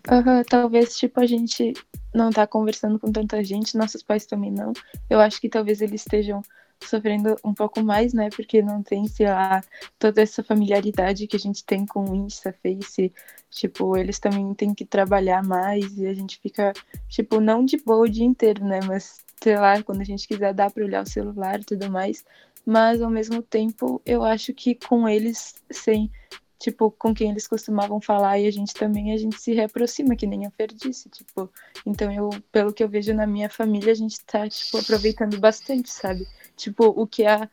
Uhum, 0.10 0.43
talvez, 0.50 0.98
tipo, 0.98 1.20
a 1.20 1.26
gente 1.26 1.74
não 2.16 2.32
tá 2.32 2.47
conversando 2.47 2.99
com 2.99 3.11
tanta 3.11 3.43
gente, 3.43 3.78
nossos 3.78 4.01
pais 4.01 4.26
também 4.26 4.51
não. 4.51 4.74
Eu 5.09 5.20
acho 5.20 5.39
que 5.39 5.49
talvez 5.49 5.82
eles 5.82 6.01
estejam 6.01 6.41
sofrendo 6.84 7.36
um 7.43 7.53
pouco 7.53 7.84
mais, 7.84 8.13
né? 8.13 8.30
Porque 8.30 8.61
não 8.61 8.82
tem, 8.82 9.07
sei 9.07 9.28
lá, 9.28 9.61
toda 9.99 10.22
essa 10.22 10.43
familiaridade 10.43 11.28
que 11.28 11.36
a 11.36 11.39
gente 11.39 11.63
tem 11.66 11.86
com 11.86 12.16
Insta, 12.16 12.53
Face. 12.63 13.13
Tipo, 13.49 13.97
eles 13.97 14.20
também 14.20 14.53
têm 14.53 14.74
que 14.74 14.86
trabalhar 14.86 15.43
mais 15.43 15.97
e 15.97 16.07
a 16.07 16.13
gente 16.13 16.39
fica, 16.39 16.74
tipo, 17.07 17.39
não 17.39 17.63
de 17.63 17.78
boa 17.78 18.05
o 18.05 18.09
dia 18.09 18.26
inteiro, 18.26 18.63
né? 18.66 18.80
Mas, 18.86 19.24
sei 19.41 19.57
lá, 19.57 19.82
quando 19.84 20.01
a 20.01 20.05
gente 20.05 20.28
quiser 20.28 20.53
dar 20.53 20.72
pra 20.72 20.84
olhar 20.84 21.03
o 21.03 21.09
celular 21.09 21.59
e 21.59 21.66
tudo 21.66 21.89
mais, 21.89 22.26
mas 22.66 23.01
ao 23.01 23.09
mesmo 23.09 23.41
tempo 23.41 24.01
eu 24.05 24.24
acho 24.24 24.53
que 24.53 24.76
com 24.76 25.07
eles, 25.07 25.55
sem, 25.72 26.11
tipo, 26.60 26.91
com 26.91 27.14
quem 27.14 27.32
eles 27.32 27.47
costumavam 27.47 27.99
falar 27.99 28.39
e 28.39 28.47
a 28.47 28.51
gente 28.51 28.74
também, 28.74 29.14
a 29.14 29.18
gente 29.18 29.39
se 29.39 29.53
reaproxima, 29.53 30.16
que 30.16 30.28
nem 30.28 30.45
a 30.45 30.51
Fer 30.51 30.74
disse, 30.74 31.10
tipo, 31.10 31.49
então 31.86 32.12
eu, 32.12 32.30
pelo 32.51 32.74
que 32.74 32.84
eu 32.84 32.89
vejo 32.89 33.14
na 33.14 33.28
minha 33.28 33.49
família, 33.49 33.91
a 33.91 33.95
gente 33.95 34.24
tá, 34.26 34.47
tipo, 34.47 34.78
aproveitando 34.78 35.39
bastante, 35.39 35.91
sabe? 35.91 36.28
Tipo, 36.56 36.86
o 36.88 37.06
que 37.06 37.26
a, 37.26 37.49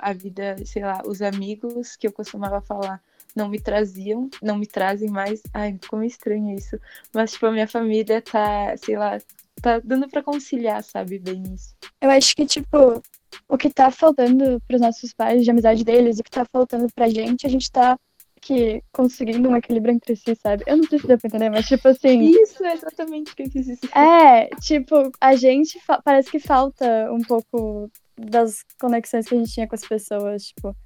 a 0.00 0.12
vida, 0.12 0.56
sei 0.64 0.82
lá, 0.82 1.02
os 1.04 1.20
amigos 1.22 1.96
que 1.96 2.06
eu 2.06 2.12
costumava 2.12 2.60
falar 2.60 3.02
não 3.34 3.48
me 3.48 3.60
traziam, 3.60 4.30
não 4.42 4.56
me 4.56 4.66
trazem 4.66 5.10
mais. 5.10 5.42
Ai, 5.52 5.78
ficou 5.80 5.98
meio 5.98 6.08
estranho 6.08 6.56
isso. 6.56 6.80
Mas, 7.12 7.32
tipo, 7.32 7.46
a 7.46 7.52
minha 7.52 7.68
família 7.68 8.22
tá, 8.22 8.74
sei 8.78 8.96
lá, 8.96 9.18
tá 9.60 9.78
dando 9.80 10.08
pra 10.08 10.22
conciliar, 10.22 10.82
sabe, 10.82 11.18
bem 11.18 11.42
isso. 11.54 11.74
Eu 12.00 12.10
acho 12.10 12.34
que, 12.34 12.46
tipo, 12.46 13.02
o 13.48 13.56
que 13.56 13.70
tá 13.70 13.90
faltando 13.90 14.60
pros 14.66 14.80
nossos 14.80 15.12
pais, 15.12 15.44
de 15.44 15.50
amizade 15.50 15.84
deles, 15.84 16.18
o 16.18 16.22
que 16.22 16.30
tá 16.30 16.44
faltando 16.52 16.86
pra 16.94 17.08
gente, 17.08 17.46
a 17.46 17.50
gente 17.50 17.70
tá 17.70 17.96
que 18.40 18.82
conseguindo 18.92 19.48
um 19.48 19.56
equilíbrio 19.56 19.94
entre 19.94 20.14
si, 20.14 20.34
sabe? 20.36 20.62
Eu 20.66 20.76
não 20.76 20.84
sei 20.84 21.00
se 21.00 21.06
deu 21.06 21.18
pra 21.18 21.28
entender, 21.28 21.50
mas 21.50 21.66
tipo 21.66 21.88
assim. 21.88 22.20
Isso 22.20 22.64
é 22.64 22.74
exatamente 22.74 23.32
o 23.32 23.36
que 23.36 23.42
eu 23.42 23.50
quis 23.50 23.66
dizer. 23.66 23.90
É, 23.92 24.46
tipo, 24.60 25.10
a 25.20 25.34
gente 25.34 25.80
parece 26.04 26.30
que 26.30 26.38
falta 26.38 27.10
um 27.12 27.20
pouco 27.20 27.90
das 28.16 28.62
conexões 28.80 29.26
que 29.26 29.34
a 29.34 29.38
gente 29.38 29.52
tinha 29.52 29.66
com 29.66 29.74
as 29.74 29.84
pessoas, 29.84 30.44
tipo. 30.44 30.76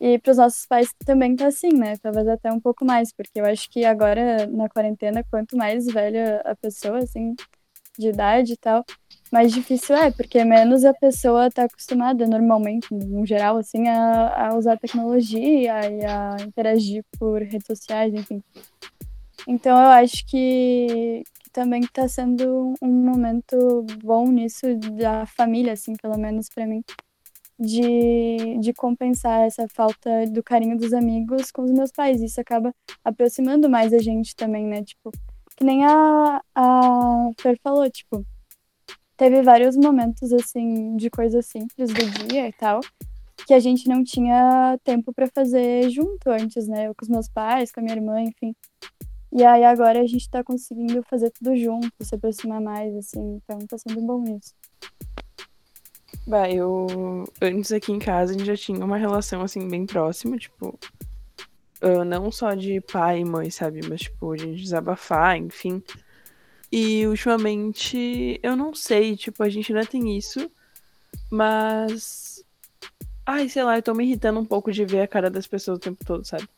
E 0.00 0.16
pros 0.20 0.36
nossos 0.36 0.64
pais 0.64 0.94
também 1.04 1.34
tá 1.34 1.48
assim, 1.48 1.72
né? 1.72 1.96
Talvez 2.00 2.28
até 2.28 2.52
um 2.52 2.60
pouco 2.60 2.84
mais, 2.84 3.12
porque 3.12 3.40
eu 3.40 3.46
acho 3.46 3.68
que 3.68 3.84
agora 3.84 4.46
na 4.46 4.68
quarentena, 4.68 5.24
quanto 5.28 5.56
mais 5.56 5.86
velha 5.86 6.40
a 6.44 6.54
pessoa, 6.54 6.98
assim, 6.98 7.34
de 7.98 8.08
idade 8.08 8.52
e 8.52 8.56
tal, 8.56 8.84
mais 9.32 9.50
difícil 9.50 9.96
é, 9.96 10.10
porque 10.10 10.44
menos 10.44 10.84
a 10.84 10.92
pessoa 10.92 11.46
está 11.46 11.64
acostumada, 11.64 12.26
normalmente, 12.26 12.92
no 12.92 13.24
geral, 13.24 13.56
assim, 13.56 13.88
a, 13.88 14.48
a 14.48 14.54
usar 14.54 14.78
tecnologia 14.78 15.90
e 15.90 16.04
a 16.04 16.36
interagir 16.46 17.02
por 17.18 17.40
redes 17.40 17.66
sociais, 17.66 18.12
enfim. 18.12 18.42
Então 19.48 19.72
eu 19.72 19.88
acho 19.90 20.24
que, 20.26 21.22
que 21.42 21.50
também 21.50 21.80
está 21.80 22.06
sendo 22.06 22.74
um 22.82 22.88
momento 22.88 23.86
bom 24.04 24.28
nisso 24.28 24.66
da 24.98 25.24
família, 25.24 25.72
assim, 25.72 25.94
pelo 25.96 26.18
menos 26.18 26.50
para 26.50 26.66
mim, 26.66 26.84
de, 27.58 28.58
de 28.60 28.72
compensar 28.74 29.46
essa 29.46 29.66
falta 29.66 30.26
do 30.26 30.42
carinho 30.42 30.76
dos 30.76 30.92
amigos 30.92 31.50
com 31.50 31.62
os 31.62 31.70
meus 31.70 31.90
pais. 31.90 32.20
Isso 32.20 32.38
acaba 32.38 32.74
aproximando 33.02 33.68
mais 33.68 33.94
a 33.94 33.98
gente 33.98 34.36
também, 34.36 34.66
né? 34.66 34.84
Tipo, 34.84 35.10
que 35.56 35.64
nem 35.64 35.84
a, 35.86 36.42
a 36.54 37.30
Fer 37.40 37.58
falou, 37.62 37.90
tipo, 37.90 38.26
teve 39.22 39.40
vários 39.40 39.76
momentos, 39.76 40.32
assim, 40.32 40.96
de 40.96 41.08
coisas 41.08 41.46
simples 41.46 41.92
do 41.92 42.26
dia 42.26 42.48
e 42.48 42.52
tal, 42.52 42.80
que 43.46 43.54
a 43.54 43.60
gente 43.60 43.88
não 43.88 44.02
tinha 44.02 44.76
tempo 44.82 45.12
para 45.14 45.28
fazer 45.28 45.88
junto 45.90 46.28
antes, 46.28 46.66
né? 46.66 46.88
Eu 46.88 46.92
com 46.92 47.04
os 47.04 47.08
meus 47.08 47.28
pais, 47.28 47.70
com 47.70 47.78
a 47.78 47.84
minha 47.84 47.94
irmã, 47.94 48.20
enfim. 48.20 48.52
E 49.32 49.44
aí 49.44 49.62
agora 49.62 50.00
a 50.00 50.06
gente 50.08 50.28
tá 50.28 50.42
conseguindo 50.42 51.04
fazer 51.08 51.30
tudo 51.30 51.56
junto, 51.56 51.88
se 52.00 52.16
aproximar 52.16 52.60
mais, 52.60 52.96
assim, 52.96 53.36
então 53.36 53.60
tá 53.60 53.78
sendo 53.78 54.00
bom 54.00 54.24
isso. 54.24 54.54
Bah, 56.26 56.50
eu. 56.50 57.24
Antes 57.40 57.70
aqui 57.70 57.92
em 57.92 58.00
casa 58.00 58.34
a 58.34 58.36
gente 58.36 58.46
já 58.46 58.56
tinha 58.56 58.84
uma 58.84 58.96
relação, 58.96 59.42
assim, 59.42 59.68
bem 59.68 59.86
próxima, 59.86 60.36
tipo. 60.36 60.76
Uh, 61.80 62.04
não 62.04 62.32
só 62.32 62.54
de 62.54 62.80
pai 62.80 63.20
e 63.20 63.24
mãe, 63.24 63.50
sabe? 63.50 63.82
Mas, 63.88 64.00
tipo, 64.00 64.32
a 64.32 64.36
gente 64.36 64.60
desabafar, 64.60 65.36
enfim. 65.36 65.80
E 66.72 67.06
ultimamente, 67.06 68.40
eu 68.42 68.56
não 68.56 68.74
sei, 68.74 69.14
tipo, 69.14 69.42
a 69.42 69.48
gente 69.50 69.70
ainda 69.74 69.86
tem 69.86 70.16
isso, 70.16 70.50
mas. 71.30 72.42
Ai, 73.26 73.48
sei 73.50 73.62
lá, 73.62 73.76
eu 73.76 73.82
tô 73.82 73.92
me 73.94 74.04
irritando 74.04 74.40
um 74.40 74.44
pouco 74.44 74.72
de 74.72 74.84
ver 74.86 75.02
a 75.02 75.06
cara 75.08 75.30
das 75.30 75.46
pessoas 75.46 75.76
o 75.76 75.80
tempo 75.80 76.02
todo, 76.04 76.24
sabe? 76.24 76.48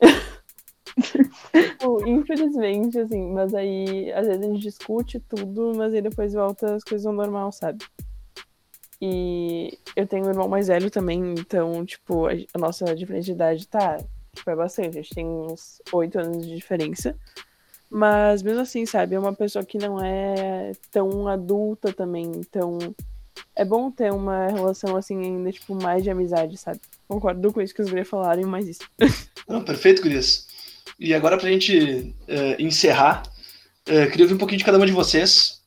tipo, 1.52 2.04
infelizmente, 2.06 2.98
assim, 2.98 3.32
mas 3.32 3.54
aí 3.54 4.12
às 4.12 4.26
vezes 4.26 4.42
a 4.42 4.46
gente 4.46 4.60
discute 4.60 5.20
tudo, 5.20 5.72
mas 5.76 5.94
aí 5.94 6.02
depois 6.02 6.34
volta 6.34 6.74
as 6.74 6.82
coisas 6.82 7.06
ao 7.06 7.12
normal, 7.12 7.52
sabe? 7.52 7.84
E 9.00 9.78
eu 9.96 10.06
tenho 10.06 10.26
um 10.26 10.30
irmão 10.30 10.48
mais 10.48 10.66
velho 10.66 10.90
também, 10.90 11.34
então, 11.38 11.86
tipo, 11.86 12.26
a, 12.26 12.32
a 12.32 12.58
nossa 12.58 12.94
diferença 12.94 13.26
de 13.26 13.32
idade 13.32 13.68
tá, 13.68 13.98
tipo, 14.34 14.50
é 14.50 14.56
bastante. 14.56 14.98
A 14.98 15.02
gente 15.02 15.14
tem 15.14 15.26
uns 15.26 15.80
oito 15.92 16.18
anos 16.18 16.44
de 16.44 16.56
diferença. 16.56 17.16
Mas 17.90 18.40
mesmo 18.42 18.60
assim, 18.60 18.86
sabe, 18.86 19.16
é 19.16 19.18
uma 19.18 19.34
pessoa 19.34 19.64
que 19.64 19.76
não 19.76 20.02
é 20.02 20.72
tão 20.92 21.26
adulta 21.26 21.92
também, 21.92 22.30
então 22.36 22.78
é 23.56 23.64
bom 23.64 23.90
ter 23.90 24.12
uma 24.12 24.46
relação 24.46 24.96
assim 24.96 25.18
ainda, 25.18 25.50
tipo, 25.50 25.74
mais 25.74 26.02
de 26.04 26.10
amizade, 26.10 26.56
sabe? 26.56 26.80
Concordo 27.08 27.52
com 27.52 27.60
isso 27.60 27.74
que 27.74 27.82
os 27.82 27.88
gurias 27.88 28.08
falaram 28.08 28.42
e 28.42 28.46
mais 28.46 28.68
isso. 28.68 28.82
Não, 29.48 29.64
perfeito, 29.64 30.02
gurias. 30.02 30.46
E 30.98 31.12
agora 31.12 31.36
pra 31.36 31.50
gente 31.50 32.14
uh, 32.28 32.60
encerrar, 32.62 33.24
uh, 33.88 34.10
queria 34.10 34.24
ouvir 34.24 34.34
um 34.34 34.38
pouquinho 34.38 34.58
de 34.58 34.64
cada 34.64 34.76
uma 34.76 34.86
de 34.86 34.92
vocês. 34.92 35.60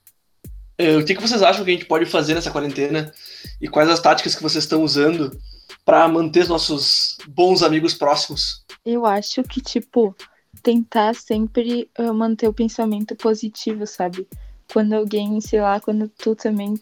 Uh, 0.80 1.00
o 1.00 1.06
que, 1.06 1.16
que 1.16 1.22
vocês 1.22 1.42
acham 1.42 1.66
que 1.66 1.72
a 1.72 1.74
gente 1.74 1.86
pode 1.86 2.06
fazer 2.06 2.34
nessa 2.34 2.52
quarentena 2.52 3.12
e 3.60 3.68
quais 3.68 3.90
as 3.90 4.00
táticas 4.00 4.34
que 4.34 4.42
vocês 4.42 4.64
estão 4.64 4.82
usando 4.82 5.38
para 5.84 6.08
manter 6.08 6.44
os 6.44 6.50
nossos 6.50 7.18
bons 7.28 7.62
amigos 7.62 7.94
próximos? 7.94 8.64
Eu 8.86 9.06
acho 9.06 9.44
que, 9.44 9.62
tipo, 9.62 10.16
tentar 10.62 11.16
sempre 11.16 11.90
uh, 11.98 12.14
manter 12.14 12.48
o 12.48 12.54
pensamento 12.54 13.16
positivo, 13.16 13.86
sabe? 13.88 14.28
Quando 14.72 14.94
alguém, 14.94 15.40
sei 15.42 15.62
lá, 15.62 15.80
quando 15.80 16.08
tu 16.10 16.36
também, 16.36 16.76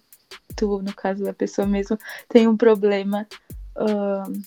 tu, 0.55 0.82
no 0.82 0.93
caso 0.93 1.24
da 1.24 1.34
pessoa 1.34 1.67
mesmo, 1.67 1.97
tem 2.28 2.47
um 2.47 2.57
problema, 2.57 3.28
uh, 3.76 4.41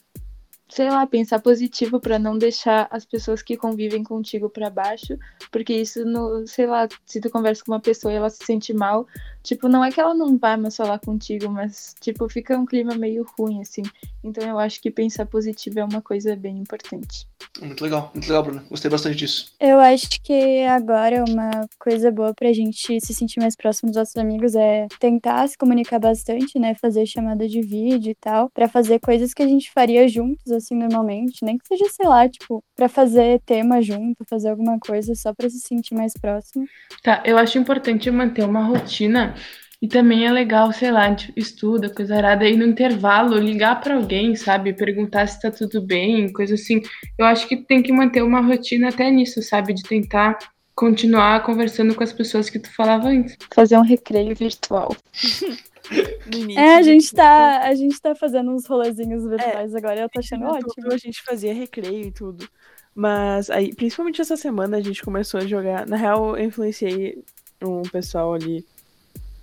sei 0.75 0.91
lá, 0.91 1.07
pensar 1.07 1.39
positivo 1.39 2.01
para 2.01 2.19
não 2.19 2.37
deixar 2.37 2.89
as 2.91 3.05
pessoas 3.05 3.41
que 3.43 3.57
convivem 3.57 4.03
contigo 4.03 4.51
para 4.51 4.69
baixo, 4.69 5.17
porque 5.53 5.73
isso 5.73 6.05
no, 6.05 6.45
sei 6.49 6.67
lá, 6.67 6.89
se 7.07 7.21
tu 7.21 7.31
conversa 7.31 7.63
com 7.65 7.71
uma 7.71 7.79
pessoa 7.79 8.13
e 8.13 8.17
ela 8.17 8.29
se 8.29 8.45
sente 8.45 8.75
mal, 8.75 9.07
tipo, 9.41 9.69
não 9.69 9.85
é 9.85 9.93
que 9.93 10.01
ela 10.01 10.15
não 10.15 10.37
vai 10.37 10.57
mais 10.57 10.75
falar 10.77 10.99
contigo, 10.99 11.49
mas 11.49 11.95
tipo, 12.01 12.29
fica 12.29 12.59
um 12.59 12.67
clima 12.67 12.97
meio 12.97 13.25
ruim 13.39 13.61
assim. 13.61 13.83
Então 14.25 14.43
eu 14.49 14.59
acho 14.59 14.83
que 14.83 14.91
pensar 14.91 15.27
positivo 15.27 15.79
é 15.79 15.85
uma 15.85 16.03
coisa 16.03 16.35
bem 16.35 16.59
importante. 16.59 17.29
Muito 17.61 17.85
legal, 17.85 18.11
muito 18.13 18.27
legal, 18.27 18.43
Bruna. 18.43 18.65
Gostei 18.69 18.91
bastante 18.91 19.17
disso. 19.17 19.53
Eu 19.61 19.79
acho 19.79 20.21
que 20.23 20.65
agora 20.65 21.25
uma 21.29 21.51
coisa 21.79 22.11
boa 22.11 22.35
pra 22.35 22.53
gente 22.53 23.01
se 23.01 23.15
sentir 23.15 23.39
mais 23.39 23.55
próximo 23.55 23.91
dos 23.91 23.97
nossos 23.97 24.17
amigos 24.17 24.57
é 24.57 24.89
tentar 24.99 25.47
se 25.47 25.57
comunicar 25.57 26.01
bastante, 26.01 26.59
né? 26.59 26.75
Fazer 26.75 27.07
chamada 27.07 27.47
de 27.47 27.61
vídeo 27.61 28.11
e 28.11 28.15
tal, 28.15 28.51
para 28.51 28.67
fazer 28.67 28.99
coisas 28.99 29.33
que 29.33 29.43
a 29.43 29.47
gente 29.47 29.71
faria 29.71 30.09
juntos, 30.09 30.51
assim, 30.51 30.64
normalmente. 30.73 31.45
Nem 31.45 31.59
que 31.59 31.67
seja, 31.67 31.87
sei 31.91 32.07
lá, 32.07 32.29
tipo, 32.29 32.63
pra 32.77 32.89
fazer 32.89 33.41
tema 33.45 33.83
junto, 33.83 34.25
fazer 34.29 34.51
alguma 34.51 34.79
coisa 34.79 35.15
só 35.17 35.35
pra 35.35 35.51
se 35.51 35.59
sentir 35.59 35.95
mais 35.95 36.13
próximo. 36.15 36.65
Tá, 37.03 37.21
eu 37.25 37.37
acho 37.37 37.59
importante 37.59 38.09
manter 38.11 38.45
uma 38.45 38.63
rotina 38.63 39.35
e 39.83 39.89
também 39.89 40.27
é 40.27 40.33
legal, 40.33 40.73
sei 40.73 40.91
lá, 40.91 41.15
tipo, 41.15 41.33
estuda, 41.37 41.91
coisa 41.91 42.17
arada, 42.17 42.49
e 42.49 42.57
no 42.57 42.65
intervalo 42.65 43.37
ligar 43.37 43.81
para 43.81 43.97
alguém, 43.97 44.35
sabe? 44.35 44.73
Perguntar 44.73 45.27
se 45.27 45.41
tá 45.43 45.51
tudo 45.51 45.83
bem, 45.83 46.33
coisa 46.33 46.55
assim. 46.55 46.81
Eu 47.19 47.27
acho 47.27 47.47
que 47.47 47.57
tem 47.57 47.83
que 47.83 47.93
manter 47.93 48.23
uma 48.23 48.41
rotina 48.41 48.89
até 48.89 49.11
nisso, 49.11 49.43
sabe? 49.43 49.75
De 49.75 49.83
tentar 49.83 50.39
continuar 50.75 51.43
conversando 51.43 51.95
com 51.95 52.03
as 52.03 52.13
pessoas 52.13 52.49
que 52.49 52.59
tu 52.59 52.75
falava 52.75 53.09
antes. 53.09 53.37
Fazer 53.55 53.77
um 53.77 53.83
recreio 53.83 54.35
virtual. 54.35 54.97
é, 56.57 56.77
a 56.77 56.83
gente 56.83 57.13
tá, 57.15 57.61
a 57.63 57.75
gente 57.75 58.01
tá 58.01 58.15
fazendo 58.15 58.51
uns 58.51 58.67
rolezinhos 58.67 59.25
virtuais 59.25 59.75
é, 59.75 59.79
agora, 59.79 60.01
eu 60.01 60.09
tô 60.09 60.21
achando 60.21 60.47
ótimo. 60.47 60.93
A 60.93 60.97
gente 60.97 61.23
fazia 61.23 61.53
recreio 61.53 62.07
e 62.07 62.11
tudo. 62.11 62.49
Mas 62.95 63.51
aí, 63.51 63.75
principalmente 63.75 64.21
essa 64.21 64.37
semana, 64.37 64.77
a 64.77 64.81
gente 64.81 65.03
começou 65.03 65.41
a 65.41 65.47
jogar. 65.47 65.87
Na 65.87 65.97
real, 65.97 66.37
eu 66.37 66.45
influenciei 66.45 67.23
um 67.63 67.83
pessoal 67.83 68.35
ali 68.35 68.65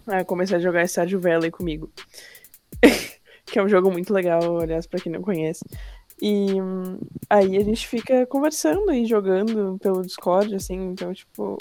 a 0.08 0.24
começar 0.24 0.58
a 0.58 0.60
jogar 0.60 0.88
Stardew 0.88 1.20
Valley 1.20 1.52
comigo. 1.52 1.92
que 3.46 3.60
é 3.60 3.64
um 3.64 3.70
jogo 3.70 3.92
muito 3.92 4.14
legal, 4.14 4.60
aliás, 4.60 4.88
pra 4.88 5.00
quem 5.00 5.12
não 5.12 5.22
conhece. 5.22 5.64
E 6.22 6.56
aí 7.30 7.58
a 7.58 7.64
gente 7.64 7.88
fica 7.88 8.26
conversando 8.28 8.92
e 8.94 9.06
jogando 9.06 9.78
pelo 9.80 10.02
Discord, 10.02 10.56
assim, 10.56 10.80
então, 10.90 11.14
tipo. 11.14 11.58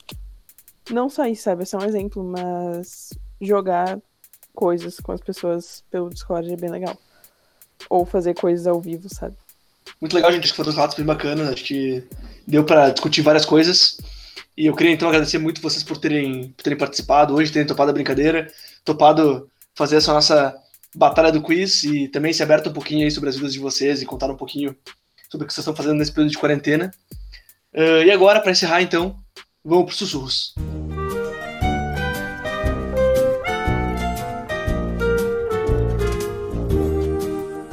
Não 0.91 1.09
só 1.09 1.26
isso, 1.26 1.43
sabe? 1.43 1.62
É 1.62 1.66
só 1.66 1.78
um 1.78 1.85
exemplo, 1.85 2.22
mas 2.22 3.11
jogar 3.41 4.01
coisas 4.55 4.99
com 5.01 5.13
as 5.13 5.21
pessoas 5.21 5.83
pelo 5.91 6.11
Discord 6.11 6.53
é 6.53 6.57
bem 6.57 6.71
legal. 6.71 6.97
Ou 7.89 8.05
fazer 8.05 8.35
coisas 8.35 8.67
ao 8.67 8.81
vivo, 8.81 9.09
sabe? 9.09 9.37
Muito 10.01 10.15
legal, 10.15 10.33
gente. 10.33 10.45
Acho 10.45 10.53
que 10.53 10.57
foram 10.57 10.73
relatos 10.73 10.97
bem 10.97 11.07
bacanas. 11.07 11.49
Acho 11.49 11.65
que 11.65 12.05
deu 12.47 12.65
para 12.65 12.91
discutir 12.91 13.23
várias 13.23 13.45
coisas. 13.45 13.99
E 14.57 14.67
eu 14.67 14.77
queria 14.77 14.93
então 14.93 15.09
agradecer 15.09 15.39
muito 15.39 15.63
vocês 15.63 15.83
por 15.83 15.97
terem, 15.97 16.49
por 16.51 16.63
terem 16.63 16.79
participado 16.79 17.35
hoje, 17.35 17.53
terem 17.53 17.67
topado 17.67 17.91
a 17.91 17.95
brincadeira, 17.95 18.53
topado 18.85 19.51
fazer 19.75 19.97
essa 19.97 20.13
nossa 20.13 20.55
batalha 20.95 21.33
do 21.33 21.43
quiz 21.43 21.85
e 21.85 22.09
também 22.09 22.33
se 22.33 22.43
aberto 22.43 22.69
um 22.69 22.73
pouquinho 22.73 23.05
aí 23.05 23.11
sobre 23.11 23.31
as 23.31 23.37
vidas 23.37 23.53
de 23.53 23.59
vocês 23.59 24.03
e 24.03 24.07
contar 24.07 24.31
um 24.31 24.37
pouquinho 24.37 24.77
sobre 25.31 25.45
o 25.45 25.47
que 25.47 25.55
vocês 25.55 25.63
estão 25.63 25.75
fazendo 25.77 25.99
nesse 25.99 26.13
período 26.13 26.33
de 26.33 26.39
quarentena. 26.39 26.91
Uh, 27.73 28.03
e 28.05 28.11
agora, 28.11 28.41
para 28.41 28.51
encerrar 28.51 28.83
então, 28.83 29.17
vamos 29.65 29.85
para 29.85 29.93
os 29.93 29.99
sussurros. 29.99 30.55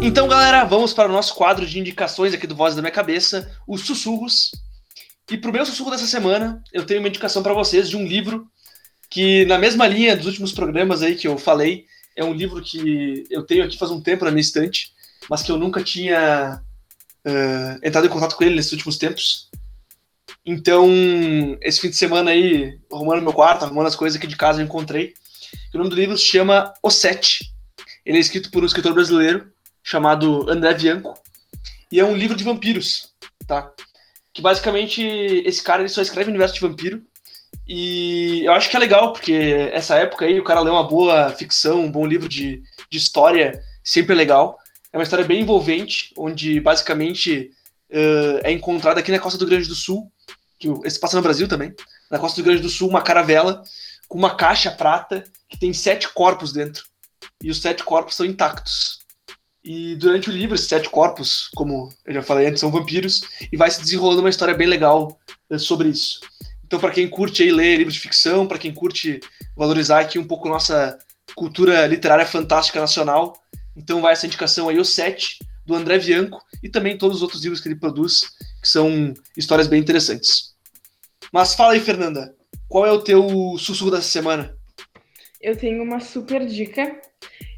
Então, 0.08 0.26
galera, 0.26 0.64
vamos 0.64 0.94
para 0.94 1.10
o 1.10 1.12
nosso 1.12 1.36
quadro 1.36 1.66
de 1.66 1.78
indicações 1.78 2.34
aqui 2.34 2.48
do 2.48 2.56
Voz 2.56 2.74
da 2.74 2.82
Minha 2.82 2.94
Cabeça, 2.94 3.52
os 3.68 3.82
sussurros. 3.82 4.52
E 5.30 5.38
pro 5.38 5.52
meu 5.52 5.66
sussurro 5.66 5.92
dessa 5.92 6.08
semana, 6.08 6.64
eu 6.72 6.86
tenho 6.86 7.02
uma 7.02 7.10
indicação 7.10 7.44
para 7.44 7.54
vocês 7.54 7.90
de 7.90 7.98
um 7.98 8.08
livro 8.08 8.50
que, 9.10 9.44
na 9.48 9.58
mesma 9.58 9.86
linha 9.86 10.16
dos 10.16 10.26
últimos 10.26 10.54
programas 10.54 11.02
aí 11.02 11.14
que 11.14 11.28
eu 11.28 11.38
falei, 11.38 11.88
é 12.16 12.24
um 12.24 12.32
livro 12.32 12.62
que 12.62 13.26
eu 13.30 13.44
tenho 13.44 13.66
aqui 13.66 13.78
faz 13.78 13.92
um 13.92 14.00
tempo 14.00 14.24
na 14.24 14.32
minha 14.32 14.40
estante, 14.40 14.94
mas 15.30 15.44
que 15.44 15.52
eu 15.52 15.58
nunca 15.58 15.84
tinha 15.84 16.64
uh, 17.26 17.80
entrado 17.86 18.08
em 18.08 18.10
contato 18.10 18.38
com 18.38 18.46
ele 18.46 18.56
nesses 18.56 18.72
últimos 18.72 18.98
tempos. 18.98 19.50
Então, 20.46 20.88
esse 21.62 21.82
fim 21.82 21.90
de 21.90 21.98
semana 21.98 22.32
aí, 22.32 22.80
arrumando 22.90 23.24
meu 23.24 23.34
quarto, 23.34 23.66
arrumando 23.66 23.88
as 23.88 23.96
coisas 23.96 24.18
aqui 24.18 24.26
de 24.26 24.38
casa, 24.38 24.62
eu 24.62 24.66
encontrei. 24.66 25.14
O 25.74 25.78
nome 25.78 25.90
do 25.90 25.98
livro 25.98 26.18
se 26.18 26.24
chama 26.24 26.74
O 26.82 26.90
Sete. 26.90 27.52
Ele 28.06 28.18
é 28.18 28.22
escrito 28.22 28.50
por 28.50 28.64
um 28.64 28.66
escritor 28.66 28.94
brasileiro 28.94 29.52
chamado 29.88 30.50
André 30.50 30.74
Bianco. 30.74 31.14
E 31.90 31.98
é 31.98 32.04
um 32.04 32.16
livro 32.16 32.36
de 32.36 32.44
vampiros, 32.44 33.14
tá? 33.48 33.72
que 34.38 34.42
basicamente 34.44 35.02
esse 35.02 35.64
cara 35.64 35.82
ele 35.82 35.90
só 35.90 36.00
escreve 36.00 36.30
universo 36.30 36.54
de 36.54 36.62
vampiro. 36.62 37.02
E 37.68 38.44
eu 38.46 38.52
acho 38.52 38.70
que 38.70 38.76
é 38.76 38.80
legal, 38.80 39.12
porque 39.12 39.34
essa 39.74 39.96
época 39.96 40.26
aí 40.26 40.40
o 40.40 40.44
cara 40.44 40.60
lê 40.60 40.70
uma 40.70 40.88
boa 40.88 41.32
ficção, 41.32 41.84
um 41.84 41.92
bom 41.92 42.06
livro 42.06 42.30
de, 42.30 42.62
de 42.88 42.98
história, 43.00 43.60
sempre 43.84 44.14
é 44.14 44.16
legal. 44.16 44.60
É 44.94 44.98
uma 44.98 45.04
história 45.04 45.26
bem 45.26 45.42
envolvente, 45.42 46.14
onde 46.16 46.60
basicamente 46.60 47.50
uh, 47.90 48.40
é 48.44 48.52
encontrada 48.52 49.00
aqui 49.00 49.12
na 49.12 49.18
costa 49.18 49.40
do 49.40 49.48
Grande 49.48 49.68
do 49.68 49.74
Sul, 49.74 50.12
que 50.60 50.68
esse 50.86 51.00
passa 51.00 51.16
no 51.16 51.24
Brasil 51.24 51.48
também, 51.48 51.74
na 52.12 52.20
costa 52.20 52.40
do 52.40 52.46
Grande 52.46 52.62
do 52.62 52.70
Sul, 52.70 52.90
uma 52.90 53.02
caravela 53.02 53.64
com 54.08 54.20
uma 54.20 54.36
caixa 54.36 54.70
prata 54.70 55.24
que 55.50 55.58
tem 55.58 55.74
sete 55.74 56.10
corpos 56.10 56.54
dentro. 56.54 56.84
E 57.42 57.50
os 57.50 57.60
sete 57.60 57.84
corpos 57.84 58.16
são 58.16 58.26
intactos. 58.26 58.97
E 59.70 59.98
durante 59.98 60.30
o 60.30 60.32
livro, 60.32 60.56
esses 60.56 60.70
sete 60.70 60.90
corpos, 60.90 61.50
como 61.54 61.90
eu 62.06 62.14
já 62.14 62.24
falei 62.24 62.48
antes, 62.48 62.62
são 62.62 62.72
vampiros, 62.72 63.20
e 63.52 63.58
vai 63.58 63.70
se 63.70 63.82
desenrolando 63.82 64.22
uma 64.22 64.30
história 64.30 64.54
bem 64.54 64.66
legal 64.66 65.20
eh, 65.50 65.58
sobre 65.58 65.90
isso. 65.90 66.22
Então, 66.66 66.80
para 66.80 66.92
quem 66.92 67.06
curte 67.06 67.44
aí 67.44 67.52
ler 67.52 67.76
livros 67.76 67.96
de 67.96 68.00
ficção, 68.00 68.48
para 68.48 68.58
quem 68.58 68.74
curte 68.74 69.20
valorizar 69.58 70.00
aqui 70.00 70.18
um 70.18 70.24
pouco 70.24 70.48
nossa 70.48 70.98
cultura 71.36 71.86
literária 71.86 72.26
fantástica 72.26 72.80
nacional, 72.80 73.34
então 73.76 74.00
vai 74.00 74.14
essa 74.14 74.26
indicação 74.26 74.70
aí, 74.70 74.80
o 74.80 74.86
Sete, 74.86 75.38
do 75.66 75.76
André 75.76 76.00
Bianco, 76.00 76.42
e 76.64 76.70
também 76.70 76.98
todos 76.98 77.18
os 77.18 77.22
outros 77.22 77.44
livros 77.44 77.60
que 77.60 77.68
ele 77.68 77.76
produz, 77.76 78.22
que 78.62 78.70
são 78.70 79.14
histórias 79.36 79.68
bem 79.68 79.82
interessantes. 79.82 80.56
Mas 81.34 81.56
fala 81.56 81.74
aí, 81.74 81.82
Fernanda, 81.82 82.34
qual 82.70 82.86
é 82.86 82.92
o 82.94 83.02
teu 83.02 83.58
sussurro 83.60 83.92
dessa 83.92 84.08
semana? 84.08 84.56
Eu 85.42 85.58
tenho 85.58 85.84
uma 85.84 86.00
super 86.00 86.46
dica 86.46 87.02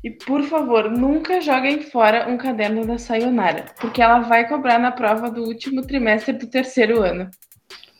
e 0.04 0.12
por 0.12 0.43
favor, 0.43 0.89
nunca 0.89 1.41
joguem 1.41 1.82
fora 1.82 2.30
um 2.30 2.38
caderno 2.38 2.86
da 2.86 2.97
Sayonara, 2.97 3.66
porque 3.80 4.02
ela 4.02 4.20
vai 4.20 4.47
cobrar 4.47 4.80
na 4.80 4.91
prova 4.91 5.30
do 5.30 5.43
último 5.43 5.82
trimestre 5.82 6.34
do 6.34 6.47
terceiro 6.47 7.02
ano. 7.02 7.30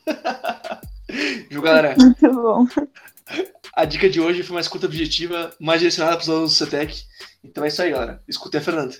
Viu, 1.50 1.62
galera? 1.62 1.95
Muito 1.97 2.34
bom. 2.34 2.66
A 3.74 3.86
dica 3.86 4.10
de 4.10 4.22
hoje 4.22 4.43
foi 4.43 4.56
uma 4.56 4.62
escuta 4.62 4.86
objetiva, 4.86 5.54
mais 5.60 5.80
direcionada 5.80 6.16
para 6.16 6.24
os 6.24 6.30
alunos 6.30 6.52
do 6.52 6.56
CETEC. 6.56 7.04
Então 7.43 7.64
é 7.64 7.68
isso 7.68 7.82
aí, 7.82 7.91
galera. 7.91 8.24
Escutem 8.28 8.60
a 8.60 8.64
Fernanda. 8.64 8.95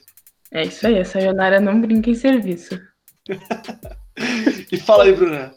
É 0.52 0.64
isso 0.64 0.86
aí, 0.86 1.00
a 1.00 1.06
Sayonara 1.06 1.60
não 1.60 1.80
brinca 1.80 2.10
em 2.10 2.16
serviço. 2.16 2.80
e 4.72 4.78
fala 4.78 5.06
aí, 5.06 5.14
Bruna. 5.14 5.54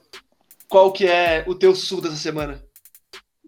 Qual 0.68 0.92
que 0.92 1.06
é 1.06 1.44
o 1.46 1.54
teu 1.54 1.74
sussurro 1.74 2.02
dessa 2.02 2.16
semana? 2.16 2.62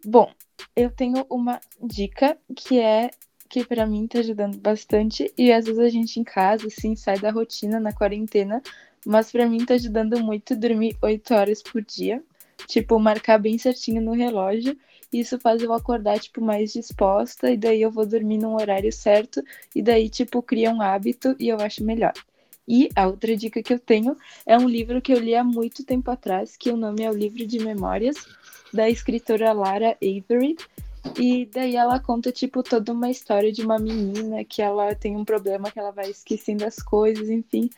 Bom, 0.04 0.30
eu 0.76 0.90
tenho 0.90 1.24
uma 1.30 1.60
dica 1.82 2.36
que 2.56 2.78
é 2.80 3.10
que 3.54 3.64
para 3.64 3.86
mim 3.86 4.08
tá 4.08 4.18
ajudando 4.18 4.58
bastante. 4.58 5.32
E 5.38 5.52
às 5.52 5.64
vezes 5.64 5.78
a 5.78 5.88
gente 5.88 6.18
em 6.18 6.24
casa, 6.24 6.66
assim, 6.66 6.96
sai 6.96 7.20
da 7.20 7.30
rotina 7.30 7.78
na 7.78 7.92
quarentena. 7.92 8.60
Mas 9.06 9.30
para 9.30 9.48
mim 9.48 9.64
tá 9.64 9.74
ajudando 9.74 10.18
muito 10.20 10.56
dormir 10.56 10.96
oito 11.00 11.32
horas 11.32 11.62
por 11.62 11.80
dia. 11.80 12.20
Tipo, 12.66 12.98
marcar 12.98 13.38
bem 13.38 13.56
certinho 13.56 14.02
no 14.02 14.12
relógio. 14.12 14.76
Isso 15.12 15.38
faz 15.38 15.62
eu 15.62 15.72
acordar, 15.72 16.18
tipo, 16.18 16.40
mais 16.40 16.72
disposta. 16.72 17.48
E 17.48 17.56
daí 17.56 17.80
eu 17.80 17.92
vou 17.92 18.04
dormir 18.04 18.38
num 18.38 18.56
horário 18.56 18.92
certo. 18.92 19.40
E 19.72 19.80
daí, 19.80 20.08
tipo, 20.08 20.42
cria 20.42 20.72
um 20.72 20.82
hábito 20.82 21.36
e 21.38 21.46
eu 21.46 21.60
acho 21.60 21.84
melhor. 21.84 22.12
E 22.66 22.88
a 22.96 23.06
outra 23.06 23.36
dica 23.36 23.62
que 23.62 23.72
eu 23.72 23.78
tenho 23.78 24.16
é 24.44 24.58
um 24.58 24.68
livro 24.68 25.00
que 25.00 25.12
eu 25.12 25.20
li 25.20 25.36
há 25.36 25.44
muito 25.44 25.84
tempo 25.84 26.10
atrás, 26.10 26.56
que 26.56 26.70
o 26.70 26.76
nome 26.76 27.04
é 27.04 27.10
o 27.10 27.14
Livro 27.14 27.46
de 27.46 27.60
Memórias, 27.60 28.16
da 28.72 28.90
escritora 28.90 29.52
Lara 29.52 29.96
Avery. 30.02 30.56
E 31.18 31.46
daí 31.46 31.76
ela 31.76 32.00
conta, 32.00 32.32
tipo, 32.32 32.62
toda 32.62 32.92
uma 32.92 33.10
história 33.10 33.52
de 33.52 33.62
uma 33.62 33.78
menina 33.78 34.44
que 34.44 34.60
ela 34.60 34.94
tem 34.94 35.16
um 35.16 35.24
problema 35.24 35.70
que 35.70 35.78
ela 35.78 35.90
vai 35.90 36.10
esquecendo 36.10 36.64
as 36.64 36.76
coisas, 36.76 37.28
enfim. 37.28 37.70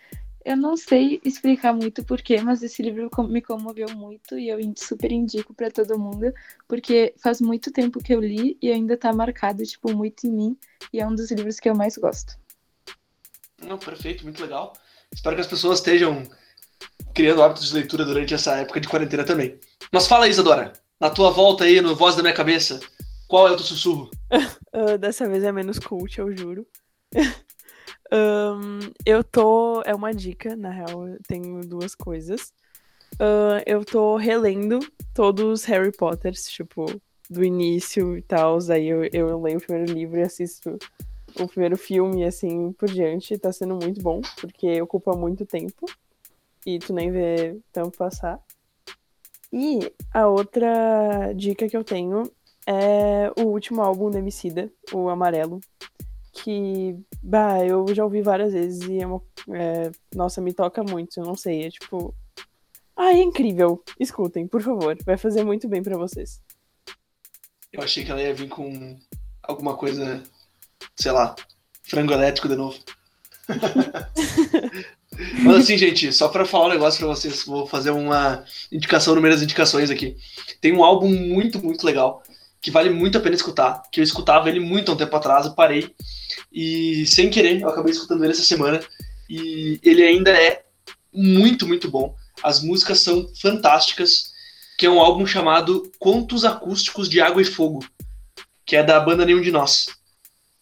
Eu 0.45 0.57
não 0.57 0.77
sei 0.77 1.21
explicar 1.25 1.73
muito 1.73 2.05
porquê, 2.05 2.41
mas 2.41 2.63
esse 2.63 2.81
livro 2.81 3.11
me 3.29 3.43
comoveu 3.43 3.89
muito 3.97 4.39
e 4.39 4.49
eu 4.49 4.59
super 4.77 5.11
indico 5.11 5.53
para 5.53 5.71
todo 5.71 5.99
mundo, 5.99 6.33
porque 6.69 7.13
faz 7.21 7.41
muito 7.41 7.73
tempo 7.73 8.03
que 8.03 8.15
eu 8.15 8.21
li 8.21 8.57
e 8.63 8.71
ainda 8.71 8.97
tá 8.97 9.13
marcado, 9.13 9.65
tipo, 9.65 9.93
muito 9.93 10.27
em 10.27 10.31
mim, 10.31 10.57
e 10.93 11.01
é 11.01 11.07
um 11.07 11.15
dos 11.15 11.33
livros 11.33 11.59
que 11.59 11.69
eu 11.69 11.75
mais 11.75 11.99
gosto. 11.99 12.39
Não, 13.61 13.77
perfeito, 13.77 14.23
muito 14.23 14.41
legal. 14.41 14.73
Espero 15.13 15.35
que 15.35 15.43
as 15.43 15.49
pessoas 15.49 15.81
estejam 15.81 16.23
criando 17.13 17.43
hábitos 17.43 17.69
de 17.69 17.75
leitura 17.75 18.05
durante 18.05 18.33
essa 18.33 18.55
época 18.55 18.81
de 18.81 18.89
quarentena 18.89 19.25
também. 19.25 19.59
Mas 19.91 20.07
fala, 20.07 20.29
Isadora, 20.29 20.73
na 21.01 21.11
tua 21.11 21.31
volta 21.31 21.65
aí 21.65 21.81
no 21.81 21.97
Voz 21.97 22.15
da 22.15 22.23
Minha 22.23 22.35
Cabeça, 22.35 22.79
qual 23.27 23.49
é 23.49 23.53
o 23.53 23.57
teu 23.57 23.65
sussurro? 23.65 24.11
uh, 24.75 24.97
dessa 24.99 25.29
vez 25.29 25.43
é 25.45 25.53
menos 25.53 25.79
cult, 25.79 26.19
eu 26.19 26.37
juro. 26.37 26.67
Ahn, 28.11 28.81
eu 29.05 29.25
tô. 29.25 29.83
É 29.83 29.95
uma 29.95 30.13
dica, 30.13 30.55
na 30.57 30.71
real, 30.71 31.09
eu 31.09 31.19
tenho 31.27 31.61
duas 31.63 31.95
coisas. 31.95 32.53
Ahn, 33.19 33.63
eu 33.67 33.85
tô 33.85 34.17
relendo 34.17 34.79
todos 35.15 35.45
os 35.45 35.65
Harry 35.65 35.93
Potters, 35.93 36.45
tipo, 36.49 36.87
do 37.29 37.45
início 37.45 38.17
e 38.17 38.23
tal. 38.23 38.59
Aí 38.71 38.87
eu, 38.87 39.05
eu 39.13 39.41
leio 39.41 39.59
o 39.59 39.61
primeiro 39.61 39.93
livro 39.93 40.19
e 40.19 40.23
assisto 40.23 40.79
o 41.39 41.49
primeiro 41.49 41.77
filme, 41.77 42.23
e 42.23 42.25
assim 42.25 42.73
por 42.73 42.89
diante. 42.89 43.39
Tá 43.39 43.53
sendo 43.53 43.75
muito 43.75 44.01
bom, 44.03 44.21
porque 44.41 44.81
ocupa 44.81 45.17
muito 45.17 45.45
tempo. 45.45 45.87
E 46.65 46.79
tu 46.79 46.93
nem 46.93 47.11
vê 47.11 47.59
tempo 47.73 47.97
passar. 47.97 48.41
E 49.53 49.93
a 50.13 50.27
outra 50.27 51.33
dica 51.35 51.69
que 51.69 51.77
eu 51.77 51.85
tenho 51.85 52.31
é 52.67 53.33
o 53.39 53.45
último 53.45 53.81
álbum 53.81 54.11
do 54.11 54.19
Emicida, 54.19 54.71
o 54.93 55.09
Amarelo. 55.09 55.61
Que, 56.33 56.95
bah, 57.23 57.65
eu 57.65 57.87
já 57.95 58.05
ouvi 58.05 58.21
várias 58.21 58.53
vezes 58.53 58.87
e 58.89 58.99
é 59.01 59.07
uma, 59.07 59.23
é, 59.55 59.91
nossa, 60.15 60.41
me 60.41 60.53
toca 60.53 60.83
muito, 60.83 61.19
eu 61.19 61.25
não 61.25 61.35
sei, 61.35 61.65
é 61.65 61.71
tipo... 61.71 62.15
Ah, 62.95 63.13
é 63.13 63.23
incrível! 63.23 63.83
Escutem, 63.99 64.47
por 64.47 64.61
favor, 64.61 64.97
vai 65.05 65.17
fazer 65.17 65.45
muito 65.45 65.67
bem 65.69 65.83
pra 65.83 65.97
vocês. 65.97 66.43
Eu 67.73 67.83
achei 67.83 68.05
que 68.05 68.11
ela 68.11 68.21
ia 68.21 68.35
vir 68.35 68.49
com 68.49 68.99
alguma 69.43 69.77
coisa, 69.77 70.23
sei 70.95 71.13
lá, 71.13 71.35
frango 71.83 72.13
elétrico 72.13 72.49
de 72.49 72.57
novo. 72.57 72.79
Mas 75.43 75.57
assim, 75.57 75.79
gente, 75.79 76.13
só 76.13 76.29
pra 76.29 76.45
falar 76.45 76.67
um 76.67 76.71
negócio 76.71 76.99
pra 76.99 77.09
vocês, 77.09 77.45
vou 77.45 77.67
fazer 77.67 77.91
uma 77.91 78.45
indicação 78.71 79.15
no 79.15 79.21
meio 79.21 79.35
das 79.35 79.43
indicações 79.43 79.91
aqui. 79.91 80.17
Tem 80.61 80.75
um 80.75 80.85
álbum 80.85 81.09
muito, 81.09 81.63
muito 81.63 81.85
legal, 81.87 82.23
que 82.67 82.71
vale 82.73 82.91
muito 82.91 83.17
a 83.17 83.21
pena 83.21 83.37
escutar, 83.37 83.81
que 83.93 84.01
eu 84.01 84.03
escutava 84.03 84.49
ele 84.49 84.59
muito 84.59 84.91
há 84.91 84.95
um 84.95 84.97
tempo 84.97 85.15
atrás, 85.15 85.47
eu 85.47 85.53
parei, 85.53 85.89
e 86.53 87.07
sem 87.07 87.31
querer, 87.31 87.61
eu 87.61 87.69
acabei 87.69 87.93
escutando 87.93 88.25
ele 88.25 88.33
essa 88.33 88.43
semana, 88.43 88.81
e 89.31 89.79
ele 89.85 90.03
ainda 90.03 90.33
é 90.33 90.65
muito, 91.15 91.65
muito 91.65 91.89
bom. 91.89 92.13
As 92.43 92.61
músicas 92.61 92.99
são 92.99 93.31
fantásticas, 93.41 94.33
que 94.77 94.85
é 94.85 94.91
um 94.91 94.99
álbum 94.99 95.25
chamado 95.25 95.93
Contos 96.01 96.45
Acústicos 96.45 97.09
de 97.09 97.21
Água 97.21 97.41
e 97.41 97.45
Fogo, 97.45 97.87
que 98.65 98.75
é 98.75 98.83
da 98.83 98.99
banda 98.99 99.25
Nenhum 99.25 99.41
de 99.41 99.53
Nós. 99.53 99.87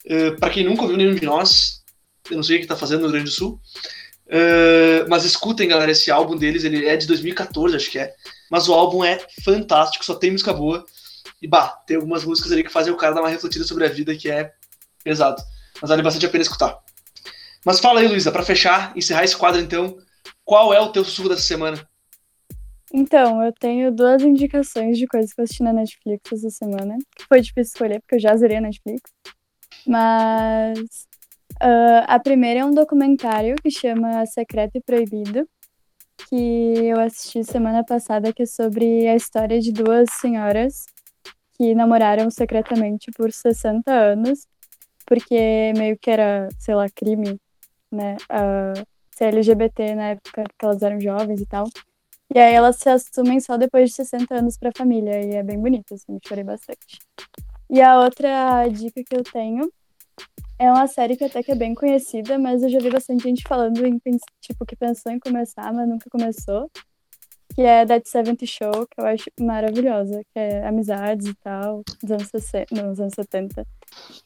Uh, 0.05 0.39
para 0.39 0.51
quem 0.51 0.63
nunca 0.63 0.83
ouviu 0.83 0.99
Nenhum 0.99 1.15
de 1.15 1.25
Nós, 1.25 1.83
eu 2.31 2.37
não 2.37 2.43
sei 2.43 2.59
o 2.59 2.61
que 2.61 2.67
tá 2.67 2.77
fazendo 2.77 3.01
no 3.01 3.07
Rio 3.07 3.13
Grande 3.13 3.31
do 3.31 3.35
Sul, 3.35 3.59
uh, 4.27 5.09
mas 5.09 5.25
escutem, 5.25 5.69
galera, 5.69 5.91
esse 5.91 6.11
álbum 6.11 6.37
deles, 6.37 6.65
ele 6.65 6.87
é 6.87 6.99
de 6.99 7.07
2014, 7.07 7.75
acho 7.77 7.91
que 7.91 7.99
é, 7.99 8.13
mas 8.51 8.69
o 8.69 8.75
álbum 8.75 9.03
é 9.03 9.19
fantástico, 9.43 10.05
só 10.05 10.15
tem 10.15 10.33
música 10.33 10.53
boa, 10.53 10.85
e 11.45 11.47
bah, 11.47 11.69
tem 11.87 11.97
algumas 11.99 12.25
músicas 12.25 12.51
ali 12.51 12.65
que 12.65 12.73
fazem 12.73 12.91
o 12.91 12.97
cara 12.97 13.15
dar 13.15 13.21
uma 13.21 13.29
refletida 13.29 13.67
sobre 13.67 13.85
a 13.85 13.89
vida 13.89 14.17
que 14.17 14.31
é 14.31 14.55
pesado, 15.05 15.43
mas 15.79 15.91
vale 15.91 16.03
bastante 16.03 16.25
a 16.25 16.31
pena 16.31 16.41
escutar. 16.41 16.79
Mas 17.63 17.81
fala 17.81 18.01
aí, 18.01 18.09
Luísa, 18.09 18.33
para 18.33 18.43
fechar, 18.43 18.97
encerrar 18.97 19.25
esse 19.25 19.37
quadro 19.37 19.61
então, 19.61 19.99
qual 20.43 20.73
é 20.73 20.81
o 20.81 20.91
teu 20.91 21.05
sussurro 21.05 21.29
dessa 21.29 21.43
semana? 21.43 21.87
Então, 22.91 23.45
eu 23.45 23.53
tenho 23.53 23.93
duas 23.93 24.23
indicações 24.23 24.97
de 24.97 25.07
coisas 25.07 25.35
que 25.35 25.41
eu 25.41 25.45
assisti 25.45 25.63
na 25.63 25.73
Netflix 25.73 26.33
essa 26.33 26.49
semana. 26.49 26.97
Que 27.15 27.27
foi 27.27 27.43
difícil 27.43 27.73
escolher, 27.75 28.01
porque 28.01 28.15
eu 28.15 28.21
já 28.21 28.35
zerei 28.37 28.57
a 28.57 28.61
Netflix. 28.63 29.03
Mas 29.87 30.79
uh, 31.61 32.05
a 32.07 32.19
primeira 32.19 32.61
é 32.61 32.65
um 32.65 32.71
documentário 32.71 33.57
que 33.63 33.71
chama 33.71 34.25
Secreto 34.25 34.77
e 34.77 34.81
Proibido, 34.81 35.47
que 36.29 36.87
eu 36.87 37.01
assisti 37.01 37.45
semana 37.45 37.85
passada, 37.85 38.33
que 38.33 38.45
é 38.45 38.47
sobre 38.47 39.07
a 39.09 39.15
história 39.17 39.61
de 39.61 39.73
duas 39.73 40.09
senhoras 40.21 40.87
que 41.55 41.75
namoraram 41.75 42.31
secretamente 42.31 43.11
por 43.13 43.33
60 43.33 43.91
anos, 43.93 44.47
porque 45.07 45.73
meio 45.77 45.99
que 45.99 46.11
era, 46.11 46.49
sei 46.59 46.75
lá, 46.75 46.89
crime, 46.89 47.39
né? 47.91 48.17
Uh, 48.31 48.87
ser 49.11 49.27
LGBT 49.27 49.95
na 49.95 50.09
época 50.11 50.45
que 50.59 50.65
elas 50.65 50.83
eram 50.83 51.01
jovens 51.01 51.41
e 51.41 51.47
tal. 51.47 51.67
E 52.35 52.39
aí 52.39 52.53
elas 52.53 52.77
se 52.77 52.89
assumem 52.89 53.39
só 53.39 53.57
depois 53.57 53.91
de 53.91 53.97
60 53.97 54.35
anos 54.35 54.57
pra 54.59 54.73
família, 54.77 55.21
e 55.25 55.37
é 55.37 55.43
bem 55.43 55.59
bonito, 55.59 55.95
assim, 55.95 56.19
chorei 56.27 56.43
bastante. 56.43 56.99
E 57.71 57.81
a 57.81 58.01
outra 58.01 58.67
dica 58.69 59.03
que 59.05 59.17
eu 59.17 59.23
tenho 59.23 59.71
é 60.59 60.71
uma 60.71 60.87
série 60.87 61.17
que 61.17 61.25
até 61.25 61.43
que 61.43 61.53
é 61.53 61.55
bem 61.55 61.75
conhecida, 61.75 62.39
mas 62.39 62.63
eu 62.63 62.69
já 62.69 62.79
vi 62.79 62.91
bastante 62.91 63.25
gente 63.25 63.45
falando 63.47 63.85
em, 63.87 63.99
tipo, 64.41 64.67
que 64.67 64.77
pensou 64.77 65.13
em 65.13 65.19
começar, 65.19 65.73
mas 65.73 65.89
nunca 65.89 66.09
começou. 66.11 66.71
Que 67.55 67.63
é 67.63 67.87
That 67.87 68.09
70 68.09 68.47
Show, 68.47 68.87
que 68.87 69.01
eu 69.01 69.07
acho 69.07 69.25
maravilhosa, 69.41 70.23
que 70.33 70.39
é 70.39 70.67
amizades 70.67 71.29
e 71.29 71.35
tal, 71.35 71.83
dos 72.03 72.11
anos 72.11 72.29
60, 72.29 72.83
nos 72.83 73.01
anos 73.01 73.15
70. 73.15 73.67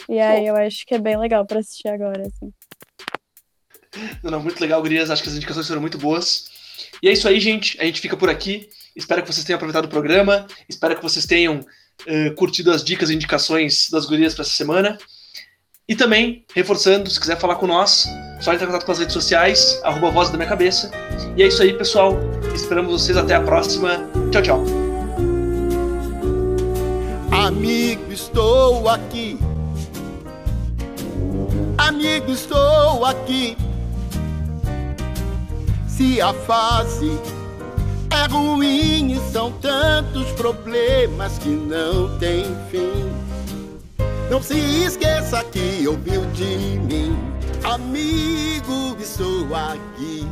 E 0.08 0.18
aí 0.18 0.46
eu 0.46 0.56
acho 0.56 0.86
que 0.86 0.94
é 0.94 0.98
bem 0.98 1.18
legal 1.18 1.44
pra 1.44 1.60
assistir 1.60 1.88
agora, 1.88 2.22
assim. 2.22 2.52
Não, 4.22 4.30
não, 4.30 4.42
muito 4.42 4.60
legal, 4.60 4.80
Gurias. 4.80 5.10
Acho 5.10 5.22
que 5.22 5.28
as 5.28 5.36
indicações 5.36 5.66
foram 5.66 5.80
muito 5.80 5.98
boas. 5.98 6.48
E 7.02 7.08
é 7.08 7.12
isso 7.12 7.28
aí, 7.28 7.38
gente. 7.40 7.80
A 7.80 7.84
gente 7.84 8.00
fica 8.00 8.16
por 8.16 8.30
aqui. 8.30 8.68
Espero 8.96 9.22
que 9.22 9.32
vocês 9.32 9.44
tenham 9.44 9.56
aproveitado 9.56 9.86
o 9.86 9.88
programa. 9.88 10.46
Espero 10.68 10.96
que 10.96 11.02
vocês 11.02 11.26
tenham 11.26 11.60
uh, 11.60 12.34
curtido 12.34 12.70
as 12.70 12.84
dicas 12.84 13.10
e 13.10 13.14
indicações 13.14 13.88
das 13.90 14.06
gurias 14.06 14.34
para 14.34 14.42
essa 14.42 14.54
semana. 14.54 14.98
E 15.88 15.96
também, 15.96 16.44
reforçando, 16.54 17.08
se 17.08 17.18
quiser 17.18 17.38
falar 17.40 17.54
com 17.54 17.66
nós, 17.66 18.06
só 18.40 18.52
entrar 18.52 18.66
em 18.66 18.70
contato 18.70 18.84
com 18.84 18.92
as 18.92 18.98
redes 18.98 19.14
sociais, 19.14 19.80
arroba 19.82 20.10
voz 20.10 20.28
da 20.28 20.36
minha 20.36 20.48
cabeça. 20.48 20.90
E 21.34 21.42
é 21.42 21.46
isso 21.46 21.62
aí, 21.62 21.72
pessoal. 21.72 22.14
Esperamos 22.54 22.92
vocês 22.92 23.16
até 23.16 23.34
a 23.34 23.40
próxima. 23.40 24.06
Tchau, 24.30 24.42
tchau. 24.42 24.64
Amigo, 27.32 28.12
estou 28.12 28.86
aqui. 28.86 29.38
Amigo, 31.78 32.32
estou 32.32 33.06
aqui. 33.06 33.56
Se 35.86 36.20
a 36.20 36.34
fase 36.34 37.18
é 38.10 38.30
ruim 38.30 39.12
e 39.12 39.32
são 39.32 39.52
tantos 39.52 40.30
problemas 40.32 41.38
que 41.38 41.48
não 41.48 42.18
tem 42.18 42.44
fim. 42.70 43.27
Não 44.30 44.42
se 44.42 44.58
esqueça 44.84 45.42
que 45.44 45.88
ouviu 45.88 46.24
de 46.32 46.78
mim, 46.78 47.16
amigo, 47.64 48.94
estou 49.00 49.54
aqui. 49.54 50.26